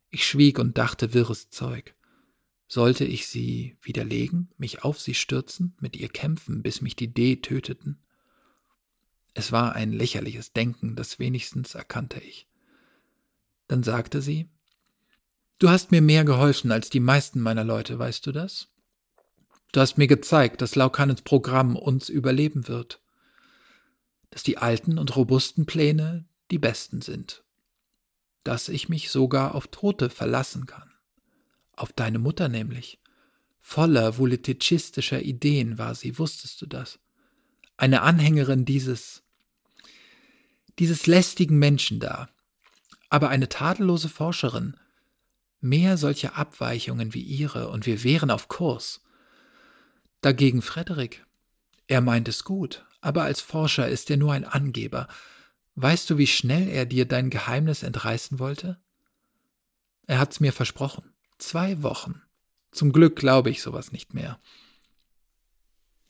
[0.09, 1.96] Ich schwieg und dachte wirres Zeug.
[2.67, 7.37] Sollte ich sie widerlegen, mich auf sie stürzen, mit ihr kämpfen, bis mich die D
[7.37, 7.99] töteten?
[9.33, 12.47] Es war ein lächerliches Denken, das wenigstens erkannte ich.
[13.67, 14.49] Dann sagte sie,
[15.59, 18.67] Du hast mir mehr geholfen als die meisten meiner Leute, weißt du das?
[19.71, 23.01] Du hast mir gezeigt, dass Laukanens Programm uns überleben wird
[24.29, 27.43] dass die alten und robusten Pläne die besten sind,
[28.43, 30.86] dass ich mich sogar auf Tote verlassen kann,
[31.77, 32.99] auf deine Mutter nämlich.
[33.59, 36.99] Voller voliticistischer Ideen war sie, wusstest du das?
[37.77, 39.23] Eine Anhängerin dieses,
[40.79, 42.29] dieses lästigen Menschen da,
[43.09, 44.77] aber eine tadellose Forscherin,
[45.59, 49.03] mehr solche Abweichungen wie ihre, und wir wären auf Kurs.
[50.21, 51.25] Dagegen Frederik,
[51.87, 55.07] er meint es gut, aber als Forscher ist er nur ein Angeber.
[55.75, 58.79] Weißt du, wie schnell er dir dein Geheimnis entreißen wollte?
[60.07, 61.13] Er hat's mir versprochen.
[61.37, 62.21] Zwei Wochen.
[62.71, 64.39] Zum Glück glaube ich sowas nicht mehr.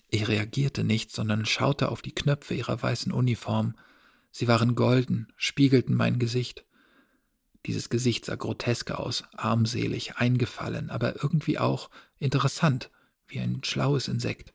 [0.10, 3.76] Ich reagierte nicht, sondern schaute auf die Knöpfe ihrer weißen Uniform.
[4.32, 6.66] Sie waren golden, spiegelten mein Gesicht.
[7.66, 11.90] Dieses Gesicht sah grotesk aus, armselig, eingefallen, aber irgendwie auch
[12.20, 12.90] interessant,
[13.28, 14.54] wie ein schlaues Insekt.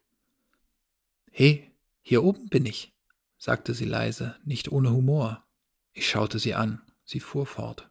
[1.31, 1.70] He,
[2.01, 2.94] hier oben bin ich,
[3.36, 5.44] sagte sie leise, nicht ohne Humor.
[5.93, 7.90] Ich schaute sie an, sie fuhr fort.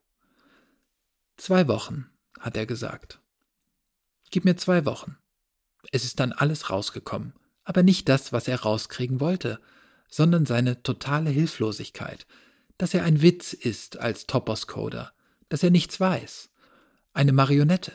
[1.38, 2.10] Zwei Wochen,
[2.40, 3.20] hat er gesagt.
[4.30, 5.18] Gib mir zwei Wochen.
[5.92, 7.34] Es ist dann alles rausgekommen,
[7.64, 9.60] aber nicht das, was er rauskriegen wollte,
[10.08, 12.28] sondern seine totale Hilflosigkeit,
[12.78, 15.14] dass er ein Witz ist als Topos-Coder,
[15.50, 16.50] dass er nichts weiß,
[17.14, 17.94] eine Marionette,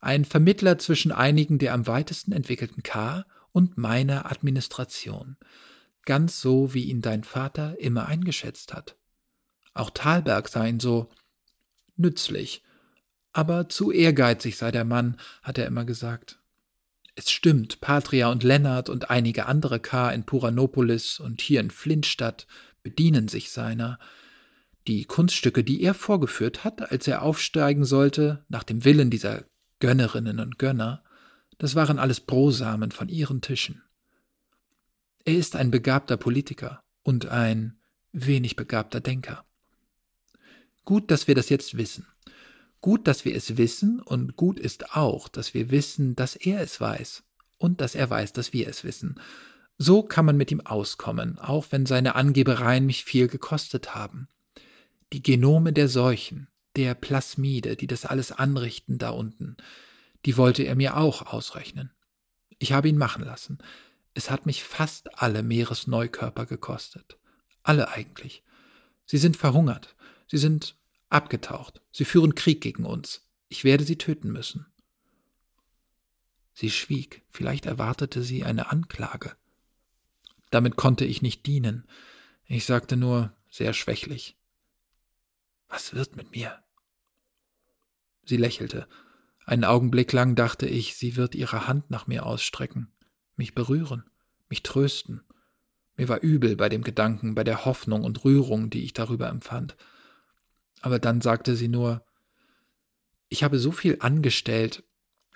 [0.00, 5.36] ein Vermittler zwischen einigen der am weitesten entwickelten K und meiner Administration,
[6.04, 8.96] ganz so, wie ihn dein Vater immer eingeschätzt hat.
[9.74, 11.10] Auch Thalberg sei ihn so
[11.96, 12.62] nützlich,
[13.38, 16.40] aber zu ehrgeizig sei der Mann, hat er immer gesagt.
[17.14, 20.10] Es stimmt, Patria und Lennart und einige andere K.
[20.10, 22.48] in Puranopolis und hier in Flintstadt
[22.82, 24.00] bedienen sich seiner.
[24.88, 29.44] Die Kunststücke, die er vorgeführt hat, als er aufsteigen sollte, nach dem Willen dieser
[29.78, 31.04] Gönnerinnen und Gönner,
[31.58, 33.82] das waren alles Brosamen von ihren Tischen.
[35.24, 37.78] Er ist ein begabter Politiker und ein
[38.10, 39.44] wenig begabter Denker.
[40.84, 42.04] Gut, dass wir das jetzt wissen.
[42.80, 46.80] Gut, dass wir es wissen, und gut ist auch, dass wir wissen, dass er es
[46.80, 47.24] weiß
[47.58, 49.20] und dass er weiß, dass wir es wissen.
[49.78, 54.28] So kann man mit ihm auskommen, auch wenn seine Angebereien mich viel gekostet haben.
[55.12, 59.56] Die Genome der Seuchen, der Plasmide, die das alles anrichten da unten,
[60.24, 61.90] die wollte er mir auch ausrechnen.
[62.58, 63.58] Ich habe ihn machen lassen.
[64.14, 67.18] Es hat mich fast alle Meeresneukörper gekostet.
[67.62, 68.42] Alle eigentlich.
[69.06, 69.94] Sie sind verhungert.
[70.26, 70.76] Sie sind
[71.08, 71.80] abgetaucht.
[71.90, 73.28] Sie führen Krieg gegen uns.
[73.48, 74.66] Ich werde sie töten müssen.
[76.52, 79.36] Sie schwieg, vielleicht erwartete sie eine Anklage.
[80.50, 81.86] Damit konnte ich nicht dienen.
[82.46, 84.36] Ich sagte nur sehr schwächlich
[85.68, 86.62] Was wird mit mir?
[88.24, 88.88] Sie lächelte.
[89.46, 92.92] Einen Augenblick lang dachte ich, sie wird ihre Hand nach mir ausstrecken,
[93.36, 94.04] mich berühren,
[94.50, 95.22] mich trösten.
[95.96, 99.76] Mir war übel bei dem Gedanken, bei der Hoffnung und Rührung, die ich darüber empfand.
[100.80, 102.04] Aber dann sagte sie nur
[103.28, 104.84] Ich habe so viel angestellt,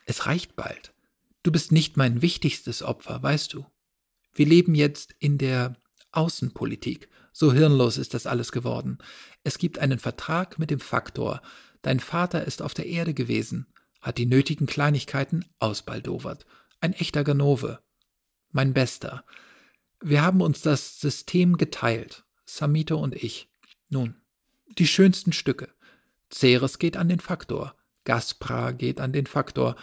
[0.07, 0.95] es reicht bald.
[1.43, 3.67] Du bist nicht mein wichtigstes Opfer, weißt du.
[4.33, 5.77] Wir leben jetzt in der
[6.13, 7.09] Außenpolitik.
[7.33, 8.99] So hirnlos ist das alles geworden.
[9.43, 11.43] Es gibt einen Vertrag mit dem Faktor.
[11.81, 13.67] Dein Vater ist auf der Erde gewesen,
[14.01, 16.47] hat die nötigen Kleinigkeiten ausbaldowert.
[16.81, 17.81] Ein echter Ganove.
[18.51, 19.25] Mein Bester.
[20.01, 23.49] Wir haben uns das System geteilt, Samito und ich.
[23.89, 24.22] Nun,
[24.79, 25.69] die schönsten Stücke.
[26.33, 27.75] Ceres geht an den Faktor,
[28.05, 29.77] Gaspra geht an den Faktor,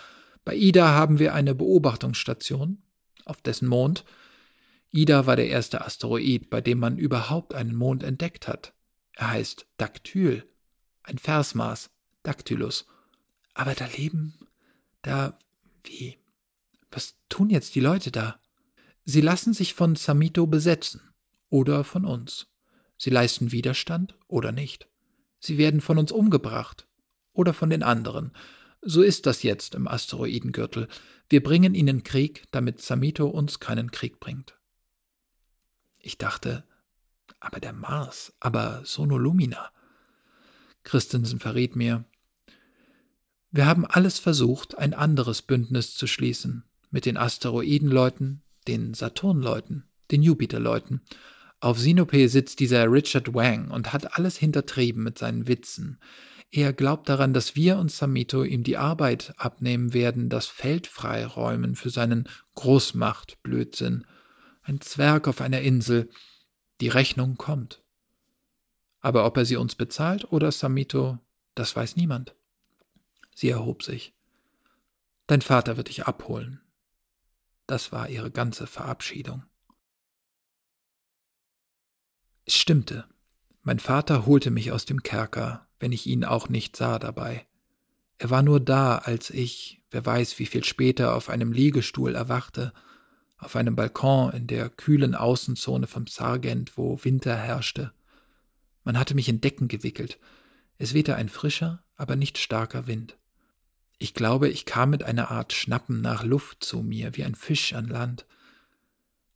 [0.45, 2.81] bei Ida haben wir eine Beobachtungsstation
[3.25, 4.03] auf dessen Mond.
[4.91, 8.73] Ida war der erste Asteroid, bei dem man überhaupt einen Mond entdeckt hat.
[9.13, 10.47] Er heißt Daktyl,
[11.03, 11.91] ein Versmaß,
[12.23, 12.87] Dactylus.
[13.53, 14.33] Aber da leben,
[15.01, 15.37] da,
[15.83, 16.17] wie?
[16.91, 18.39] Was tun jetzt die Leute da?
[19.05, 21.01] Sie lassen sich von Samito besetzen
[21.49, 22.47] oder von uns.
[22.99, 24.87] Sie leisten Widerstand oder nicht.
[25.39, 26.85] Sie werden von uns umgebracht
[27.33, 28.33] oder von den anderen.
[28.81, 30.89] So ist das jetzt im Asteroidengürtel.
[31.29, 34.57] Wir bringen ihnen Krieg, damit Samito uns keinen Krieg bringt.
[35.97, 36.65] Ich dachte,
[37.39, 39.71] aber der Mars, aber Sonolumina.
[40.83, 42.03] Christensen verriet mir,
[43.51, 50.21] wir haben alles versucht, ein anderes Bündnis zu schließen, mit den Asteroidenleuten, den Saturnleuten, den
[50.21, 51.01] Jupiterleuten.
[51.61, 55.99] Auf Sinope sitzt dieser Richard Wang und hat alles hintertrieben mit seinen Witzen.
[56.51, 61.75] Er glaubt daran, dass wir und Samito ihm die Arbeit abnehmen werden, das Feld freiräumen
[61.75, 64.05] für seinen Großmachtblödsinn.
[64.63, 66.09] Ein Zwerg auf einer Insel.
[66.81, 67.83] Die Rechnung kommt.
[69.01, 71.19] Aber ob er sie uns bezahlt oder Samito,
[71.55, 72.35] das weiß niemand.
[73.35, 74.13] Sie erhob sich.
[75.27, 76.61] Dein Vater wird dich abholen.
[77.67, 79.43] Das war ihre ganze Verabschiedung.
[82.49, 83.05] Es stimmte.
[83.61, 87.45] Mein Vater holte mich aus dem Kerker, wenn ich ihn auch nicht sah dabei.
[88.17, 92.73] Er war nur da, als ich, wer weiß wie viel später, auf einem Liegestuhl erwachte,
[93.37, 97.93] auf einem Balkon in der kühlen Außenzone vom Sargent, wo Winter herrschte.
[98.83, 100.17] Man hatte mich in Decken gewickelt.
[100.79, 103.15] Es wehte ein frischer, aber nicht starker Wind.
[103.99, 107.73] Ich glaube, ich kam mit einer Art Schnappen nach Luft zu mir, wie ein Fisch
[107.73, 108.25] an Land.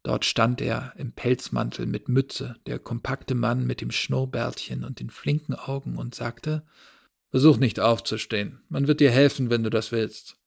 [0.04, 5.10] Dort stand er im Pelzmantel mit Mütze, der kompakte Mann mit dem Schnurrbärtchen und den
[5.10, 6.64] flinken Augen, und sagte
[7.32, 8.62] Versuch nicht aufzustehen.
[8.70, 10.38] Man wird dir helfen, wenn du das willst.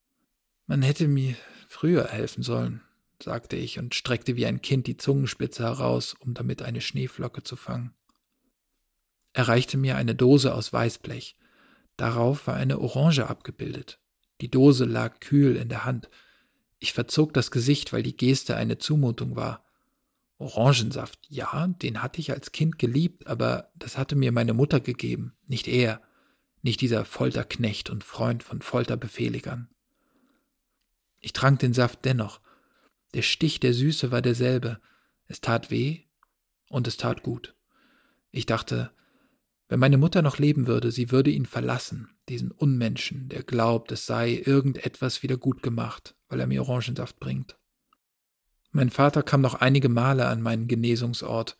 [0.67, 1.35] Man hätte mir
[1.67, 2.81] früher helfen sollen,
[3.21, 7.57] sagte ich und streckte wie ein Kind die Zungenspitze heraus, um damit eine Schneeflocke zu
[7.57, 7.93] fangen.
[9.33, 11.35] Er reichte mir eine Dose aus Weißblech.
[11.97, 13.99] Darauf war eine Orange abgebildet.
[14.39, 16.09] Die Dose lag kühl in der Hand.
[16.79, 19.63] Ich verzog das Gesicht, weil die Geste eine Zumutung war.
[20.37, 25.35] Orangensaft, ja, den hatte ich als Kind geliebt, aber das hatte mir meine Mutter gegeben,
[25.47, 26.01] nicht er,
[26.61, 29.69] nicht dieser Folterknecht und Freund von Folterbefehligern.
[31.19, 32.41] Ich trank den Saft dennoch.
[33.13, 34.79] Der Stich der Süße war derselbe.
[35.25, 36.03] Es tat weh
[36.69, 37.55] und es tat gut.
[38.31, 38.91] Ich dachte,
[39.69, 44.05] wenn meine Mutter noch leben würde, sie würde ihn verlassen, diesen Unmenschen, der glaubt, es
[44.05, 47.57] sei irgendetwas wieder gut gemacht, weil er mir Orangensaft bringt.
[48.71, 51.57] Mein Vater kam noch einige Male an meinen Genesungsort.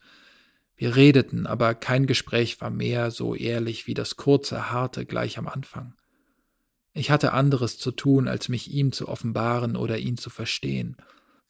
[0.76, 5.48] Wir redeten, aber kein Gespräch war mehr so ehrlich wie das kurze, harte gleich am
[5.48, 5.94] Anfang.
[6.92, 10.96] Ich hatte anderes zu tun, als mich ihm zu offenbaren oder ihn zu verstehen.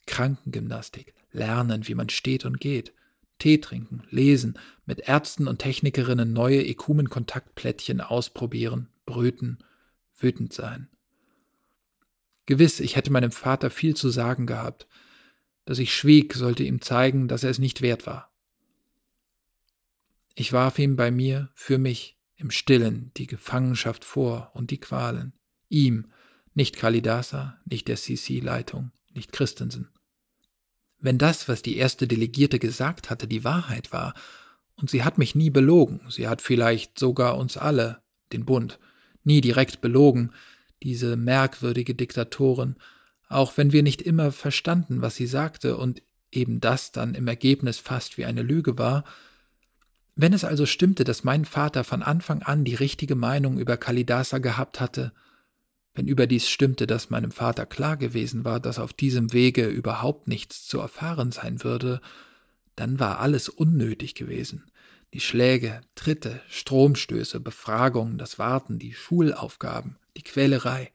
[0.07, 2.93] Krankengymnastik, lernen, wie man steht und geht,
[3.39, 9.59] Tee trinken, lesen, mit Ärzten und Technikerinnen neue Ekumenkontaktplättchen ausprobieren, brüten,
[10.19, 10.89] wütend sein.
[12.49, 14.89] Gewiss, ich hätte meinem Vater viel zu sagen gehabt.
[15.67, 18.33] Dass ich schwieg, sollte ihm zeigen, dass er es nicht wert war.
[20.35, 25.35] Ich warf ihm bei mir, für mich, im Stillen die Gefangenschaft vor und die Qualen.
[25.69, 26.07] Ihm,
[26.55, 29.91] nicht Kalidasa, nicht der CC-Leitung, nicht Christensen.
[30.99, 34.15] Wenn das, was die erste Delegierte gesagt hatte, die Wahrheit war,
[34.75, 38.01] und sie hat mich nie belogen, sie hat vielleicht sogar uns alle,
[38.33, 38.79] den Bund,
[39.23, 40.33] nie direkt belogen,
[40.83, 42.77] diese merkwürdige Diktatorin,
[43.29, 47.79] auch wenn wir nicht immer verstanden, was sie sagte und eben das dann im Ergebnis
[47.79, 49.05] fast wie eine Lüge war,
[50.15, 54.39] wenn es also stimmte, dass mein Vater von Anfang an die richtige Meinung über Kalidasa
[54.39, 55.13] gehabt hatte,
[55.95, 60.67] wenn überdies stimmte, dass meinem Vater klar gewesen war, dass auf diesem Wege überhaupt nichts
[60.67, 62.01] zu erfahren sein würde,
[62.77, 64.71] dann war alles unnötig gewesen.
[65.15, 70.93] Die Schläge, Tritte, Stromstöße, Befragungen, das Warten, die Schulaufgaben, die Quälerei.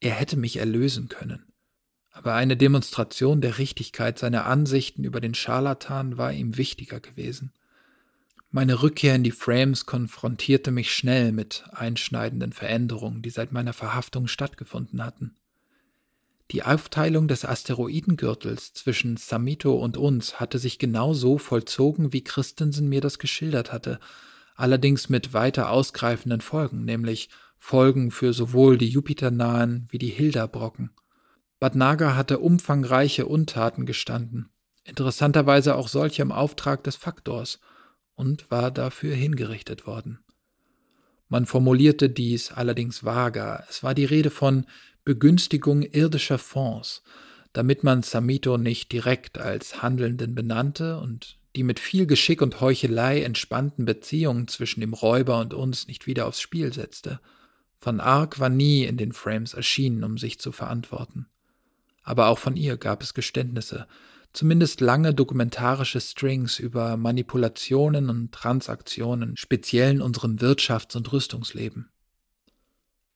[0.00, 1.44] Er hätte mich erlösen können.
[2.10, 7.52] Aber eine Demonstration der Richtigkeit seiner Ansichten über den Scharlatan war ihm wichtiger gewesen.
[8.50, 14.28] Meine Rückkehr in die Frames konfrontierte mich schnell mit einschneidenden Veränderungen, die seit meiner Verhaftung
[14.28, 15.36] stattgefunden hatten.
[16.52, 22.88] Die Aufteilung des Asteroidengürtels zwischen Samito und uns hatte sich genau so vollzogen, wie Christensen
[22.88, 23.98] mir das geschildert hatte,
[24.54, 27.28] allerdings mit weiter ausgreifenden Folgen, nämlich
[27.58, 30.90] Folgen für sowohl die Jupiternahen wie die Hilda-Brocken.
[31.58, 34.50] Bad Naga hatte umfangreiche Untaten gestanden,
[34.84, 37.60] interessanterweise auch solche im Auftrag des Faktors–
[38.16, 40.18] und war dafür hingerichtet worden.
[41.28, 43.64] Man formulierte dies allerdings vager.
[43.68, 44.66] Es war die Rede von
[45.04, 47.02] Begünstigung irdischer Fonds,
[47.52, 53.22] damit man Samito nicht direkt als Handelnden benannte und die mit viel Geschick und Heuchelei
[53.22, 57.20] entspannten Beziehungen zwischen dem Räuber und uns nicht wieder aufs Spiel setzte.
[57.86, 61.28] Von Ark war nie in den Frames erschienen, um sich zu verantworten.
[62.02, 63.86] Aber auch von ihr gab es Geständnisse,
[64.32, 71.88] zumindest lange dokumentarische Strings über Manipulationen und Transaktionen, speziell in unserem Wirtschafts- und Rüstungsleben.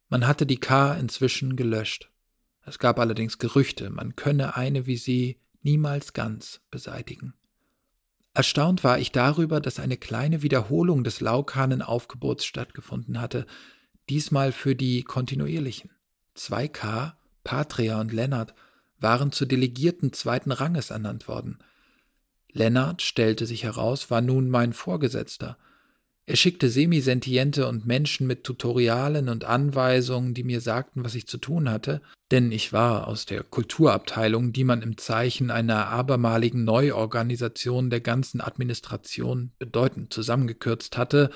[0.09, 2.09] Man hatte die K inzwischen gelöscht.
[2.65, 7.35] Es gab allerdings Gerüchte, man könne eine wie sie niemals ganz beseitigen.
[8.35, 13.47] Erstaunt war ich darüber, dass eine kleine Wiederholung des Laukanen-Aufgebots stattgefunden hatte,
[14.11, 15.91] diesmal für die kontinuierlichen.
[16.37, 17.13] 2K,
[17.45, 18.55] Patria und Lennart
[18.99, 21.59] waren zu Delegierten zweiten Ranges ernannt worden.
[22.53, 25.57] Lennart, stellte sich heraus, war nun mein Vorgesetzter.
[26.27, 31.39] Er schickte Semisentiente und Menschen mit Tutorialen und Anweisungen, die mir sagten, was ich zu
[31.39, 37.91] tun hatte, denn ich war aus der Kulturabteilung, die man im Zeichen einer abermaligen Neuorganisation
[37.91, 41.31] der ganzen Administration bedeutend zusammengekürzt hatte,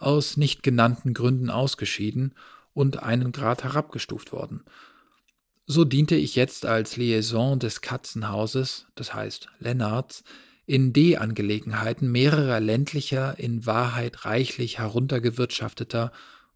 [0.00, 2.34] aus nicht genannten Gründen ausgeschieden
[2.74, 4.64] und einen Grad herabgestuft worden–
[5.72, 10.24] so diente ich jetzt als Liaison des Katzenhauses, das heißt Lennarts,
[10.66, 16.10] in D-Angelegenheiten mehrerer ländlicher, in Wahrheit reichlich heruntergewirtschafteter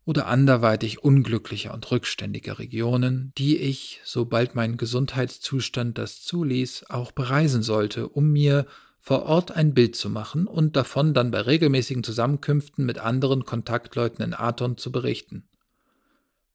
[0.05, 7.63] oder anderweitig unglücklicher und rückständiger Regionen, die ich, sobald mein Gesundheitszustand das zuließ, auch bereisen
[7.63, 8.67] sollte, um mir
[9.05, 14.25] vor Ort ein Bild zu machen und davon dann bei regelmäßigen Zusammenkünften mit anderen Kontaktleuten
[14.25, 15.47] in Aton zu berichten.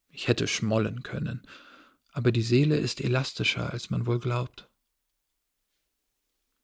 [0.10, 1.44] Ich hätte schmollen können,
[2.12, 4.68] aber die Seele ist elastischer, als man wohl glaubt.